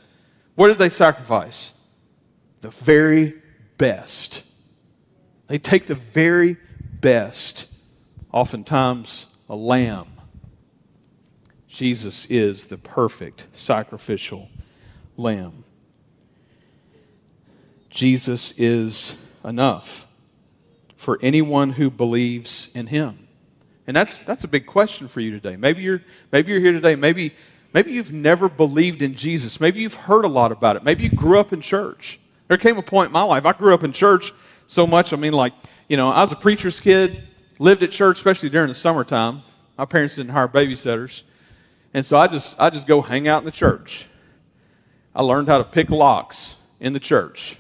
What 0.56 0.68
did 0.68 0.78
they 0.78 0.90
sacrifice? 0.90 1.74
The 2.60 2.72
very 2.72 3.36
best. 3.78 4.46
They 5.48 5.60
take 5.60 5.88
the 5.88 5.96
very 5.96 6.58
best, 7.00 7.74
oftentimes 8.34 9.34
a 9.50 9.56
lamb. 9.56 10.10
Jesus 11.70 12.26
is 12.26 12.68
the 12.68 12.78
perfect 12.78 13.48
sacrificial 13.54 14.50
lamb. 15.16 15.64
Jesus 17.90 18.54
is 18.58 19.26
enough 19.46 20.06
for 20.98 21.18
anyone 21.22 21.72
who 21.72 21.90
believes 21.90 22.72
in 22.76 22.88
him. 22.88 23.29
And 23.90 23.96
that's, 23.96 24.22
that's 24.22 24.44
a 24.44 24.48
big 24.48 24.68
question 24.68 25.08
for 25.08 25.20
you 25.20 25.32
today. 25.32 25.56
Maybe 25.56 25.82
you're, 25.82 26.04
maybe 26.32 26.52
you're 26.52 26.62
here 26.62 26.74
today. 26.74 26.96
Maybe, 26.96 27.34
maybe 27.74 27.92
you've 27.92 28.14
never 28.14 28.48
believed 28.48 29.02
in 29.02 29.16
Jesus. 29.16 29.60
Maybe 29.60 29.82
you've 29.82 29.96
heard 29.96 30.26
a 30.26 30.28
lot 30.28 30.52
about 30.52 30.76
it. 30.76 30.84
Maybe 30.84 31.06
you 31.06 31.10
grew 31.10 31.40
up 31.40 31.54
in 31.54 31.60
church. 31.60 32.20
There 32.50 32.58
came 32.58 32.78
a 32.78 32.84
point 32.84 33.08
in 33.08 33.14
my 33.14 33.24
life, 33.24 33.48
I 33.48 33.54
grew 33.54 33.74
up 33.74 33.84
in 33.84 33.92
church 33.92 34.32
so 34.68 34.86
much. 34.86 35.12
I 35.12 35.16
mean, 35.16 35.34
like, 35.34 35.54
you 35.88 35.98
know, 35.98 36.12
I 36.12 36.22
was 36.22 36.32
a 36.32 36.36
preacher's 36.36 36.80
kid, 36.80 37.24
lived 37.58 37.82
at 37.82 37.90
church, 37.90 38.18
especially 38.18 38.52
during 38.52 38.68
the 38.68 38.76
summertime. 38.76 39.40
My 39.76 39.86
parents 39.86 40.18
didn't 40.18 40.34
hire 40.34 40.48
babysitters. 40.48 41.24
And 41.92 42.06
so 42.06 42.20
I 42.20 42.28
just, 42.28 42.62
I 42.62 42.70
just 42.70 42.86
go 42.86 43.02
hang 43.02 43.28
out 43.28 43.40
in 43.40 43.46
the 43.46 43.52
church. 43.52 44.06
I 45.16 45.24
learned 45.24 45.48
how 45.48 45.58
to 45.58 45.64
pick 45.64 45.90
locks 45.90 46.62
in 46.80 46.94
the 46.94 47.00
church. 47.00 47.58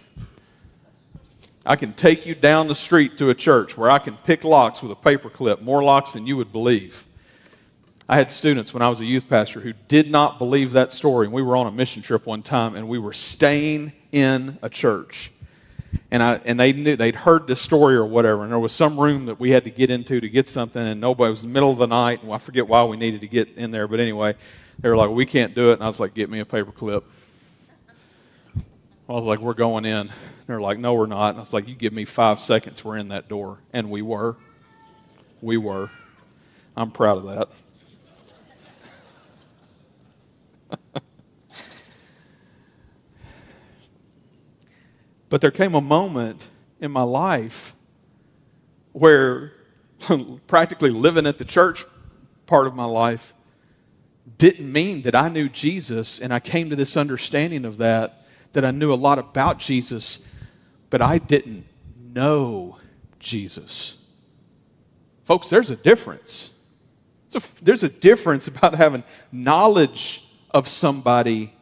I 1.65 1.75
can 1.75 1.93
take 1.93 2.25
you 2.25 2.35
down 2.35 2.67
the 2.67 2.75
street 2.75 3.17
to 3.17 3.29
a 3.29 3.35
church 3.35 3.77
where 3.77 3.91
I 3.91 3.99
can 3.99 4.17
pick 4.17 4.43
locks 4.43 4.81
with 4.81 4.91
a 4.91 4.95
paper 4.95 5.29
clip, 5.29 5.61
more 5.61 5.83
locks 5.83 6.13
than 6.13 6.25
you 6.25 6.37
would 6.37 6.51
believe. 6.51 7.05
I 8.07 8.17
had 8.17 8.31
students 8.31 8.73
when 8.73 8.81
I 8.81 8.89
was 8.89 9.01
a 9.01 9.05
youth 9.05 9.29
pastor 9.29 9.59
who 9.59 9.73
did 9.87 10.09
not 10.09 10.39
believe 10.39 10.71
that 10.71 10.91
story. 10.91 11.27
And 11.27 11.33
we 11.33 11.43
were 11.43 11.55
on 11.55 11.67
a 11.67 11.71
mission 11.71 12.01
trip 12.01 12.25
one 12.25 12.41
time 12.41 12.75
and 12.75 12.87
we 12.87 12.97
were 12.97 13.13
staying 13.13 13.91
in 14.11 14.57
a 14.63 14.69
church. 14.69 15.31
And, 16.11 16.23
I, 16.23 16.39
and 16.45 16.59
they 16.59 16.73
knew 16.73 16.95
they'd 16.95 17.15
heard 17.15 17.45
this 17.45 17.61
story 17.61 17.95
or 17.95 18.05
whatever, 18.05 18.43
and 18.43 18.51
there 18.51 18.59
was 18.59 18.73
some 18.73 18.99
room 18.99 19.25
that 19.25 19.39
we 19.39 19.51
had 19.51 19.63
to 19.65 19.69
get 19.69 19.89
into 19.89 20.19
to 20.19 20.29
get 20.29 20.47
something, 20.47 20.81
and 20.81 20.99
nobody 20.99 21.29
was 21.29 21.43
in 21.43 21.49
the 21.49 21.53
middle 21.53 21.71
of 21.71 21.77
the 21.77 21.87
night, 21.87 22.23
and 22.23 22.31
I 22.31 22.37
forget 22.37 22.67
why 22.67 22.83
we 22.83 22.97
needed 22.97 23.21
to 23.21 23.27
get 23.27 23.49
in 23.57 23.71
there, 23.71 23.87
but 23.87 23.99
anyway, 23.99 24.35
they 24.79 24.89
were 24.89 24.97
like, 24.97 25.09
"We 25.09 25.25
can't 25.25 25.55
do 25.55 25.71
it," 25.71 25.73
and 25.73 25.83
I 25.83 25.87
was 25.87 25.99
like, 25.99 26.13
"Get 26.13 26.29
me 26.29 26.39
a 26.39 26.45
paper 26.45 26.71
clip." 26.71 27.05
I 29.09 29.13
was 29.13 29.25
like, 29.25 29.39
"We're 29.39 29.55
going 29.55 29.85
in." 29.85 30.09
They're 30.45 30.61
like, 30.61 30.77
"No, 30.77 30.93
we're 30.93 31.07
not." 31.07 31.29
And 31.29 31.37
I 31.37 31.41
was 31.41 31.51
like, 31.51 31.67
"You 31.67 31.75
give 31.75 31.93
me 31.93 32.05
five 32.05 32.39
seconds, 32.39 32.85
we're 32.85 32.97
in 32.97 33.09
that 33.09 33.27
door," 33.27 33.59
and 33.73 33.89
we 33.89 34.01
were. 34.01 34.37
We 35.41 35.57
were. 35.57 35.89
I'm 36.77 36.91
proud 36.91 37.17
of 37.17 37.25
that. 37.25 37.49
But 45.29 45.41
there 45.41 45.51
came 45.51 45.75
a 45.75 45.81
moment 45.81 46.49
in 46.79 46.91
my 46.91 47.03
life 47.03 47.75
where 48.93 49.53
practically 50.47 50.89
living 50.89 51.27
at 51.27 51.37
the 51.37 51.45
church 51.45 51.85
part 52.47 52.65
of 52.65 52.75
my 52.75 52.85
life 52.85 53.33
didn't 54.37 54.71
mean 54.71 55.03
that 55.03 55.15
I 55.15 55.29
knew 55.29 55.47
Jesus, 55.47 56.19
and 56.19 56.33
I 56.33 56.39
came 56.39 56.69
to 56.69 56.75
this 56.75 56.97
understanding 56.97 57.65
of 57.65 57.77
that, 57.77 58.18
that 58.53 58.65
I 58.65 58.71
knew 58.71 58.93
a 58.93 58.95
lot 58.95 59.19
about 59.19 59.59
Jesus, 59.59 60.27
but 60.89 61.01
I 61.01 61.17
didn't 61.17 61.65
know 62.13 62.77
Jesus. 63.19 64.05
Folks, 65.25 65.49
there's 65.49 65.69
a 65.69 65.75
difference. 65.75 66.57
A, 67.35 67.41
there's 67.61 67.83
a 67.83 67.89
difference 67.89 68.47
about 68.47 68.73
having 68.75 69.03
knowledge 69.31 70.23
of 70.51 70.67
somebody 70.67 71.53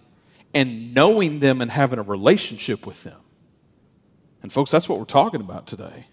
and 0.54 0.94
knowing 0.94 1.40
them 1.40 1.62
and 1.62 1.70
having 1.70 2.00
a 2.00 2.04
relationship 2.04 2.88
with 2.88 3.04
them. 3.04 3.20
And, 4.42 4.52
folks, 4.52 4.72
that's 4.72 4.88
what 4.88 4.98
we're 5.00 5.06
talking 5.06 5.42
about 5.42 5.68
today. 5.68 6.08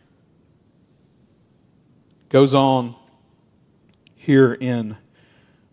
Goes 2.29 2.55
on 2.55 2.97
here 4.17 4.55
in 4.55 4.97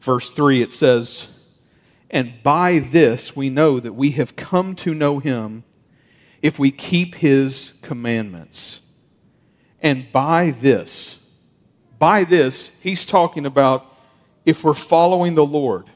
verse 0.01 0.31
3, 0.31 0.61
it 0.61 0.71
says, 0.71 1.30
And 2.11 2.43
by 2.43 2.79
this 2.79 3.35
we 3.35 3.49
know 3.49 3.79
that 3.79 3.93
we 3.93 4.11
have 4.11 4.35
come 4.35 4.75
to 4.75 4.93
know 4.93 5.19
him 5.19 5.63
if 6.41 6.59
we 6.59 6.69
keep 6.69 7.15
his 7.15 7.79
commandments. 7.81 8.81
And 9.81 10.11
by 10.11 10.51
this, 10.51 11.33
by 11.97 12.25
this, 12.25 12.77
he's 12.81 13.05
talking 13.05 13.45
about 13.45 13.85
if 14.45 14.63
we're 14.63 14.73
following 14.73 15.35
the 15.35 15.45
Lord, 15.45 15.89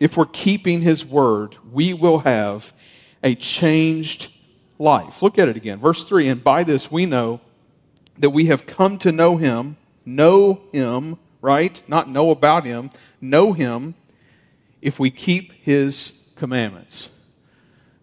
if 0.00 0.16
we're 0.16 0.26
keeping 0.26 0.80
his 0.80 1.04
word, 1.04 1.56
we 1.70 1.94
will 1.94 2.18
have 2.20 2.72
a 3.22 3.36
changed 3.36 4.34
life. 4.78 5.22
Look 5.22 5.38
at 5.38 5.48
it 5.48 5.56
again. 5.56 5.78
Verse 5.78 6.04
3 6.04 6.28
And 6.28 6.42
by 6.42 6.64
this 6.64 6.90
we 6.90 7.06
know 7.06 7.40
that 8.18 8.30
we 8.30 8.46
have 8.46 8.66
come 8.66 8.98
to 8.98 9.12
know 9.12 9.36
him, 9.36 9.76
know 10.04 10.62
him, 10.72 11.18
right? 11.40 11.80
Not 11.86 12.08
know 12.08 12.30
about 12.30 12.64
him, 12.64 12.90
know 13.20 13.52
him 13.52 13.94
if 14.82 15.00
we 15.00 15.10
keep 15.10 15.52
his 15.52 16.28
commandments. 16.36 17.10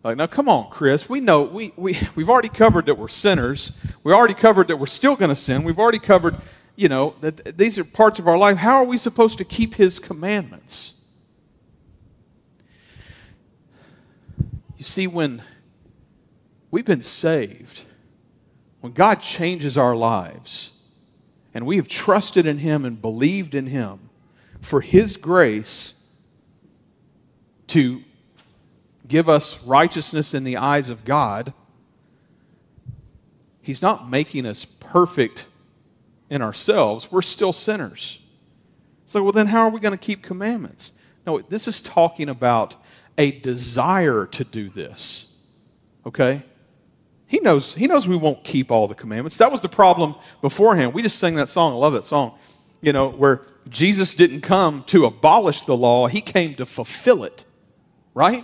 Like, 0.04 0.18
now 0.18 0.26
come 0.26 0.50
on, 0.50 0.72
Chris. 0.72 1.08
We 1.08 1.20
know, 1.20 1.44
we, 1.44 1.74
we, 1.76 1.96
we've 2.16 2.30
already 2.30 2.50
covered 2.50 2.88
that 2.88 2.98
we're 2.98 3.08
sinners. 3.08 3.74
We 4.04 4.12
already 4.12 4.34
covered 4.34 4.70
that 4.70 4.78
we're 4.78 4.88
still 4.88 5.16
going 5.16 5.30
to 5.30 5.36
sin. 5.36 5.64
We've 5.64 5.78
already 5.78 6.00
covered, 6.00 6.36
you 6.76 6.90
know, 6.90 7.14
that 7.22 7.56
these 7.58 7.78
are 7.78 7.84
parts 7.84 8.18
of 8.18 8.28
our 8.28 8.38
life. 8.38 8.58
How 8.58 8.78
are 8.78 8.86
we 8.86 8.98
supposed 8.98 9.38
to 9.38 9.46
keep 9.46 9.76
his 9.76 10.00
commandments? 10.00 10.96
You 14.78 14.84
see, 14.84 15.06
when 15.06 15.44
We've 16.72 16.86
been 16.86 17.02
saved. 17.02 17.84
When 18.82 18.94
God 18.94 19.16
changes 19.16 19.78
our 19.78 19.96
lives 19.96 20.74
and 21.54 21.66
we 21.66 21.78
have 21.78 21.88
trusted 21.88 22.46
in 22.46 22.60
Him 22.60 22.86
and 22.86 23.02
believed 23.02 23.56
in 23.56 23.68
Him 23.68 24.10
for 24.62 24.82
His 24.82 25.18
grace 25.18 25.96
to 27.70 28.04
give 29.08 29.28
us 29.28 29.64
righteousness 29.64 30.34
in 30.34 30.44
the 30.44 30.58
eyes 30.58 30.90
of 30.90 31.06
God, 31.06 31.54
He's 33.62 33.82
not 33.82 34.10
making 34.10 34.46
us 34.46 34.66
perfect 34.66 35.48
in 36.30 36.42
ourselves. 36.42 37.12
We're 37.12 37.22
still 37.22 37.54
sinners. 37.54 38.20
So, 39.06 39.24
well, 39.24 39.32
then 39.32 39.48
how 39.48 39.62
are 39.62 39.70
we 39.70 39.80
going 39.80 39.98
to 39.98 39.98
keep 39.98 40.22
commandments? 40.22 40.94
No, 41.26 41.40
this 41.40 41.68
is 41.68 41.82
talking 41.82 42.30
about 42.30 42.76
a 43.18 43.32
desire 43.32 44.26
to 44.28 44.44
do 44.44 44.70
this. 44.70 45.32
Okay? 46.06 46.44
He 47.28 47.40
knows, 47.40 47.76
he 47.76 47.86
knows 47.86 48.08
we 48.08 48.16
won't 48.16 48.44
keep 48.44 48.72
all 48.72 48.88
the 48.88 48.96
commandments. 48.96 49.38
That 49.38 49.52
was 49.52 49.62
the 49.62 49.70
problem 49.70 50.16
beforehand. 50.42 50.94
We 50.94 51.02
just 51.02 51.20
sang 51.20 51.36
that 51.36 51.50
song. 51.50 51.74
I 51.74 51.76
love 51.76 51.94
that 51.94 52.06
song. 52.06 52.38
You 52.82 52.94
know, 52.94 53.10
where 53.10 53.42
Jesus 53.68 54.16
didn't 54.16 54.42
come 54.42 54.84
to 54.86 55.06
abolish 55.06 55.64
the 55.64 55.76
law, 55.76 56.08
he 56.08 56.22
came 56.22 56.56
to 56.56 56.66
fulfill 56.66 57.24
it. 57.24 57.46
Right? 58.14 58.44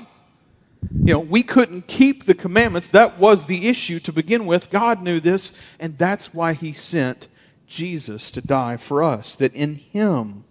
You 0.91 1.13
know, 1.13 1.19
we 1.19 1.43
couldn't 1.43 1.87
keep 1.87 2.25
the 2.25 2.33
commandments. 2.33 2.89
That 2.89 3.17
was 3.17 3.45
the 3.45 3.67
issue 3.67 3.99
to 4.01 4.13
begin 4.13 4.45
with. 4.45 4.69
God 4.69 5.01
knew 5.01 5.19
this, 5.19 5.57
and 5.79 5.97
that's 5.97 6.33
why 6.33 6.53
he 6.53 6.73
sent 6.73 7.27
Jesus 7.65 8.29
to 8.31 8.41
die 8.41 8.77
for 8.77 9.03
us, 9.03 9.35
that 9.37 9.53
in 9.53 9.75
him, 9.75 10.43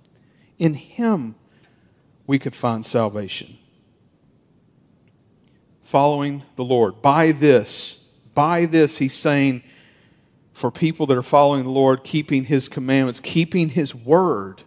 in 0.59 0.75
him, 0.75 1.37
we 2.27 2.39
could 2.39 2.55
find 2.55 2.85
salvation. 2.85 3.57
Following 5.83 6.43
the 6.57 6.65
Lord. 6.65 7.01
By 7.03 7.33
this, 7.33 8.13
by 8.35 8.67
this, 8.67 8.99
he's 8.99 9.15
saying, 9.15 9.63
for 10.53 10.71
people 10.71 11.07
that 11.07 11.19
are 11.19 11.23
following 11.23 11.65
the 11.65 11.71
Lord, 11.71 12.05
keeping 12.05 12.45
his 12.45 12.69
commandments, 12.69 13.21
keeping 13.21 13.69
his 13.69 13.95
word, 13.95 14.63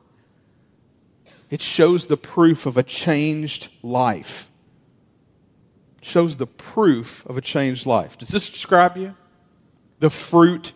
it 1.49 1.61
shows 1.61 2.07
the 2.07 2.17
proof 2.17 2.65
of 2.65 2.77
a 2.77 2.83
changed 2.83 3.69
life. 3.81 4.49
It 5.97 6.05
shows 6.05 6.35
the 6.35 6.47
proof 6.47 7.25
of 7.25 7.37
a 7.37 7.41
changed 7.41 7.85
life. 7.85 8.17
Does 8.17 8.29
this 8.29 8.49
describe 8.49 8.97
you? 8.97 9.15
The 9.99 10.09
fruit 10.09 10.73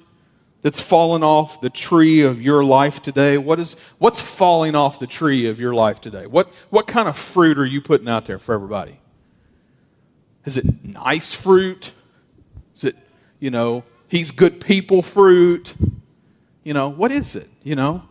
that's 0.62 0.79
fallen 0.79 1.23
off 1.23 1.62
the 1.62 1.69
tree 1.69 2.21
of 2.21 2.41
your 2.41 2.63
life 2.63 3.01
today? 3.01 3.38
What 3.38 3.60
is, 3.60 3.75
what's 3.97 4.19
falling 4.19 4.75
off 4.75 4.99
the 4.99 5.07
tree 5.07 5.47
of 5.47 5.60
your 5.60 5.73
life 5.73 5.99
today? 5.99 6.27
What, 6.27 6.49
what 6.69 6.88
kind 6.88 7.07
of 7.07 7.17
fruit 7.17 7.57
are 7.57 7.65
you 7.65 7.81
putting 7.81 8.07
out 8.07 8.25
there 8.25 8.39
for 8.39 8.53
everybody? 8.53 8.99
Is 10.45 10.57
it 10.57 10.65
nice 10.84 11.34
fruit? 11.34 11.91
Is 12.75 12.86
it, 12.86 12.95
you 13.39 13.49
know, 13.49 13.84
he's 14.07 14.31
good 14.31 14.62
people 14.62 15.01
fruit? 15.01 15.75
You 16.63 16.73
know, 16.73 16.89
what 16.89 17.12
is 17.12 17.36
it? 17.36 17.49
You 17.63 17.75
know? 17.75 18.03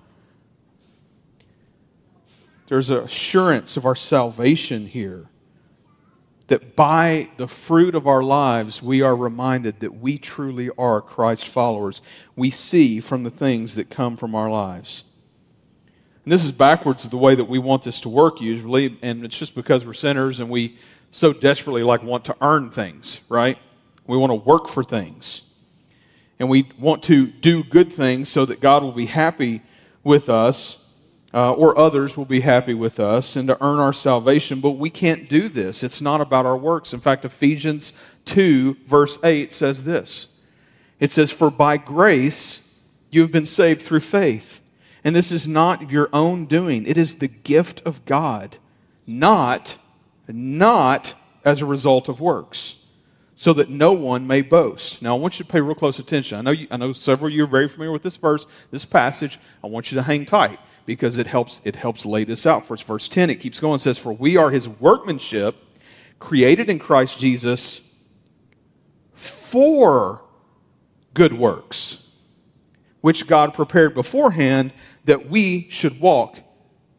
There's 2.71 2.91
an 2.91 2.99
assurance 2.99 3.77
of 3.77 3.85
our 3.85 3.97
salvation 3.97 4.87
here 4.87 5.27
that 6.47 6.77
by 6.77 7.29
the 7.37 7.49
fruit 7.49 7.97
of 7.97 8.07
our 8.07 8.23
lives, 8.23 8.81
we 8.81 9.03
are 9.03 9.17
reminded 9.17 9.81
that 9.81 9.97
we 9.97 10.19
truly 10.19 10.71
are 10.79 11.01
Christ 11.01 11.49
followers. 11.49 12.01
We 12.37 12.51
see 12.51 13.01
from 13.01 13.25
the 13.25 13.31
things 13.31 13.75
that 13.75 13.91
come 13.91 14.17
from 14.17 14.37
our 14.37 14.49
lives. 14.49 15.03
And 16.23 16.33
this 16.33 16.45
is 16.45 16.53
backwards 16.53 17.09
the 17.09 17.17
way 17.17 17.35
that 17.35 17.47
we 17.47 17.59
want 17.59 17.83
this 17.83 18.01
to 18.03 18.09
work 18.09 18.41
usually, 18.41 18.97
and 19.03 19.25
it's 19.25 19.37
just 19.37 19.57
because 19.57 19.85
we're 19.85 19.93
sinners 19.93 20.39
and 20.39 20.49
we 20.49 20.79
so 21.11 21.33
desperately 21.33 21.83
like 21.83 22.05
want 22.05 22.25
to 22.27 22.37
earn 22.41 22.71
things, 22.71 23.23
right? 23.29 23.59
We 24.07 24.17
want 24.17 24.31
to 24.31 24.37
work 24.37 24.69
for 24.69 24.85
things. 24.85 25.53
And 26.39 26.49
we 26.49 26.69
want 26.79 27.03
to 27.05 27.27
do 27.27 27.65
good 27.65 27.93
things 27.93 28.29
so 28.29 28.45
that 28.47 28.61
God 28.61 28.85
will 28.85 28.93
be 28.93 29.07
happy 29.07 29.61
with 30.05 30.29
us 30.29 30.80
uh, 31.33 31.53
or 31.53 31.79
others 31.79 32.17
will 32.17 32.25
be 32.25 32.41
happy 32.41 32.75
with 32.75 32.99
us 32.99 33.37
and 33.37 33.49
to 33.49 33.65
earn 33.65 33.79
our 33.79 33.93
salvation, 33.93 34.61
but 34.61 34.73
we 34.73 34.91
can't 34.91 35.29
do 35.29 35.49
this. 35.49 35.83
It's 35.83 36.01
not 36.01 36.21
about 36.21 36.47
our 36.47 36.57
works. 36.57 36.93
In 36.93 37.01
fact, 37.01 37.25
Ephesians 37.25 37.99
2, 38.25 38.79
verse 38.87 39.19
8 39.23 39.53
says 39.53 39.85
this 39.85 40.41
It 40.99 41.11
says, 41.11 41.31
For 41.31 41.51
by 41.51 41.77
grace 41.77 42.85
you 43.11 43.21
have 43.23 43.33
been 43.33 43.47
saved 43.47 43.83
through 43.83 44.01
faith. 44.01 44.61
And 45.03 45.17
this 45.17 45.33
is 45.33 45.49
not 45.49 45.91
your 45.91 46.11
own 46.13 46.45
doing, 46.45 46.87
it 46.87 46.99
is 46.99 47.17
the 47.17 47.29
gift 47.29 47.81
of 47.87 48.05
God, 48.05 48.59
not, 49.07 49.79
not 50.29 51.15
as 51.43 51.63
a 51.63 51.67
result 51.67 52.07
of 52.07 52.21
works, 52.21 52.85
so 53.35 53.55
that 53.55 53.71
no 53.71 53.93
one 53.93 54.27
may 54.27 54.43
boast. 54.43 55.01
Now, 55.01 55.17
I 55.17 55.19
want 55.19 55.39
you 55.39 55.47
to 55.47 55.51
pay 55.51 55.63
real 55.63 55.75
close 55.75 55.99
attention. 55.99 56.37
I 56.37 56.43
know, 56.43 56.51
you, 56.51 56.67
I 56.71 56.77
know 56.77 56.93
several 56.93 57.29
of 57.29 57.33
you 57.33 57.45
are 57.45 57.47
very 57.47 57.67
familiar 57.67 57.93
with 57.93 58.03
this 58.03 58.19
verse, 58.19 58.47
this 58.71 58.85
passage. 58.85 59.39
I 59.65 59.69
want 59.69 59.91
you 59.91 59.97
to 59.97 60.03
hang 60.03 60.27
tight 60.27 60.59
because 60.87 61.19
it 61.19 61.27
helps 61.27 61.65
it 61.67 61.77
helps 61.77 62.05
lay 62.05 62.25
this 62.25 62.47
out 62.47 62.65
First. 62.65 62.87
Verse 62.87 63.09
10, 63.09 63.31
it 63.31 63.37
keeps 63.37 63.61
going, 63.61 63.77
it 63.77 63.81
says, 63.81 63.99
For 63.99 64.13
we 64.13 64.37
are 64.37 64.51
his 64.51 64.69
workmanship, 64.69 65.57
created 66.19 66.69
in 66.69 66.79
Christ 66.79 67.19
Jesus 67.19 67.87
for 69.13 70.23
good 71.15 71.33
works, 71.33 72.19
which 73.01 73.27
God 73.27 73.55
prepared 73.55 73.95
beforehand 73.95 74.73
that 75.05 75.29
we 75.29 75.69
should 75.71 76.01
walk 76.01 76.39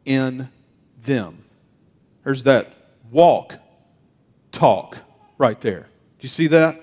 in 0.05 0.49
them. 0.97 1.39
There's 2.23 2.43
that 2.43 2.73
walk, 3.09 3.57
talk 4.51 4.97
right 5.37 5.59
there. 5.61 5.89
Do 6.19 6.25
you 6.25 6.29
see 6.29 6.47
that? 6.47 6.79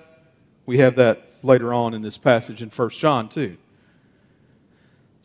We 0.66 0.78
have 0.78 0.96
that 0.96 1.28
later 1.42 1.72
on 1.72 1.94
in 1.94 2.02
this 2.02 2.18
passage 2.18 2.62
in 2.62 2.68
1 2.68 2.90
John 2.90 3.28
too. 3.28 3.56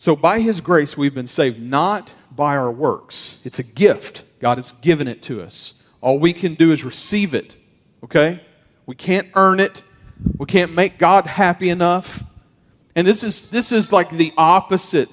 So, 0.04 0.18
by 0.18 0.42
His 0.42 0.60
grace, 0.60 0.98
we've 0.98 1.16
been 1.16 1.28
saved 1.28 1.62
not 1.62 2.12
by 2.30 2.58
our 2.58 2.70
works. 2.70 3.40
It's 3.46 3.60
a 3.60 3.64
gift. 3.64 4.26
God 4.42 4.58
has 4.58 4.74
given 4.74 5.08
it 5.08 5.22
to 5.22 5.42
us. 5.42 5.82
All 6.02 6.20
we 6.20 6.34
can 6.34 6.56
do 6.56 6.74
is 6.74 6.84
receive 6.84 7.34
it, 7.34 7.56
okay? 8.04 8.42
We 8.86 8.96
can't 8.96 9.30
earn 9.34 9.62
it. 9.62 9.82
We 10.38 10.46
can't 10.46 10.74
make 10.74 10.98
God 10.98 11.26
happy 11.26 11.70
enough. 11.70 12.22
And 12.98 13.08
this 13.08 13.24
is, 13.24 13.50
this 13.50 13.72
is 13.72 13.94
like 13.94 14.10
the 14.10 14.34
opposite 14.38 15.08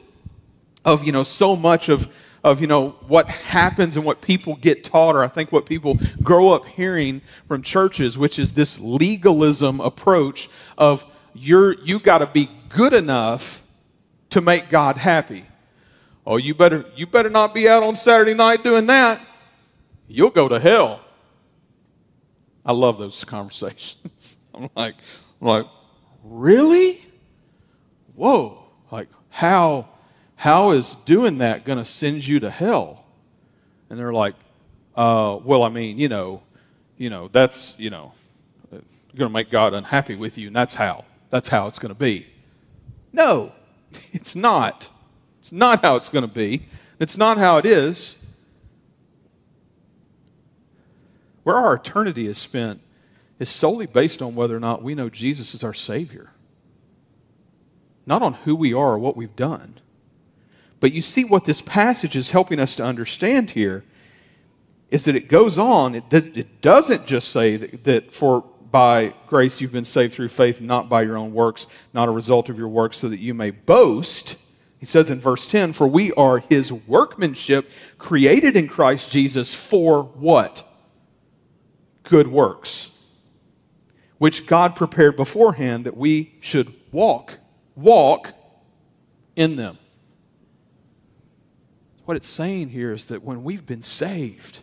of, 0.84 1.04
you 1.04 1.12
know, 1.12 1.22
so 1.22 1.54
much 1.54 1.88
of, 1.88 2.12
of, 2.42 2.60
you 2.60 2.66
know, 2.66 2.96
what 3.06 3.28
happens 3.28 3.96
and 3.96 4.04
what 4.04 4.20
people 4.20 4.56
get 4.56 4.82
taught, 4.82 5.14
or 5.14 5.22
I 5.22 5.28
think 5.28 5.52
what 5.52 5.66
people 5.66 6.00
grow 6.20 6.52
up 6.52 6.64
hearing 6.64 7.20
from 7.46 7.62
churches, 7.62 8.18
which 8.18 8.40
is 8.40 8.54
this 8.54 8.80
legalism 8.80 9.80
approach 9.80 10.48
of 10.76 11.06
you're, 11.32 11.74
you 11.74 12.00
got 12.00 12.18
to 12.18 12.26
be 12.26 12.50
good 12.68 12.92
enough 12.92 13.62
to 14.30 14.40
make 14.40 14.70
God 14.70 14.96
happy. 14.96 15.44
Oh, 16.26 16.36
you 16.36 16.54
better 16.54 16.84
you 16.96 17.06
better 17.06 17.30
not 17.30 17.54
be 17.54 17.68
out 17.68 17.82
on 17.82 17.94
Saturday 17.94 18.34
night 18.34 18.62
doing 18.62 18.86
that. 18.86 19.20
You'll 20.08 20.30
go 20.30 20.48
to 20.48 20.58
hell. 20.58 21.00
I 22.64 22.72
love 22.72 22.98
those 22.98 23.24
conversations. 23.24 24.36
I'm 24.54 24.68
like, 24.76 24.96
I'm 25.40 25.46
like, 25.46 25.66
really? 26.22 27.04
Whoa! 28.14 28.64
Like, 28.90 29.08
how 29.30 29.88
how 30.36 30.70
is 30.70 30.94
doing 30.94 31.38
that 31.38 31.64
going 31.64 31.78
to 31.78 31.84
send 31.84 32.26
you 32.26 32.40
to 32.40 32.50
hell? 32.50 33.04
And 33.88 33.98
they're 33.98 34.12
like, 34.12 34.34
uh, 34.94 35.38
well, 35.42 35.62
I 35.62 35.68
mean, 35.68 35.98
you 35.98 36.08
know, 36.08 36.42
you 36.96 37.10
know, 37.10 37.28
that's 37.28 37.78
you 37.78 37.90
know, 37.90 38.12
going 38.70 39.28
to 39.28 39.32
make 39.32 39.50
God 39.50 39.74
unhappy 39.74 40.14
with 40.14 40.38
you, 40.38 40.48
and 40.48 40.56
that's 40.56 40.74
how 40.74 41.04
that's 41.30 41.48
how 41.48 41.66
it's 41.66 41.78
going 41.78 41.94
to 41.94 41.98
be. 41.98 42.26
No, 43.12 43.52
It's 44.12 44.36
not. 44.36 44.90
It's 45.38 45.52
not 45.52 45.82
how 45.82 45.96
it's 45.96 46.08
going 46.08 46.26
to 46.26 46.32
be. 46.32 46.66
It's 46.98 47.16
not 47.16 47.38
how 47.38 47.56
it 47.56 47.66
is. 47.66 48.20
Where 51.42 51.56
our 51.56 51.74
eternity 51.74 52.26
is 52.26 52.36
spent 52.36 52.80
is 53.38 53.48
solely 53.48 53.86
based 53.86 54.20
on 54.20 54.34
whether 54.34 54.54
or 54.54 54.60
not 54.60 54.82
we 54.82 54.94
know 54.94 55.08
Jesus 55.08 55.54
is 55.54 55.64
our 55.64 55.72
Savior, 55.72 56.30
not 58.04 58.22
on 58.22 58.34
who 58.34 58.54
we 58.54 58.74
are 58.74 58.92
or 58.92 58.98
what 58.98 59.16
we've 59.16 59.34
done. 59.34 59.74
But 60.78 60.92
you 60.92 61.00
see, 61.00 61.24
what 61.24 61.44
this 61.44 61.60
passage 61.62 62.16
is 62.16 62.30
helping 62.30 62.60
us 62.60 62.76
to 62.76 62.84
understand 62.84 63.52
here 63.52 63.84
is 64.90 65.04
that 65.04 65.14
it 65.14 65.28
goes 65.28 65.58
on, 65.58 65.94
it, 65.94 66.08
does, 66.10 66.28
doesn't 66.60 67.06
just 67.06 67.28
say 67.28 67.56
that, 67.56 67.84
that 67.84 68.10
for 68.10 68.44
by 68.70 69.14
grace 69.26 69.60
you've 69.60 69.72
been 69.72 69.84
saved 69.84 70.14
through 70.14 70.28
faith, 70.28 70.60
not 70.60 70.88
by 70.88 71.02
your 71.02 71.16
own 71.16 71.32
works, 71.32 71.66
not 71.92 72.08
a 72.08 72.12
result 72.12 72.48
of 72.48 72.58
your 72.58 72.68
works, 72.68 72.96
so 72.98 73.08
that 73.08 73.18
you 73.18 73.34
may 73.34 73.50
boast. 73.50 74.38
He 74.78 74.86
says 74.86 75.10
in 75.10 75.20
verse 75.20 75.46
10, 75.46 75.72
For 75.72 75.86
we 75.86 76.12
are 76.12 76.38
his 76.38 76.72
workmanship, 76.72 77.70
created 77.98 78.56
in 78.56 78.68
Christ 78.68 79.12
Jesus 79.12 79.54
for 79.54 80.04
what? 80.04 80.66
Good 82.04 82.28
works, 82.28 82.98
which 84.18 84.46
God 84.46 84.74
prepared 84.74 85.16
beforehand 85.16 85.84
that 85.84 85.96
we 85.96 86.34
should 86.40 86.72
walk, 86.92 87.38
walk 87.74 88.32
in 89.36 89.56
them. 89.56 89.78
What 92.04 92.16
it's 92.16 92.26
saying 92.26 92.70
here 92.70 92.92
is 92.92 93.04
that 93.06 93.22
when 93.22 93.44
we've 93.44 93.66
been 93.66 93.82
saved, 93.82 94.60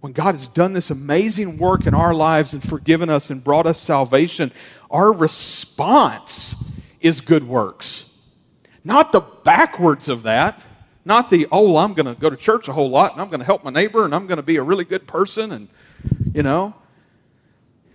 when 0.00 0.12
God 0.12 0.34
has 0.34 0.48
done 0.48 0.72
this 0.72 0.90
amazing 0.90 1.58
work 1.58 1.86
in 1.86 1.94
our 1.94 2.14
lives 2.14 2.54
and 2.54 2.62
forgiven 2.62 3.10
us 3.10 3.30
and 3.30 3.44
brought 3.44 3.66
us 3.66 3.78
salvation, 3.78 4.50
our 4.90 5.12
response 5.12 6.80
is 7.00 7.20
good 7.20 7.46
works. 7.46 8.18
Not 8.82 9.12
the 9.12 9.20
backwards 9.20 10.08
of 10.08 10.22
that. 10.22 10.62
Not 11.04 11.30
the, 11.30 11.46
oh, 11.52 11.76
I'm 11.76 11.94
going 11.94 12.06
to 12.06 12.18
go 12.18 12.30
to 12.30 12.36
church 12.36 12.68
a 12.68 12.72
whole 12.72 12.88
lot 12.88 13.12
and 13.12 13.20
I'm 13.20 13.28
going 13.28 13.40
to 13.40 13.46
help 13.46 13.64
my 13.64 13.70
neighbor 13.70 14.04
and 14.04 14.14
I'm 14.14 14.26
going 14.26 14.36
to 14.36 14.42
be 14.42 14.56
a 14.56 14.62
really 14.62 14.84
good 14.84 15.06
person 15.06 15.52
and, 15.52 15.68
you 16.34 16.42
know, 16.42 16.74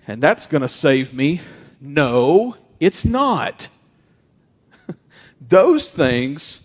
and 0.08 0.22
that's 0.22 0.46
going 0.46 0.62
to 0.62 0.68
save 0.68 1.13
me. 1.13 1.41
No, 1.82 2.56
it's 2.80 3.06
not. 3.06 3.68
Those 5.41 5.94
things 5.94 6.64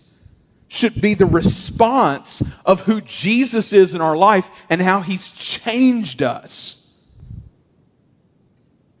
should 0.71 1.01
be 1.01 1.13
the 1.13 1.25
response 1.25 2.41
of 2.65 2.79
who 2.83 3.01
Jesus 3.01 3.73
is 3.73 3.93
in 3.93 3.99
our 3.99 4.15
life 4.15 4.49
and 4.69 4.81
how 4.81 5.01
he's 5.01 5.31
changed 5.33 6.23
us. 6.23 6.97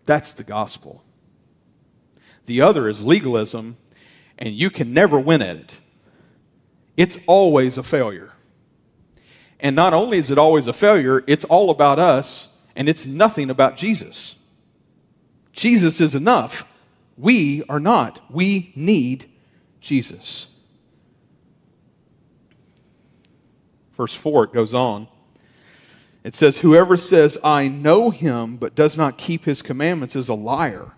That's 0.03 0.33
the 0.33 0.43
gospel. 0.43 1.01
The 2.45 2.59
other 2.59 2.89
is 2.89 3.01
legalism, 3.01 3.77
and 4.37 4.53
you 4.53 4.69
can 4.69 4.93
never 4.93 5.17
win 5.17 5.41
at 5.41 5.55
it. 5.55 5.79
It's 6.97 7.17
always 7.25 7.77
a 7.77 7.83
failure. 7.83 8.33
And 9.57 9.73
not 9.73 9.93
only 9.93 10.17
is 10.17 10.29
it 10.29 10.37
always 10.37 10.67
a 10.67 10.73
failure, 10.73 11.23
it's 11.25 11.45
all 11.45 11.69
about 11.69 11.99
us, 11.99 12.61
and 12.75 12.89
it's 12.89 13.05
nothing 13.05 13.49
about 13.49 13.77
Jesus. 13.77 14.37
Jesus 15.53 16.01
is 16.01 16.15
enough. 16.15 16.69
We 17.15 17.63
are 17.69 17.79
not. 17.79 18.19
We 18.29 18.73
need 18.75 19.31
Jesus. 19.79 20.50
Verse 24.01 24.15
4, 24.15 24.45
it 24.45 24.53
goes 24.53 24.73
on. 24.73 25.07
It 26.23 26.33
says, 26.33 26.61
Whoever 26.61 26.97
says, 26.97 27.37
I 27.43 27.67
know 27.67 28.09
him, 28.09 28.57
but 28.57 28.73
does 28.73 28.97
not 28.97 29.19
keep 29.19 29.45
his 29.45 29.61
commandments 29.61 30.15
is 30.15 30.27
a 30.27 30.33
liar, 30.33 30.93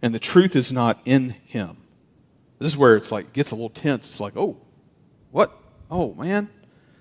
and 0.00 0.14
the 0.14 0.18
truth 0.18 0.56
is 0.56 0.72
not 0.72 0.98
in 1.04 1.36
him. 1.44 1.76
This 2.58 2.70
is 2.70 2.76
where 2.78 2.96
it's 2.96 3.12
like, 3.12 3.34
gets 3.34 3.50
a 3.50 3.54
little 3.54 3.68
tense. 3.68 4.08
It's 4.08 4.18
like, 4.18 4.34
oh, 4.34 4.56
what? 5.30 5.52
Oh, 5.90 6.14
man. 6.14 6.48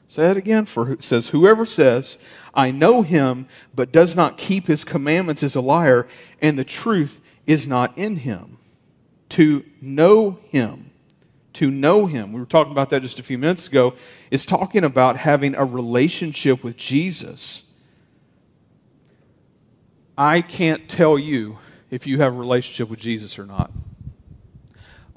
Say 0.05 0.23
that 0.23 0.35
again. 0.35 0.65
For 0.65 0.91
it 0.91 1.01
says, 1.01 1.29
Whoever 1.29 1.65
says, 1.65 2.21
I 2.53 2.71
know 2.71 3.01
him, 3.01 3.47
but 3.73 3.93
does 3.93 4.17
not 4.17 4.37
keep 4.37 4.67
his 4.67 4.83
commandments 4.83 5.43
is 5.43 5.55
a 5.55 5.61
liar, 5.61 6.09
and 6.41 6.59
the 6.59 6.65
truth 6.65 7.21
is 7.47 7.65
not 7.65 7.97
in 7.97 8.17
him. 8.17 8.57
To 9.29 9.63
know 9.79 10.39
him 10.49 10.90
to 11.53 11.69
know 11.69 12.05
Him. 12.05 12.31
We 12.31 12.39
were 12.39 12.45
talking 12.45 12.71
about 12.71 12.89
that 12.91 13.01
just 13.01 13.19
a 13.19 13.23
few 13.23 13.37
minutes 13.37 13.67
ago. 13.67 13.93
Is 14.29 14.45
talking 14.45 14.83
about 14.83 15.17
having 15.17 15.55
a 15.55 15.65
relationship 15.65 16.63
with 16.63 16.77
Jesus. 16.77 17.65
I 20.17 20.41
can't 20.41 20.87
tell 20.89 21.17
you 21.17 21.57
if 21.89 22.05
you 22.05 22.19
have 22.19 22.33
a 22.33 22.37
relationship 22.37 22.89
with 22.89 22.99
Jesus 22.99 23.39
or 23.39 23.45
not. 23.45 23.71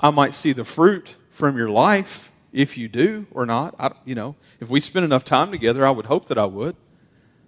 I 0.01 0.11
might 0.11 0.35
see 0.35 0.53
the 0.53 0.65
fruit 0.65 1.17
from 1.31 1.57
your 1.57 1.69
life 1.71 2.33
if 2.53 2.77
you 2.79 2.89
do 2.89 3.27
or 3.31 3.47
not. 3.47 3.75
I, 3.79 3.93
you 4.05 4.15
know, 4.15 4.37
if 4.61 4.69
we 4.69 4.81
spend 4.81 5.05
enough 5.05 5.25
time 5.25 5.51
together, 5.51 5.87
I 5.87 5.91
would 5.91 6.07
hope 6.07 6.27
that 6.27 6.39
I 6.39 6.47
would. 6.47 6.77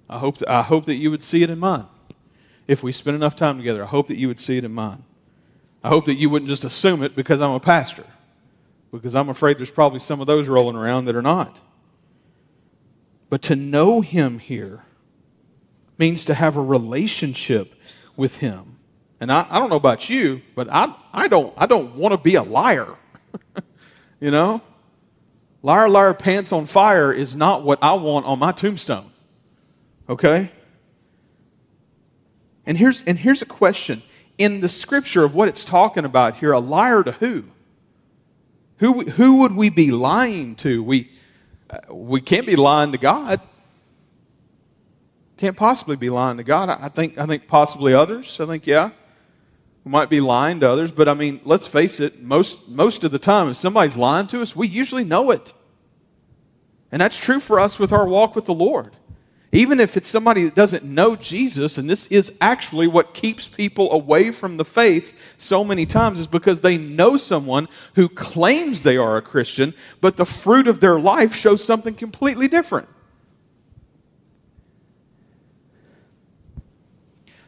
I 0.08 0.18
hope 0.18 0.38
that, 0.38 0.48
I 0.48 0.62
hope 0.62 0.84
that 0.86 0.94
you 0.94 1.10
would 1.10 1.22
see 1.22 1.42
it 1.42 1.50
in 1.50 1.58
mine. 1.58 1.86
if 2.66 2.82
we 2.82 2.92
spend 2.92 3.14
enough 3.14 3.36
time 3.36 3.56
together. 3.58 3.84
I 3.84 3.86
hope 3.86 4.08
that 4.08 4.16
you 4.16 4.28
would 4.28 4.38
see 4.38 4.58
it 4.58 4.64
in 4.64 4.72
mine. 4.72 5.04
I 5.82 5.88
hope 5.88 6.06
that 6.06 6.14
you 6.14 6.28
wouldn't 6.30 6.48
just 6.48 6.64
assume 6.64 7.02
it 7.02 7.14
because 7.14 7.40
I'm 7.40 7.52
a 7.52 7.60
pastor, 7.60 8.04
because 8.96 9.14
I'm 9.14 9.28
afraid 9.28 9.58
there's 9.58 9.70
probably 9.70 10.00
some 10.00 10.20
of 10.20 10.26
those 10.26 10.48
rolling 10.48 10.76
around 10.76 11.06
that 11.06 11.16
are 11.16 11.22
not. 11.22 11.60
But 13.28 13.42
to 13.42 13.56
know 13.56 14.00
Him 14.00 14.38
here 14.38 14.84
means 15.98 16.24
to 16.26 16.34
have 16.34 16.56
a 16.56 16.62
relationship 16.62 17.74
with 18.16 18.38
Him. 18.38 18.76
And 19.20 19.32
I, 19.32 19.46
I 19.48 19.58
don't 19.58 19.70
know 19.70 19.76
about 19.76 20.10
you, 20.10 20.42
but 20.54 20.68
I, 20.70 20.94
I 21.12 21.28
don't, 21.28 21.52
I 21.56 21.66
don't 21.66 21.96
want 21.96 22.12
to 22.12 22.18
be 22.18 22.34
a 22.34 22.42
liar. 22.42 22.96
you 24.20 24.30
know? 24.30 24.60
Liar, 25.62 25.88
liar, 25.88 26.14
pants 26.14 26.52
on 26.52 26.66
fire 26.66 27.12
is 27.12 27.34
not 27.34 27.64
what 27.64 27.78
I 27.82 27.94
want 27.94 28.26
on 28.26 28.38
my 28.38 28.52
tombstone. 28.52 29.10
Okay? 30.08 30.50
And 32.66 32.76
here's, 32.76 33.02
and 33.04 33.18
here's 33.18 33.42
a 33.42 33.46
question. 33.46 34.02
In 34.38 34.60
the 34.60 34.68
scripture 34.68 35.24
of 35.24 35.34
what 35.34 35.48
it's 35.48 35.64
talking 35.64 36.04
about 36.04 36.36
here, 36.36 36.52
a 36.52 36.58
liar 36.58 37.02
to 37.02 37.12
who? 37.12 37.44
Who, 38.78 39.02
who 39.02 39.36
would 39.38 39.52
we 39.52 39.70
be 39.70 39.90
lying 39.90 40.54
to? 40.56 40.82
We, 40.82 41.10
uh, 41.70 41.94
we 41.94 42.20
can't 42.20 42.46
be 42.46 42.56
lying 42.56 42.92
to 42.92 42.98
God. 42.98 43.40
Can't 45.38 45.56
possibly 45.56 45.96
be 45.96 46.10
lying 46.10 46.36
to 46.36 46.44
God. 46.44 46.68
I 46.68 46.88
think, 46.88 47.18
I 47.18 47.26
think 47.26 47.46
possibly 47.46 47.94
others. 47.94 48.38
I 48.40 48.46
think, 48.46 48.66
yeah. 48.66 48.90
We 49.84 49.90
might 49.90 50.10
be 50.10 50.20
lying 50.20 50.60
to 50.60 50.70
others, 50.70 50.90
but 50.90 51.08
I 51.08 51.14
mean, 51.14 51.40
let's 51.44 51.66
face 51.66 52.00
it, 52.00 52.20
most, 52.20 52.68
most 52.68 53.04
of 53.04 53.12
the 53.12 53.18
time, 53.18 53.48
if 53.48 53.56
somebody's 53.56 53.96
lying 53.96 54.26
to 54.28 54.42
us, 54.42 54.56
we 54.56 54.66
usually 54.66 55.04
know 55.04 55.30
it. 55.30 55.52
And 56.90 57.00
that's 57.00 57.22
true 57.22 57.40
for 57.40 57.60
us 57.60 57.78
with 57.78 57.92
our 57.92 58.06
walk 58.06 58.34
with 58.34 58.46
the 58.46 58.54
Lord. 58.54 58.96
Even 59.56 59.80
if 59.80 59.96
it's 59.96 60.06
somebody 60.06 60.44
that 60.44 60.54
doesn't 60.54 60.84
know 60.84 61.16
Jesus, 61.16 61.78
and 61.78 61.88
this 61.88 62.08
is 62.08 62.30
actually 62.42 62.86
what 62.86 63.14
keeps 63.14 63.48
people 63.48 63.90
away 63.90 64.30
from 64.30 64.58
the 64.58 64.66
faith 64.66 65.18
so 65.38 65.64
many 65.64 65.86
times, 65.86 66.20
is 66.20 66.26
because 66.26 66.60
they 66.60 66.76
know 66.76 67.16
someone 67.16 67.66
who 67.94 68.06
claims 68.06 68.82
they 68.82 68.98
are 68.98 69.16
a 69.16 69.22
Christian, 69.22 69.72
but 70.02 70.18
the 70.18 70.26
fruit 70.26 70.68
of 70.68 70.80
their 70.80 71.00
life 71.00 71.34
shows 71.34 71.64
something 71.64 71.94
completely 71.94 72.48
different. 72.48 72.86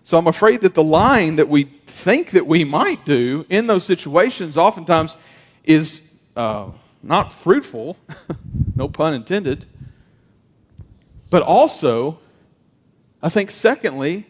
So 0.03 0.16
I'm 0.16 0.29
afraid 0.29 0.62
that 0.62 0.73
the 0.73 0.83
lying 0.83 1.37
that 1.37 1.51
we 1.51 1.64
think 1.64 2.31
that 2.31 2.47
we 2.47 2.64
might 2.64 3.05
do 3.05 3.44
in 3.51 3.66
those 3.66 3.85
situations 3.85 4.57
oftentimes 4.57 5.18
is 5.62 6.11
uh, 6.35 6.71
not 7.03 7.35
fruitful, 7.35 7.99
no 8.75 8.88
pun 8.88 9.12
intended 9.12 9.66
but 11.31 11.43
also, 11.43 12.19
I 13.23 13.29
think, 13.29 13.51
secondly, 13.51 14.27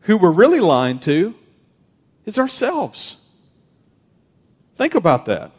who 0.00 0.16
we're 0.16 0.30
really 0.30 0.60
lying 0.60 0.98
to 1.00 1.34
is 2.24 2.38
ourselves. 2.38 3.22
Think 4.74 4.94
about 4.94 5.24
that. 5.26 5.52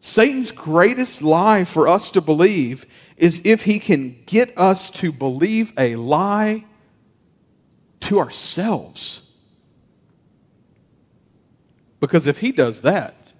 Satan's 0.00 0.50
greatest 0.50 1.22
lie 1.22 1.64
for 1.64 1.88
us 1.88 2.10
to 2.10 2.20
believe 2.20 2.86
is 3.16 3.40
if 3.44 3.64
he 3.64 3.78
can 3.78 4.22
get 4.26 4.56
us 4.58 4.90
to 4.90 5.12
believe 5.12 5.72
a 5.78 5.96
lie 5.96 6.64
to 8.00 8.18
ourselves. 8.18 9.30
Because 12.00 12.26
if 12.26 12.38
he 12.38 12.50
does 12.50 12.82
that, 12.82 13.32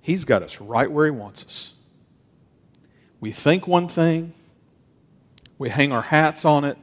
he's 0.00 0.24
got 0.24 0.42
us 0.42 0.60
right 0.60 0.90
where 0.90 1.06
he 1.06 1.12
wants 1.12 1.44
us. 1.44 1.79
We 3.20 3.32
think 3.32 3.66
one 3.66 3.86
thing, 3.86 4.32
we 5.58 5.68
hang 5.68 5.92
our 5.92 6.02
hats 6.02 6.44
on 6.44 6.64
it, 6.64 6.78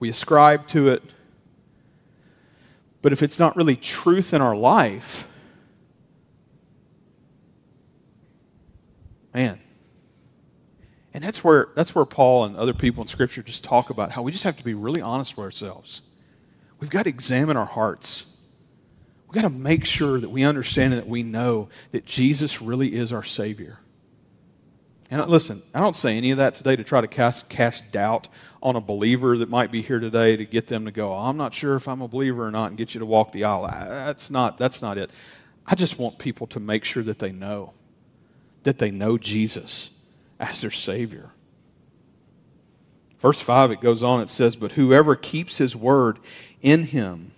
we 0.00 0.08
ascribe 0.08 0.66
to 0.68 0.88
it. 0.88 1.02
But 3.02 3.12
if 3.12 3.22
it's 3.22 3.38
not 3.38 3.54
really 3.56 3.76
truth 3.76 4.34
in 4.34 4.40
our 4.40 4.56
life, 4.56 5.28
man. 9.32 9.60
And 11.12 11.22
that's 11.22 11.44
where 11.44 11.68
that's 11.74 11.94
where 11.94 12.04
Paul 12.04 12.44
and 12.44 12.56
other 12.56 12.74
people 12.74 13.02
in 13.02 13.08
scripture 13.08 13.42
just 13.42 13.62
talk 13.62 13.90
about 13.90 14.10
how 14.10 14.22
we 14.22 14.32
just 14.32 14.44
have 14.44 14.56
to 14.56 14.64
be 14.64 14.74
really 14.74 15.00
honest 15.00 15.36
with 15.36 15.44
ourselves. 15.44 16.02
We've 16.80 16.90
got 16.90 17.04
to 17.04 17.10
examine 17.10 17.56
our 17.56 17.66
hearts. 17.66 18.38
We've 19.26 19.42
got 19.42 19.48
to 19.48 19.54
make 19.54 19.84
sure 19.84 20.18
that 20.18 20.30
we 20.30 20.42
understand 20.42 20.94
and 20.94 21.02
that 21.02 21.08
we 21.08 21.22
know 21.22 21.68
that 21.90 22.04
Jesus 22.06 22.60
really 22.60 22.94
is 22.94 23.12
our 23.12 23.22
Savior. 23.22 23.78
And 25.10 25.24
listen, 25.28 25.62
I 25.72 25.80
don't 25.80 25.94
say 25.94 26.16
any 26.16 26.32
of 26.32 26.38
that 26.38 26.56
today 26.56 26.74
to 26.74 26.82
try 26.82 27.00
to 27.00 27.06
cast, 27.06 27.48
cast 27.48 27.92
doubt 27.92 28.28
on 28.60 28.74
a 28.74 28.80
believer 28.80 29.38
that 29.38 29.48
might 29.48 29.70
be 29.70 29.80
here 29.80 30.00
today 30.00 30.36
to 30.36 30.44
get 30.44 30.66
them 30.66 30.84
to 30.84 30.90
go, 30.90 31.12
oh, 31.12 31.18
I'm 31.18 31.36
not 31.36 31.54
sure 31.54 31.76
if 31.76 31.86
I'm 31.86 32.02
a 32.02 32.08
believer 32.08 32.44
or 32.46 32.50
not, 32.50 32.70
and 32.70 32.76
get 32.76 32.94
you 32.94 32.98
to 32.98 33.06
walk 33.06 33.30
the 33.30 33.44
aisle. 33.44 33.68
That's 33.68 34.30
not, 34.30 34.58
that's 34.58 34.82
not 34.82 34.98
it. 34.98 35.10
I 35.64 35.76
just 35.76 35.98
want 35.98 36.18
people 36.18 36.48
to 36.48 36.60
make 36.60 36.84
sure 36.84 37.04
that 37.04 37.20
they 37.20 37.30
know, 37.30 37.72
that 38.64 38.78
they 38.78 38.90
know 38.90 39.16
Jesus 39.16 39.96
as 40.40 40.60
their 40.60 40.72
Savior. 40.72 41.30
Verse 43.18 43.40
5, 43.40 43.70
it 43.70 43.80
goes 43.80 44.02
on, 44.02 44.20
it 44.20 44.28
says, 44.28 44.56
But 44.56 44.72
whoever 44.72 45.14
keeps 45.14 45.58
his 45.58 45.76
word 45.76 46.18
in 46.62 46.84
him, 46.84 47.30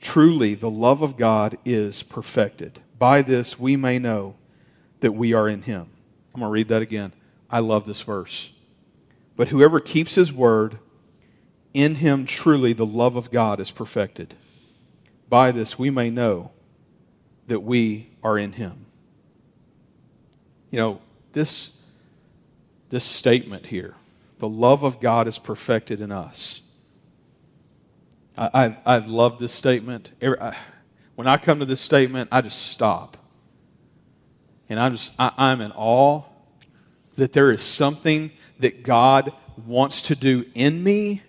truly 0.00 0.54
the 0.54 0.70
love 0.70 1.00
of 1.00 1.16
God 1.16 1.56
is 1.64 2.02
perfected. 2.02 2.80
By 2.98 3.22
this 3.22 3.58
we 3.58 3.76
may 3.76 3.98
know 3.98 4.36
that 5.00 5.12
we 5.12 5.32
are 5.32 5.48
in 5.48 5.62
him. 5.62 5.90
I'm 6.38 6.42
going 6.42 6.50
to 6.50 6.52
read 6.52 6.68
that 6.68 6.82
again. 6.82 7.12
I 7.50 7.58
love 7.58 7.84
this 7.84 8.00
verse. 8.00 8.52
But 9.34 9.48
whoever 9.48 9.80
keeps 9.80 10.14
his 10.14 10.32
word, 10.32 10.78
in 11.74 11.96
him 11.96 12.26
truly 12.26 12.72
the 12.72 12.86
love 12.86 13.16
of 13.16 13.32
God 13.32 13.58
is 13.58 13.72
perfected. 13.72 14.36
By 15.28 15.50
this 15.50 15.80
we 15.80 15.90
may 15.90 16.10
know 16.10 16.52
that 17.48 17.58
we 17.58 18.10
are 18.22 18.38
in 18.38 18.52
him. 18.52 18.86
You 20.70 20.78
know, 20.78 21.00
this, 21.32 21.82
this 22.88 23.02
statement 23.02 23.66
here, 23.66 23.96
the 24.38 24.48
love 24.48 24.84
of 24.84 25.00
God 25.00 25.26
is 25.26 25.40
perfected 25.40 26.00
in 26.00 26.12
us. 26.12 26.62
I, 28.36 28.76
I, 28.86 28.98
love 28.98 29.40
this 29.40 29.50
statement. 29.50 30.12
When 31.16 31.26
I 31.26 31.36
come 31.36 31.58
to 31.58 31.64
this 31.64 31.80
statement, 31.80 32.28
I 32.30 32.42
just 32.42 32.66
stop 32.66 33.16
and 34.68 34.78
I'm 34.78 34.92
just, 34.92 35.14
I, 35.18 35.32
I'm 35.36 35.60
in 35.60 35.72
awe 35.72 36.22
that 37.18 37.32
there 37.32 37.50
is 37.50 37.60
something 37.60 38.30
that 38.60 38.82
God 38.82 39.32
wants 39.66 40.02
to 40.02 40.14
do 40.14 40.46
in 40.54 40.82
me, 40.82 41.22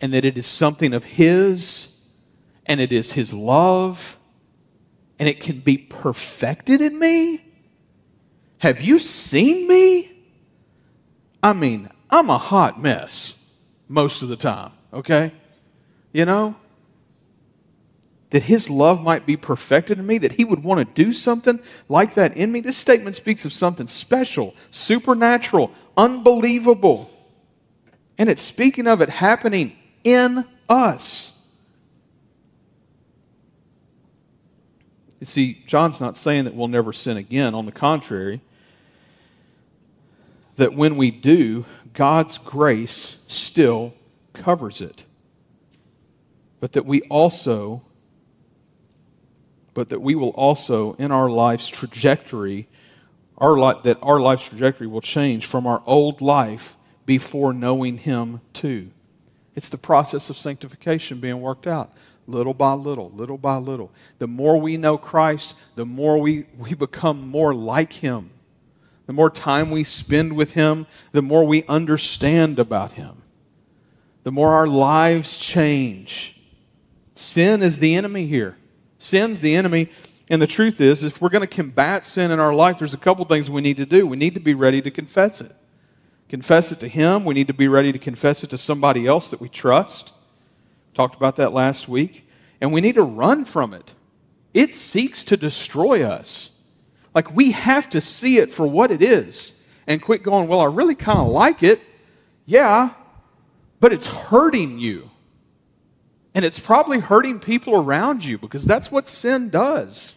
and 0.00 0.12
that 0.12 0.24
it 0.24 0.36
is 0.36 0.46
something 0.46 0.92
of 0.92 1.04
His, 1.04 1.96
and 2.66 2.80
it 2.80 2.92
is 2.92 3.12
His 3.12 3.32
love, 3.32 4.18
and 5.18 5.28
it 5.28 5.40
can 5.40 5.60
be 5.60 5.78
perfected 5.78 6.80
in 6.80 6.98
me. 6.98 7.44
Have 8.58 8.80
you 8.80 8.98
seen 8.98 9.68
me? 9.68 10.12
I 11.42 11.52
mean, 11.52 11.88
I'm 12.10 12.28
a 12.28 12.38
hot 12.38 12.80
mess 12.80 13.52
most 13.88 14.22
of 14.22 14.28
the 14.28 14.36
time, 14.36 14.72
okay? 14.92 15.32
You 16.12 16.24
know? 16.24 16.56
That 18.30 18.42
his 18.42 18.68
love 18.68 19.02
might 19.02 19.24
be 19.24 19.36
perfected 19.36 19.98
in 19.98 20.06
me, 20.06 20.18
that 20.18 20.32
he 20.32 20.44
would 20.44 20.62
want 20.62 20.86
to 20.86 21.04
do 21.04 21.12
something 21.12 21.60
like 21.88 22.14
that 22.14 22.36
in 22.36 22.52
me. 22.52 22.60
This 22.60 22.76
statement 22.76 23.14
speaks 23.14 23.44
of 23.44 23.52
something 23.52 23.86
special, 23.86 24.54
supernatural, 24.70 25.72
unbelievable. 25.96 27.10
And 28.18 28.28
it's 28.28 28.42
speaking 28.42 28.86
of 28.86 29.00
it 29.00 29.08
happening 29.08 29.76
in 30.04 30.44
us. 30.68 31.34
You 35.20 35.26
see, 35.26 35.64
John's 35.66 36.00
not 36.00 36.16
saying 36.16 36.44
that 36.44 36.54
we'll 36.54 36.68
never 36.68 36.92
sin 36.92 37.16
again. 37.16 37.54
On 37.54 37.66
the 37.66 37.72
contrary, 37.72 38.40
that 40.56 40.74
when 40.74 40.96
we 40.96 41.10
do, 41.10 41.64
God's 41.94 42.36
grace 42.36 43.24
still 43.26 43.94
covers 44.32 44.80
it. 44.80 45.04
But 46.60 46.72
that 46.72 46.84
we 46.84 47.02
also 47.02 47.82
but 49.78 49.90
that 49.90 50.02
we 50.02 50.16
will 50.16 50.30
also, 50.30 50.94
in 50.94 51.12
our 51.12 51.30
life's 51.30 51.68
trajectory, 51.68 52.66
our 53.36 53.80
that 53.82 53.96
our 54.02 54.18
life's 54.18 54.48
trajectory 54.48 54.88
will 54.88 55.00
change 55.00 55.46
from 55.46 55.68
our 55.68 55.80
old 55.86 56.20
life 56.20 56.74
before 57.06 57.52
knowing 57.52 57.96
Him 57.96 58.40
too. 58.52 58.90
It's 59.54 59.68
the 59.68 59.78
process 59.78 60.30
of 60.30 60.36
sanctification 60.36 61.20
being 61.20 61.40
worked 61.40 61.68
out 61.68 61.92
little 62.26 62.54
by 62.54 62.72
little, 62.72 63.10
little 63.10 63.38
by 63.38 63.58
little. 63.58 63.92
The 64.18 64.26
more 64.26 64.60
we 64.60 64.76
know 64.76 64.98
Christ, 64.98 65.54
the 65.76 65.86
more 65.86 66.18
we, 66.18 66.46
we 66.58 66.74
become 66.74 67.28
more 67.28 67.54
like 67.54 67.92
Him. 67.92 68.30
The 69.06 69.12
more 69.12 69.30
time 69.30 69.70
we 69.70 69.84
spend 69.84 70.32
with 70.32 70.54
Him, 70.54 70.88
the 71.12 71.22
more 71.22 71.46
we 71.46 71.62
understand 71.66 72.58
about 72.58 72.94
Him. 72.94 73.22
The 74.24 74.32
more 74.32 74.54
our 74.54 74.66
lives 74.66 75.38
change. 75.38 76.40
Sin 77.14 77.62
is 77.62 77.78
the 77.78 77.94
enemy 77.94 78.26
here. 78.26 78.56
Sin's 78.98 79.40
the 79.40 79.54
enemy. 79.54 79.90
And 80.30 80.42
the 80.42 80.46
truth 80.46 80.80
is, 80.80 81.02
if 81.02 81.22
we're 81.22 81.30
going 81.30 81.46
to 81.46 81.46
combat 81.46 82.04
sin 82.04 82.30
in 82.30 82.38
our 82.38 82.52
life, 82.52 82.78
there's 82.78 82.94
a 82.94 82.98
couple 82.98 83.24
things 83.24 83.50
we 83.50 83.62
need 83.62 83.78
to 83.78 83.86
do. 83.86 84.06
We 84.06 84.16
need 84.16 84.34
to 84.34 84.40
be 84.40 84.54
ready 84.54 84.82
to 84.82 84.90
confess 84.90 85.40
it. 85.40 85.52
confess 86.28 86.70
it 86.70 86.80
to 86.80 86.88
Him. 86.88 87.24
We 87.24 87.34
need 87.34 87.46
to 87.46 87.54
be 87.54 87.68
ready 87.68 87.92
to 87.92 87.98
confess 87.98 88.44
it 88.44 88.50
to 88.50 88.58
somebody 88.58 89.06
else 89.06 89.30
that 89.30 89.40
we 89.40 89.48
trust. 89.48 90.12
Talked 90.92 91.16
about 91.16 91.36
that 91.36 91.52
last 91.52 91.88
week. 91.88 92.28
And 92.60 92.72
we 92.72 92.80
need 92.80 92.96
to 92.96 93.02
run 93.02 93.44
from 93.44 93.72
it. 93.72 93.94
It 94.52 94.74
seeks 94.74 95.24
to 95.24 95.36
destroy 95.36 96.02
us. 96.02 96.50
Like 97.14 97.34
we 97.34 97.52
have 97.52 97.88
to 97.90 98.00
see 98.00 98.38
it 98.38 98.50
for 98.50 98.66
what 98.66 98.90
it 98.90 99.00
is 99.00 99.64
and 99.86 100.02
quit 100.02 100.22
going, 100.22 100.48
well, 100.48 100.60
I 100.60 100.66
really 100.66 100.94
kind 100.94 101.18
of 101.18 101.28
like 101.28 101.62
it. 101.62 101.80
Yeah, 102.44 102.90
but 103.80 103.92
it's 103.92 104.06
hurting 104.06 104.78
you. 104.78 105.07
And 106.34 106.44
it's 106.44 106.60
probably 106.60 107.00
hurting 107.00 107.40
people 107.40 107.74
around 107.74 108.24
you 108.24 108.38
because 108.38 108.64
that's 108.64 108.92
what 108.92 109.08
sin 109.08 109.50
does. 109.50 110.16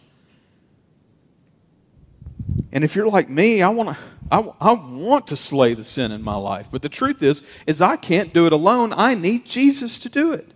And 2.72 2.84
if 2.84 2.96
you're 2.96 3.08
like 3.08 3.28
me, 3.28 3.62
I 3.62 3.68
want 3.68 3.96
to 3.96 4.02
I, 4.30 4.50
I 4.60 4.72
want 4.72 5.26
to 5.26 5.36
slay 5.36 5.74
the 5.74 5.84
sin 5.84 6.10
in 6.10 6.22
my 6.22 6.36
life. 6.36 6.70
But 6.72 6.80
the 6.80 6.88
truth 6.88 7.22
is 7.22 7.46
is 7.66 7.82
I 7.82 7.96
can't 7.96 8.32
do 8.32 8.46
it 8.46 8.52
alone. 8.52 8.94
I 8.94 9.14
need 9.14 9.44
Jesus 9.44 9.98
to 10.00 10.08
do 10.08 10.32
it. 10.32 10.52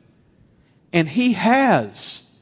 And 0.93 1.09
he 1.11 1.35
has 1.35 2.35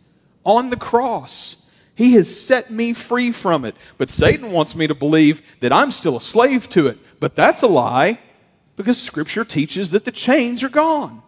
on 0.45 0.71
the 0.71 0.77
cross. 0.77 1.69
He 1.97 2.13
has 2.15 2.41
set 2.41 2.71
me 2.71 2.93
free 2.93 3.33
from 3.33 3.65
it. 3.65 3.75
But 3.99 4.11
Satan 4.11 4.53
wants 4.53 4.77
me 4.77 4.87
to 4.87 4.95
believe 4.95 5.59
that 5.61 5.73
I'm 5.73 5.91
still 5.91 6.17
a 6.17 6.21
slave 6.21 6.69
to 6.71 6.87
it. 6.87 6.99
But 7.19 7.35
that's 7.35 7.63
a 7.63 7.69
lie 7.69 8.21
because 8.77 9.01
scripture 9.01 9.45
teaches 9.45 9.91
that 9.91 10.05
the 10.05 10.13
chains 10.13 10.63
are 10.63 10.69
gone. 10.69 11.23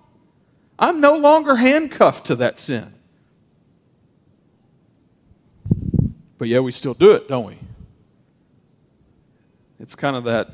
I'm 0.79 1.01
no 1.01 1.17
longer 1.17 1.57
handcuffed 1.57 2.27
to 2.27 2.37
that 2.37 2.59
sin. 2.59 2.93
But 6.39 6.49
yeah, 6.49 6.61
we 6.61 6.73
still 6.73 6.95
do 6.95 7.13
it, 7.13 7.29
don't 7.29 7.47
we? 7.47 7.59
It's 9.79 9.95
kind 9.95 10.17
of 10.17 10.25
that 10.25 10.51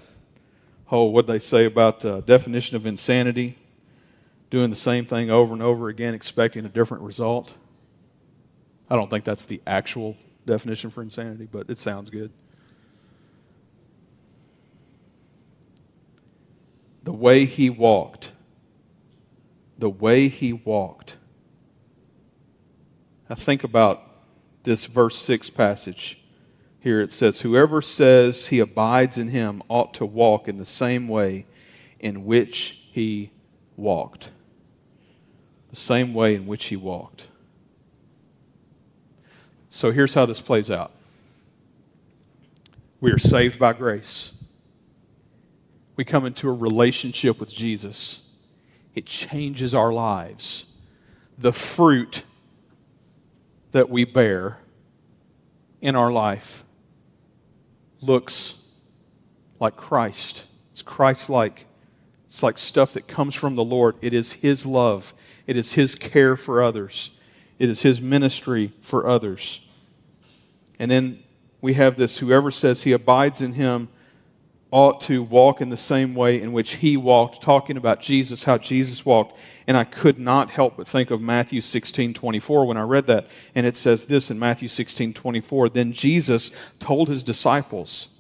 whole, 0.87 1.12
what 1.12 1.27
they 1.27 1.39
say 1.39 1.64
about 1.64 2.05
uh, 2.05 2.20
definition 2.20 2.77
of 2.77 2.87
insanity, 2.87 3.57
doing 4.51 4.70
the 4.70 4.77
same 4.77 5.05
thing 5.05 5.31
over 5.31 5.53
and 5.53 5.62
over 5.62 5.89
again, 5.89 6.14
expecting 6.14 6.64
a 6.64 6.68
different 6.68 7.03
result. 7.03 7.55
I 8.91 8.97
don't 8.97 9.09
think 9.09 9.25
that's 9.25 9.47
the 9.47 9.61
actual 9.66 10.16
definition 10.45 10.91
for 10.91 11.03
insanity, 11.03 11.49
but 11.51 11.70
it 11.70 11.79
sounds 11.79 12.11
good. 12.11 12.31
The 17.05 17.12
way 17.12 17.47
he 17.47 17.70
walked, 17.70 18.33
the 19.83 19.91
way 19.91 20.28
he 20.28 20.53
walked. 20.53 21.16
I 23.28 23.35
think 23.35 23.64
about 23.64 24.01
this 24.62 24.87
verse 24.87 25.18
6 25.18 25.51
passage 25.51 26.22
here 26.78 27.01
it 27.01 27.11
says, 27.11 27.41
Whoever 27.41 27.83
says 27.83 28.47
he 28.47 28.61
abides 28.61 29.18
in 29.18 29.28
him 29.28 29.61
ought 29.68 29.93
to 29.95 30.07
walk 30.07 30.47
in 30.47 30.59
the 30.59 30.64
same 30.64 31.09
way 31.09 31.47
in 31.99 32.24
which 32.24 32.87
he 32.93 33.33
walked. 33.76 34.30
The 35.70 35.76
same 35.76 36.14
way 36.14 36.37
in 36.37 36.47
which 36.47 36.66
he 36.66 36.76
walked. 36.76 37.26
So 39.68 39.91
here's 39.91 40.14
how 40.14 40.26
this 40.26 40.41
plays 40.41 40.70
out 40.70 40.93
we 43.01 43.11
are 43.11 43.18
saved 43.18 43.59
by 43.59 43.72
grace, 43.72 44.41
we 45.97 46.05
come 46.05 46.24
into 46.24 46.49
a 46.49 46.53
relationship 46.53 47.41
with 47.41 47.53
Jesus, 47.53 48.28
it 48.95 49.07
changes 49.07 49.74
our 49.74 49.93
lives. 49.93 50.66
The 51.38 51.53
fruit 51.53 52.24
that 53.72 53.88
we 53.88 54.05
bear 54.05 54.59
in 55.80 55.97
our 55.97 56.12
life 56.12 56.64
looks 58.01 58.68
like 59.59 59.76
Christ. 59.76 60.45
It's 60.72 60.82
Christ 60.82 61.30
like. 61.30 61.66
It's 62.32 62.43
like 62.43 62.57
stuff 62.57 62.95
that 62.95 63.07
comes 63.07 63.34
from 63.34 63.57
the 63.57 63.64
Lord. 63.64 63.97
It 64.01 64.14
is 64.14 64.32
His 64.32 64.64
love, 64.64 65.12
it 65.47 65.55
is 65.55 65.74
His 65.74 65.95
care 65.95 66.34
for 66.34 66.62
others, 66.62 67.14
it 67.59 67.68
is 67.68 67.82
His 67.82 68.01
ministry 68.01 68.72
for 68.80 69.07
others. 69.07 69.66
And 70.78 70.90
then 70.90 71.22
we 71.61 71.74
have 71.74 71.97
this 71.97 72.18
whoever 72.18 72.51
says 72.51 72.82
he 72.82 72.93
abides 72.93 73.43
in 73.43 73.53
Him 73.53 73.88
ought 74.73 75.03
to 75.03 75.23
walk 75.23 75.61
in 75.61 75.68
the 75.68 75.77
same 75.77 76.14
way 76.14 76.41
in 76.41 76.53
which 76.53 76.77
he 76.77 76.97
walked, 76.97 77.43
talking 77.43 77.77
about 77.77 78.01
Jesus, 78.01 78.45
how 78.45 78.57
Jesus 78.57 79.05
walked. 79.05 79.39
And 79.66 79.77
I 79.77 79.85
could 79.85 80.18
not 80.18 80.51
help 80.51 80.79
but 80.79 80.89
think 80.89 81.11
of 81.11 81.20
Matthew 81.20 81.61
16 81.61 82.14
24 82.14 82.66
when 82.66 82.79
I 82.79 82.83
read 82.83 83.07
that. 83.07 83.29
And 83.55 83.66
it 83.66 83.77
says 83.77 84.07
this 84.07 84.31
in 84.31 84.39
Matthew 84.39 84.68
16 84.68 85.12
24 85.12 85.68
Then 85.68 85.93
Jesus 85.93 86.51
told 86.81 87.09
his 87.09 87.23
disciples, 87.23 88.18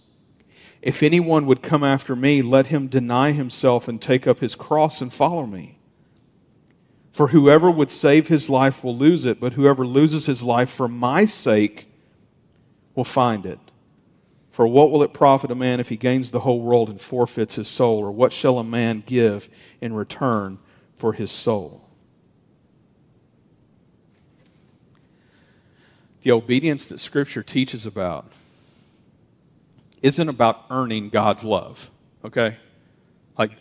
If 0.82 1.02
anyone 1.02 1.46
would 1.46 1.62
come 1.62 1.82
after 1.82 2.14
me, 2.14 2.42
let 2.42 2.66
him 2.66 2.86
deny 2.86 3.32
himself 3.32 3.88
and 3.88 4.00
take 4.00 4.26
up 4.26 4.40
his 4.40 4.54
cross 4.54 5.00
and 5.00 5.12
follow 5.12 5.46
me. 5.46 5.78
For 7.12 7.28
whoever 7.28 7.70
would 7.70 7.90
save 7.90 8.28
his 8.28 8.50
life 8.50 8.84
will 8.84 8.96
lose 8.96 9.24
it, 9.24 9.40
but 9.40 9.54
whoever 9.54 9.86
loses 9.86 10.26
his 10.26 10.42
life 10.42 10.70
for 10.70 10.88
my 10.88 11.24
sake 11.24 11.86
will 12.94 13.04
find 13.04 13.46
it. 13.46 13.58
For 14.52 14.66
what 14.66 14.90
will 14.90 15.02
it 15.02 15.14
profit 15.14 15.50
a 15.50 15.54
man 15.54 15.80
if 15.80 15.88
he 15.88 15.96
gains 15.96 16.30
the 16.30 16.40
whole 16.40 16.60
world 16.60 16.90
and 16.90 17.00
forfeits 17.00 17.54
his 17.54 17.68
soul? 17.68 18.00
Or 18.00 18.12
what 18.12 18.32
shall 18.32 18.58
a 18.58 18.64
man 18.64 19.02
give 19.06 19.48
in 19.80 19.94
return 19.94 20.58
for 20.94 21.14
his 21.14 21.30
soul? 21.30 21.88
The 26.20 26.32
obedience 26.32 26.86
that 26.88 26.98
Scripture 26.98 27.42
teaches 27.42 27.86
about 27.86 28.26
isn't 30.02 30.28
about 30.28 30.66
earning 30.70 31.08
God's 31.08 31.44
love, 31.44 31.90
okay? 32.22 32.58
Like 33.38 33.52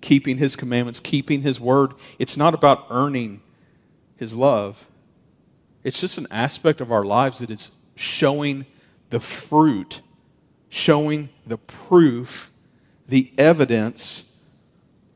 keeping 0.00 0.38
His 0.38 0.54
commandments, 0.54 1.00
keeping 1.00 1.42
His 1.42 1.60
word. 1.60 1.94
It's 2.20 2.36
not 2.36 2.54
about 2.54 2.86
earning 2.90 3.40
His 4.16 4.36
love, 4.36 4.86
it's 5.82 6.00
just 6.00 6.16
an 6.16 6.28
aspect 6.30 6.80
of 6.80 6.92
our 6.92 7.04
lives 7.04 7.40
that 7.40 7.50
is 7.50 7.76
showing 7.96 8.66
the 9.10 9.18
fruit 9.18 10.00
showing 10.72 11.28
the 11.46 11.58
proof, 11.58 12.50
the 13.06 13.30
evidence 13.36 14.40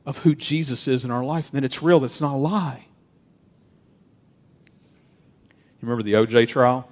of 0.05 0.19
who 0.19 0.35
Jesus 0.35 0.87
is 0.87 1.03
in 1.03 1.11
our 1.11 1.25
life. 1.25 1.51
Then 1.51 1.65
it's 1.65 1.83
real, 1.83 2.05
it's 2.05 2.21
not 2.21 2.35
a 2.35 2.37
lie. 2.37 2.85
You 4.85 5.89
remember 5.89 6.03
the 6.03 6.13
OJ 6.13 6.49
trial? 6.49 6.87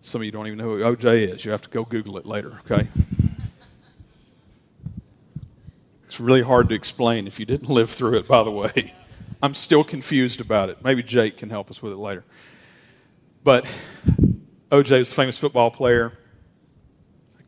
Some 0.00 0.22
of 0.22 0.24
you 0.24 0.32
don't 0.32 0.46
even 0.46 0.58
know 0.58 0.74
who 0.74 0.78
OJ 0.78 1.34
is. 1.34 1.44
You 1.44 1.50
have 1.50 1.60
to 1.60 1.68
go 1.68 1.84
Google 1.84 2.16
it 2.16 2.24
later, 2.24 2.58
okay? 2.64 2.88
It's 6.04 6.20
really 6.20 6.42
hard 6.42 6.68
to 6.68 6.74
explain 6.74 7.26
if 7.26 7.40
you 7.40 7.46
didn't 7.46 7.70
live 7.70 7.88
through 7.88 8.18
it, 8.18 8.28
by 8.28 8.42
the 8.42 8.50
way. 8.50 8.92
I'm 9.42 9.54
still 9.54 9.82
confused 9.82 10.42
about 10.42 10.68
it. 10.68 10.84
Maybe 10.84 11.02
Jake 11.02 11.38
can 11.38 11.48
help 11.48 11.70
us 11.70 11.82
with 11.82 11.94
it 11.94 11.96
later. 11.96 12.22
But 13.42 13.64
OJ 14.70 14.98
was 14.98 15.10
a 15.10 15.14
famous 15.14 15.38
football 15.38 15.70
player 15.70 16.12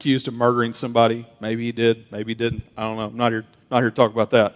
accused 0.05 0.29
of 0.29 0.35
murdering 0.35 0.75
somebody. 0.75 1.27
Maybe 1.41 1.65
he 1.65 1.73
did, 1.73 2.13
maybe 2.13 2.33
he 2.33 2.35
didn't. 2.35 2.63
I 2.77 2.83
don't 2.83 2.99
know. 2.99 3.05
I'm 3.05 3.17
not 3.17 3.33
here, 3.33 3.47
not 3.71 3.79
here 3.79 3.89
to 3.89 3.97
talk 3.97 4.13
about 4.13 4.33
that. 4.33 4.55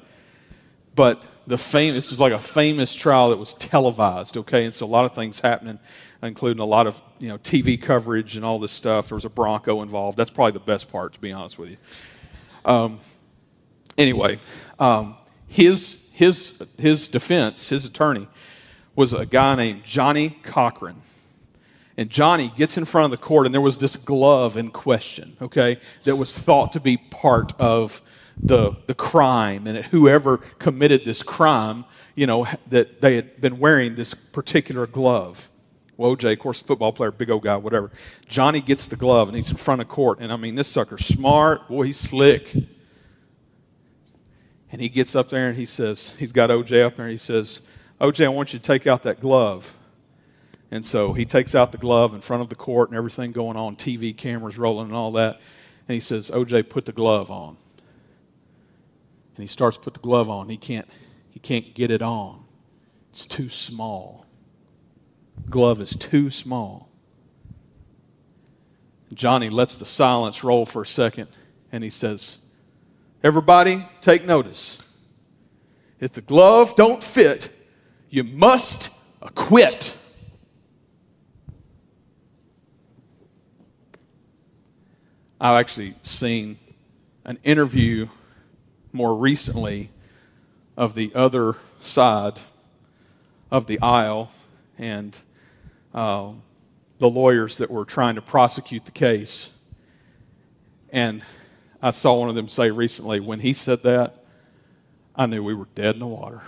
But 0.94 1.26
the 1.46 1.56
famous, 1.56 2.04
this 2.04 2.12
is 2.12 2.20
like 2.20 2.34
a 2.34 2.38
famous 2.38 2.94
trial 2.94 3.30
that 3.30 3.38
was 3.38 3.54
televised, 3.54 4.36
okay? 4.36 4.66
And 4.66 4.74
so 4.74 4.84
a 4.84 4.86
lot 4.86 5.06
of 5.06 5.14
things 5.14 5.40
happening, 5.40 5.78
including 6.22 6.60
a 6.60 6.66
lot 6.66 6.86
of 6.86 7.00
you 7.18 7.28
know 7.28 7.38
TV 7.38 7.80
coverage 7.80 8.36
and 8.36 8.44
all 8.44 8.58
this 8.58 8.72
stuff. 8.72 9.08
There 9.08 9.16
was 9.16 9.24
a 9.24 9.30
Bronco 9.30 9.80
involved. 9.80 10.18
That's 10.18 10.28
probably 10.28 10.52
the 10.52 10.60
best 10.60 10.92
part, 10.92 11.14
to 11.14 11.18
be 11.18 11.32
honest 11.32 11.58
with 11.58 11.70
you. 11.70 11.76
Um, 12.66 12.98
anyway, 13.96 14.38
um, 14.78 15.16
his 15.46 16.10
his 16.12 16.62
his 16.76 17.08
defense, 17.08 17.70
his 17.70 17.86
attorney, 17.86 18.28
was 18.94 19.14
a 19.14 19.24
guy 19.24 19.54
named 19.54 19.82
Johnnie 19.82 20.36
Cochran. 20.42 20.96
And 21.98 22.08
Johnnie 22.08 22.52
gets 22.56 22.78
in 22.78 22.84
front 22.84 23.06
of 23.06 23.10
the 23.10 23.22
court, 23.22 23.44
and 23.44 23.52
there 23.52 23.60
was 23.60 23.78
this 23.78 23.96
glove 23.96 24.56
in 24.56 24.70
question, 24.70 25.36
okay, 25.42 25.78
that 26.04 26.14
was 26.14 26.38
thought 26.38 26.70
to 26.72 26.80
be 26.80 26.96
part 26.96 27.52
of 27.60 28.00
the, 28.40 28.76
the 28.86 28.94
crime. 28.94 29.66
And 29.66 29.84
whoever 29.86 30.36
committed 30.60 31.04
this 31.04 31.24
crime, 31.24 31.84
you 32.14 32.24
know, 32.24 32.46
that 32.68 33.00
they 33.00 33.16
had 33.16 33.40
been 33.40 33.58
wearing 33.58 33.96
this 33.96 34.14
particular 34.14 34.86
glove. 34.86 35.50
Well, 35.96 36.14
OJ, 36.14 36.34
of 36.34 36.38
course, 36.38 36.62
football 36.62 36.92
player, 36.92 37.10
big 37.10 37.30
old 37.30 37.42
guy, 37.42 37.56
whatever. 37.56 37.90
Johnnie 38.28 38.60
gets 38.60 38.86
the 38.86 38.94
glove, 38.94 39.26
and 39.26 39.36
he's 39.36 39.50
in 39.50 39.56
front 39.56 39.80
of 39.80 39.88
court. 39.88 40.20
And 40.20 40.32
I 40.32 40.36
mean, 40.36 40.54
this 40.54 40.68
sucker's 40.68 41.04
smart. 41.04 41.66
Boy, 41.66 41.82
he's 41.86 41.98
slick. 41.98 42.54
And 44.70 44.80
he 44.80 44.88
gets 44.88 45.16
up 45.16 45.30
there 45.30 45.48
and 45.48 45.56
he 45.56 45.64
says, 45.64 46.14
he's 46.16 46.30
got 46.30 46.50
OJ 46.50 46.84
up 46.84 46.94
there, 46.94 47.06
and 47.06 47.10
he 47.10 47.18
says, 47.18 47.68
OJ, 48.00 48.24
I 48.24 48.28
want 48.28 48.52
you 48.52 48.60
to 48.60 48.64
take 48.64 48.86
out 48.86 49.02
that 49.02 49.18
glove. 49.18 49.76
And 50.70 50.84
so 50.84 51.12
he 51.14 51.24
takes 51.24 51.54
out 51.54 51.72
the 51.72 51.78
glove 51.78 52.14
in 52.14 52.20
front 52.20 52.42
of 52.42 52.48
the 52.48 52.54
court 52.54 52.90
and 52.90 52.98
everything 52.98 53.32
going 53.32 53.56
on, 53.56 53.76
TV 53.76 54.16
cameras 54.16 54.58
rolling 54.58 54.88
and 54.88 54.96
all 54.96 55.12
that. 55.12 55.40
And 55.88 55.94
he 55.94 56.00
says, 56.00 56.30
OJ, 56.30 56.68
put 56.68 56.84
the 56.84 56.92
glove 56.92 57.30
on. 57.30 57.56
And 59.36 59.42
he 59.42 59.46
starts 59.46 59.78
to 59.78 59.82
put 59.82 59.94
the 59.94 60.00
glove 60.00 60.28
on. 60.28 60.48
He 60.48 60.58
can't, 60.58 60.86
he 61.30 61.40
can't 61.40 61.72
get 61.74 61.90
it 61.90 62.02
on. 62.02 62.44
It's 63.10 63.24
too 63.24 63.48
small. 63.48 64.26
Glove 65.48 65.80
is 65.80 65.96
too 65.96 66.28
small. 66.28 66.88
Johnnie 69.14 69.48
lets 69.48 69.76
the 69.78 69.86
silence 69.86 70.44
roll 70.44 70.66
for 70.66 70.82
a 70.82 70.86
second 70.86 71.28
and 71.72 71.82
he 71.82 71.90
says, 71.90 72.40
Everybody, 73.24 73.84
take 74.00 74.24
notice. 74.24 74.84
If 75.98 76.12
the 76.12 76.20
glove 76.20 76.76
don't 76.76 77.02
fit, 77.02 77.50
you 78.10 78.22
must 78.22 78.90
acquit. 79.20 79.97
I've 85.40 85.60
actually 85.60 85.94
seen 86.02 86.56
an 87.24 87.38
interview 87.44 88.08
more 88.92 89.14
recently 89.14 89.90
of 90.76 90.96
the 90.96 91.12
other 91.14 91.54
side 91.80 92.40
of 93.48 93.66
the 93.66 93.80
aisle 93.80 94.32
and 94.78 95.16
uh, 95.94 96.32
the 96.98 97.08
lawyers 97.08 97.58
that 97.58 97.70
were 97.70 97.84
trying 97.84 98.16
to 98.16 98.22
prosecute 98.22 98.84
the 98.84 98.90
case. 98.90 99.56
And 100.90 101.22
I 101.80 101.90
saw 101.90 102.18
one 102.18 102.28
of 102.28 102.34
them 102.34 102.48
say 102.48 102.72
recently, 102.72 103.20
when 103.20 103.38
he 103.38 103.52
said 103.52 103.84
that, 103.84 104.24
I 105.14 105.26
knew 105.26 105.44
we 105.44 105.54
were 105.54 105.68
dead 105.76 105.94
in 105.94 106.00
the 106.00 106.06
water. 106.08 106.42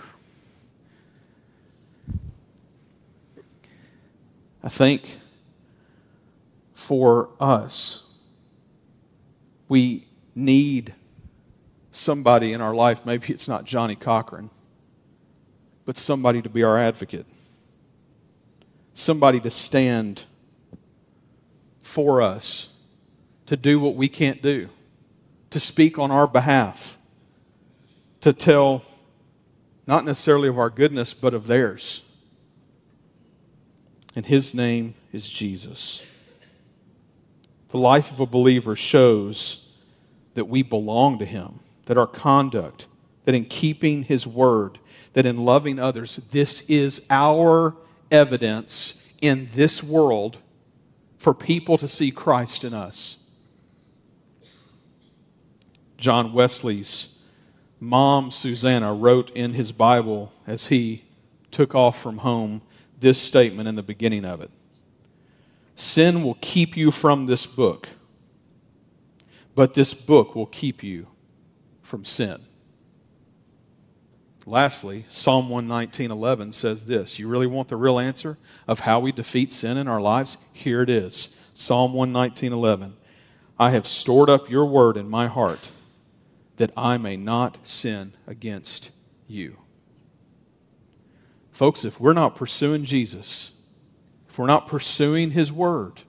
I 4.61 4.69
think 4.69 5.17
for 6.73 7.29
us, 7.39 8.10
we 9.71 10.05
need 10.35 10.93
somebody 11.93 12.51
in 12.51 12.59
our 12.59 12.75
life. 12.75 13.05
Maybe 13.05 13.31
it's 13.31 13.47
not 13.47 13.63
Johnnie 13.63 13.95
Cochran, 13.95 14.49
but 15.85 15.95
somebody 15.95 16.41
to 16.41 16.49
be 16.49 16.61
our 16.61 16.77
advocate, 16.77 17.25
somebody 18.93 19.39
to 19.39 19.49
stand 19.49 20.25
for 21.81 22.21
us, 22.21 22.77
to 23.45 23.55
do 23.55 23.79
what 23.79 23.95
we 23.95 24.09
can't 24.09 24.41
do, 24.41 24.67
to 25.51 25.59
speak 25.61 25.97
on 25.97 26.11
our 26.11 26.27
behalf, 26.27 26.97
to 28.19 28.33
tell 28.33 28.83
not 29.87 30.03
necessarily 30.03 30.49
of 30.49 30.57
our 30.57 30.69
goodness, 30.69 31.13
but 31.13 31.33
of 31.33 31.47
theirs. 31.47 32.11
And 34.17 34.25
his 34.25 34.53
name 34.53 34.95
is 35.13 35.29
Jesus. 35.29 36.05
The 37.69 37.77
life 37.77 38.11
of 38.11 38.19
a 38.19 38.25
believer 38.25 38.75
shows 38.75 39.60
that 40.33 40.45
we 40.45 40.63
belong 40.63 41.19
to 41.19 41.25
him, 41.25 41.59
that 41.85 41.97
our 41.97 42.07
conduct, 42.07 42.87
that 43.25 43.35
in 43.35 43.45
keeping 43.45 44.03
his 44.03 44.25
word, 44.25 44.79
that 45.13 45.25
in 45.25 45.43
loving 45.43 45.79
others, 45.79 46.17
this 46.31 46.61
is 46.69 47.05
our 47.09 47.75
evidence 48.09 49.13
in 49.21 49.49
this 49.53 49.83
world 49.83 50.37
for 51.17 51.33
people 51.33 51.77
to 51.77 51.87
see 51.87 52.11
Christ 52.11 52.63
in 52.63 52.73
us. 52.73 53.17
John 55.97 56.33
Wesley's 56.33 57.23
mom, 57.79 58.31
Susanna, 58.31 58.93
wrote 58.93 59.29
in 59.31 59.53
his 59.53 59.71
Bible 59.71 60.33
as 60.47 60.67
he 60.67 61.03
took 61.51 61.75
off 61.75 62.01
from 62.01 62.19
home 62.19 62.61
this 62.99 63.19
statement 63.19 63.67
in 63.67 63.75
the 63.75 63.83
beginning 63.83 64.25
of 64.25 64.41
it 64.41 64.49
Sin 65.75 66.23
will 66.23 66.37
keep 66.41 66.77
you 66.77 66.91
from 66.91 67.25
this 67.25 67.45
book, 67.45 67.87
but 69.55 69.73
this 69.73 69.93
book 69.93 70.35
will 70.35 70.45
keep 70.45 70.83
you 70.83 71.07
from 71.81 72.05
sin. 72.05 72.41
Lastly, 74.45 75.05
Psalm 75.09 75.49
119:11 75.49 76.51
says 76.51 76.85
this. 76.85 77.19
You 77.19 77.27
really 77.27 77.47
want 77.47 77.67
the 77.67 77.75
real 77.75 77.99
answer 77.99 78.37
of 78.67 78.81
how 78.81 78.99
we 78.99 79.11
defeat 79.11 79.51
sin 79.51 79.77
in 79.77 79.87
our 79.87 80.01
lives? 80.01 80.37
Here 80.51 80.81
it 80.81 80.89
is. 80.89 81.35
Psalm 81.53 81.93
119:11. 81.93 82.93
I 83.59 83.69
have 83.71 83.85
stored 83.85 84.29
up 84.29 84.49
your 84.49 84.65
word 84.65 84.97
in 84.97 85.09
my 85.09 85.27
heart 85.27 85.69
that 86.55 86.71
I 86.75 86.97
may 86.97 87.17
not 87.17 87.59
sin 87.67 88.13
against 88.25 88.91
you. 89.27 89.57
Folks, 91.51 91.85
if 91.85 91.99
we're 91.99 92.13
not 92.13 92.35
pursuing 92.35 92.83
Jesus, 92.83 93.51
if 94.27 94.39
we're 94.39 94.47
not 94.47 94.65
pursuing 94.65 95.31
his 95.31 95.51
word, 95.51 96.01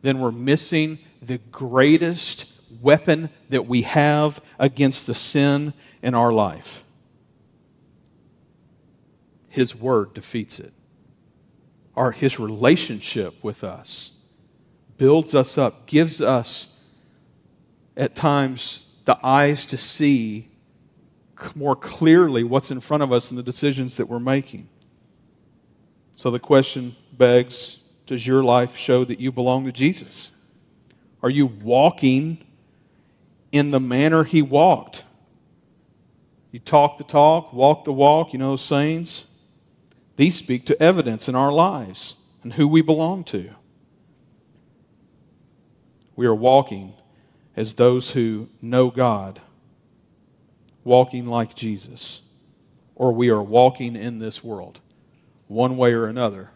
then 0.00 0.20
we're 0.20 0.32
missing 0.32 0.98
the 1.26 1.38
greatest 1.50 2.52
weapon 2.80 3.30
that 3.48 3.66
we 3.66 3.82
have 3.82 4.40
against 4.58 5.06
the 5.06 5.14
sin 5.14 5.72
in 6.02 6.14
our 6.14 6.32
life. 6.32 6.84
His 9.48 9.74
word 9.74 10.14
defeats 10.14 10.58
it. 10.58 10.72
Our, 11.96 12.12
his 12.12 12.38
relationship 12.38 13.42
with 13.42 13.64
us 13.64 14.18
builds 14.98 15.34
us 15.34 15.56
up, 15.58 15.86
gives 15.86 16.20
us 16.20 16.82
at 17.96 18.14
times 18.14 18.98
the 19.04 19.18
eyes 19.24 19.66
to 19.66 19.76
see 19.76 20.48
more 21.54 21.76
clearly 21.76 22.44
what's 22.44 22.70
in 22.70 22.80
front 22.80 23.02
of 23.02 23.12
us 23.12 23.30
and 23.30 23.38
the 23.38 23.42
decisions 23.42 23.96
that 23.96 24.06
we're 24.06 24.18
making. 24.18 24.68
So 26.16 26.30
the 26.30 26.38
question 26.38 26.94
begs 27.12 27.82
Does 28.06 28.26
your 28.26 28.42
life 28.42 28.76
show 28.76 29.04
that 29.04 29.20
you 29.20 29.32
belong 29.32 29.64
to 29.64 29.72
Jesus? 29.72 30.32
Are 31.26 31.30
you 31.30 31.46
walking 31.46 32.38
in 33.50 33.72
the 33.72 33.80
manner 33.80 34.22
he 34.22 34.42
walked? 34.42 35.02
You 36.52 36.60
talk 36.60 36.98
the 36.98 37.02
talk, 37.02 37.52
walk 37.52 37.82
the 37.82 37.92
walk, 37.92 38.32
you 38.32 38.38
know 38.38 38.50
those 38.50 38.64
sayings? 38.64 39.28
These 40.14 40.36
speak 40.36 40.66
to 40.66 40.80
evidence 40.80 41.28
in 41.28 41.34
our 41.34 41.50
lives 41.50 42.20
and 42.44 42.52
who 42.52 42.68
we 42.68 42.80
belong 42.80 43.24
to. 43.24 43.50
We 46.14 46.26
are 46.26 46.34
walking 46.34 46.94
as 47.56 47.74
those 47.74 48.12
who 48.12 48.48
know 48.62 48.92
God, 48.92 49.40
walking 50.84 51.26
like 51.26 51.56
Jesus, 51.56 52.22
or 52.94 53.12
we 53.12 53.30
are 53.30 53.42
walking 53.42 53.96
in 53.96 54.20
this 54.20 54.44
world. 54.44 54.78
One 55.48 55.76
way 55.76 55.92
or 55.92 56.06
another, 56.06 56.50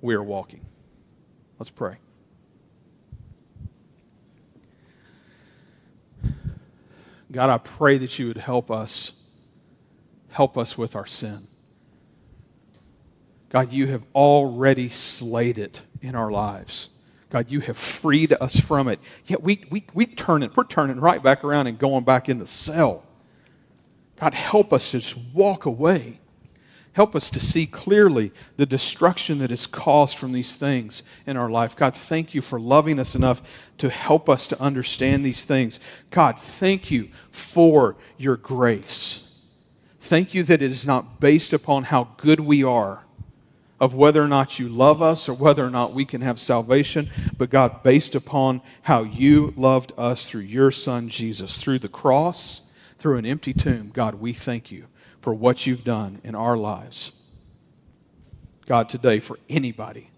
we 0.00 0.16
are 0.16 0.24
walking. 0.24 0.62
Let's 1.56 1.70
pray. 1.70 1.98
God, 7.32 7.50
I 7.50 7.58
pray 7.58 7.98
that 7.98 8.18
you 8.18 8.28
would 8.28 8.38
help 8.38 8.70
us, 8.70 9.20
help 10.30 10.58
us 10.58 10.76
with 10.76 10.96
our 10.96 11.06
sin. 11.06 11.46
God, 13.50 13.72
you 13.72 13.88
have 13.88 14.04
already 14.14 14.88
slayed 14.88 15.58
it 15.58 15.82
in 16.00 16.14
our 16.14 16.30
lives. 16.30 16.90
God, 17.30 17.50
you 17.50 17.60
have 17.60 17.76
freed 17.76 18.32
us 18.40 18.58
from 18.58 18.88
it. 18.88 18.98
Yet 19.26 19.42
we, 19.42 19.64
we, 19.70 19.84
we 19.94 20.06
turn 20.06 20.42
it, 20.42 20.56
we're 20.56 20.64
turning 20.64 20.98
right 20.98 21.22
back 21.22 21.44
around 21.44 21.68
and 21.68 21.78
going 21.78 22.04
back 22.04 22.28
in 22.28 22.38
the 22.38 22.46
cell. 22.46 23.04
God, 24.18 24.34
help 24.34 24.72
us 24.72 24.90
to 24.90 24.98
just 24.98 25.16
walk 25.34 25.66
away. 25.66 26.20
Help 26.92 27.14
us 27.14 27.30
to 27.30 27.40
see 27.40 27.66
clearly 27.66 28.32
the 28.56 28.66
destruction 28.66 29.38
that 29.38 29.52
is 29.52 29.66
caused 29.66 30.18
from 30.18 30.32
these 30.32 30.56
things 30.56 31.04
in 31.24 31.36
our 31.36 31.48
life. 31.48 31.76
God, 31.76 31.94
thank 31.94 32.34
you 32.34 32.42
for 32.42 32.58
loving 32.58 32.98
us 32.98 33.14
enough 33.14 33.42
to 33.78 33.88
help 33.88 34.28
us 34.28 34.48
to 34.48 34.60
understand 34.60 35.24
these 35.24 35.44
things. 35.44 35.78
God, 36.10 36.38
thank 36.38 36.90
you 36.90 37.08
for 37.30 37.96
your 38.18 38.36
grace. 38.36 39.38
Thank 40.00 40.34
you 40.34 40.42
that 40.44 40.62
it 40.62 40.70
is 40.70 40.86
not 40.86 41.20
based 41.20 41.52
upon 41.52 41.84
how 41.84 42.08
good 42.16 42.40
we 42.40 42.64
are 42.64 43.06
of 43.78 43.94
whether 43.94 44.20
or 44.20 44.28
not 44.28 44.58
you 44.58 44.68
love 44.68 45.00
us 45.00 45.28
or 45.28 45.34
whether 45.34 45.64
or 45.64 45.70
not 45.70 45.94
we 45.94 46.04
can 46.04 46.20
have 46.20 46.38
salvation, 46.38 47.08
but 47.38 47.48
God, 47.48 47.82
based 47.82 48.14
upon 48.14 48.60
how 48.82 49.04
you 49.04 49.54
loved 49.56 49.92
us 49.96 50.28
through 50.28 50.42
your 50.42 50.70
Son 50.70 51.08
Jesus, 51.08 51.62
through 51.62 51.78
the 51.78 51.88
cross, 51.88 52.62
through 52.98 53.16
an 53.16 53.24
empty 53.24 53.54
tomb. 53.54 53.90
God, 53.94 54.16
we 54.16 54.32
thank 54.32 54.70
you 54.70 54.86
for 55.20 55.34
what 55.34 55.66
you've 55.66 55.84
done 55.84 56.20
in 56.24 56.34
our 56.34 56.56
lives. 56.56 57.12
God, 58.66 58.88
today, 58.88 59.20
for 59.20 59.38
anybody 59.48 60.10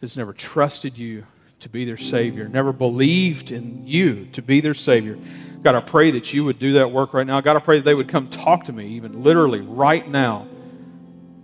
that's 0.00 0.16
never 0.16 0.32
trusted 0.32 0.98
you 0.98 1.24
to 1.60 1.68
be 1.68 1.84
their 1.84 1.96
Savior, 1.96 2.48
never 2.48 2.72
believed 2.72 3.50
in 3.50 3.86
you 3.86 4.26
to 4.32 4.42
be 4.42 4.60
their 4.60 4.74
Savior, 4.74 5.18
God, 5.62 5.74
I 5.74 5.80
pray 5.80 6.10
that 6.12 6.32
you 6.32 6.44
would 6.44 6.58
do 6.58 6.74
that 6.74 6.90
work 6.90 7.14
right 7.14 7.26
now. 7.26 7.40
God, 7.40 7.56
I 7.56 7.60
pray 7.60 7.78
that 7.78 7.84
they 7.84 7.94
would 7.94 8.08
come 8.08 8.28
talk 8.28 8.64
to 8.64 8.72
me, 8.72 8.86
even 8.88 9.22
literally 9.22 9.60
right 9.60 10.06
now 10.06 10.46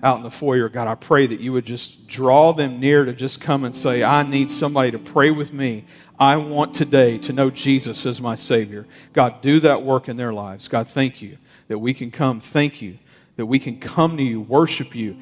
out 0.03 0.17
in 0.17 0.23
the 0.23 0.31
foyer, 0.31 0.69
God, 0.69 0.89
I 0.89 0.97
pray 0.97 1.27
that 1.27 1.39
you 1.39 1.53
would 1.53 1.65
just 1.65 2.09
draw 2.09 2.53
them 2.53 2.81
near 2.81 3.05
to 3.05 3.13
just 3.13 3.41
come 3.41 3.65
and 3.65 3.75
say, 3.75 4.03
I 4.03 4.25
need 4.25 4.51
somebody 4.51 4.91
to 4.91 4.99
pray 4.99 5.31
with 5.31 5.53
me. 5.53 5.85
I 6.19 6.37
want 6.37 6.75
today 6.75 7.19
to 7.19 7.33
know 7.33 7.51
Jesus 7.51 8.05
as 8.05 8.21
my 8.21 8.35
Savior. 8.35 8.87
God, 9.13 9.41
do 9.43 9.61
that 9.61 9.83
work 9.83 10.09
in 10.09 10.17
their 10.17 10.33
lives. 10.33 10.67
God, 10.67 10.89
thank 10.89 11.23
you 11.23 11.39
that 11.73 11.79
we 11.79 11.95
can 11.95 12.11
come. 12.11 12.39
Thank 12.39 12.83
you 12.83 12.99
that 13.37 13.47
we 13.47 13.59
can 13.59 13.81
come 13.81 14.19
to 14.19 14.23
you, 14.23 14.43
worship 14.43 14.95
you, 14.95 15.17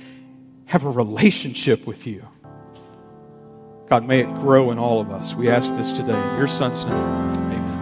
have 0.66 0.84
a 0.84 0.90
relationship 0.90 1.86
with 1.86 2.08
you. 2.08 2.26
God, 3.88 4.04
may 4.04 4.18
it 4.18 4.34
grow 4.34 4.72
in 4.72 4.78
all 4.78 5.00
of 5.00 5.12
us. 5.12 5.32
We 5.34 5.48
ask 5.48 5.72
this 5.76 5.92
today 5.92 6.20
in 6.30 6.36
your 6.36 6.48
Son's 6.48 6.84
name. 6.86 6.94
Amen. 6.94 7.79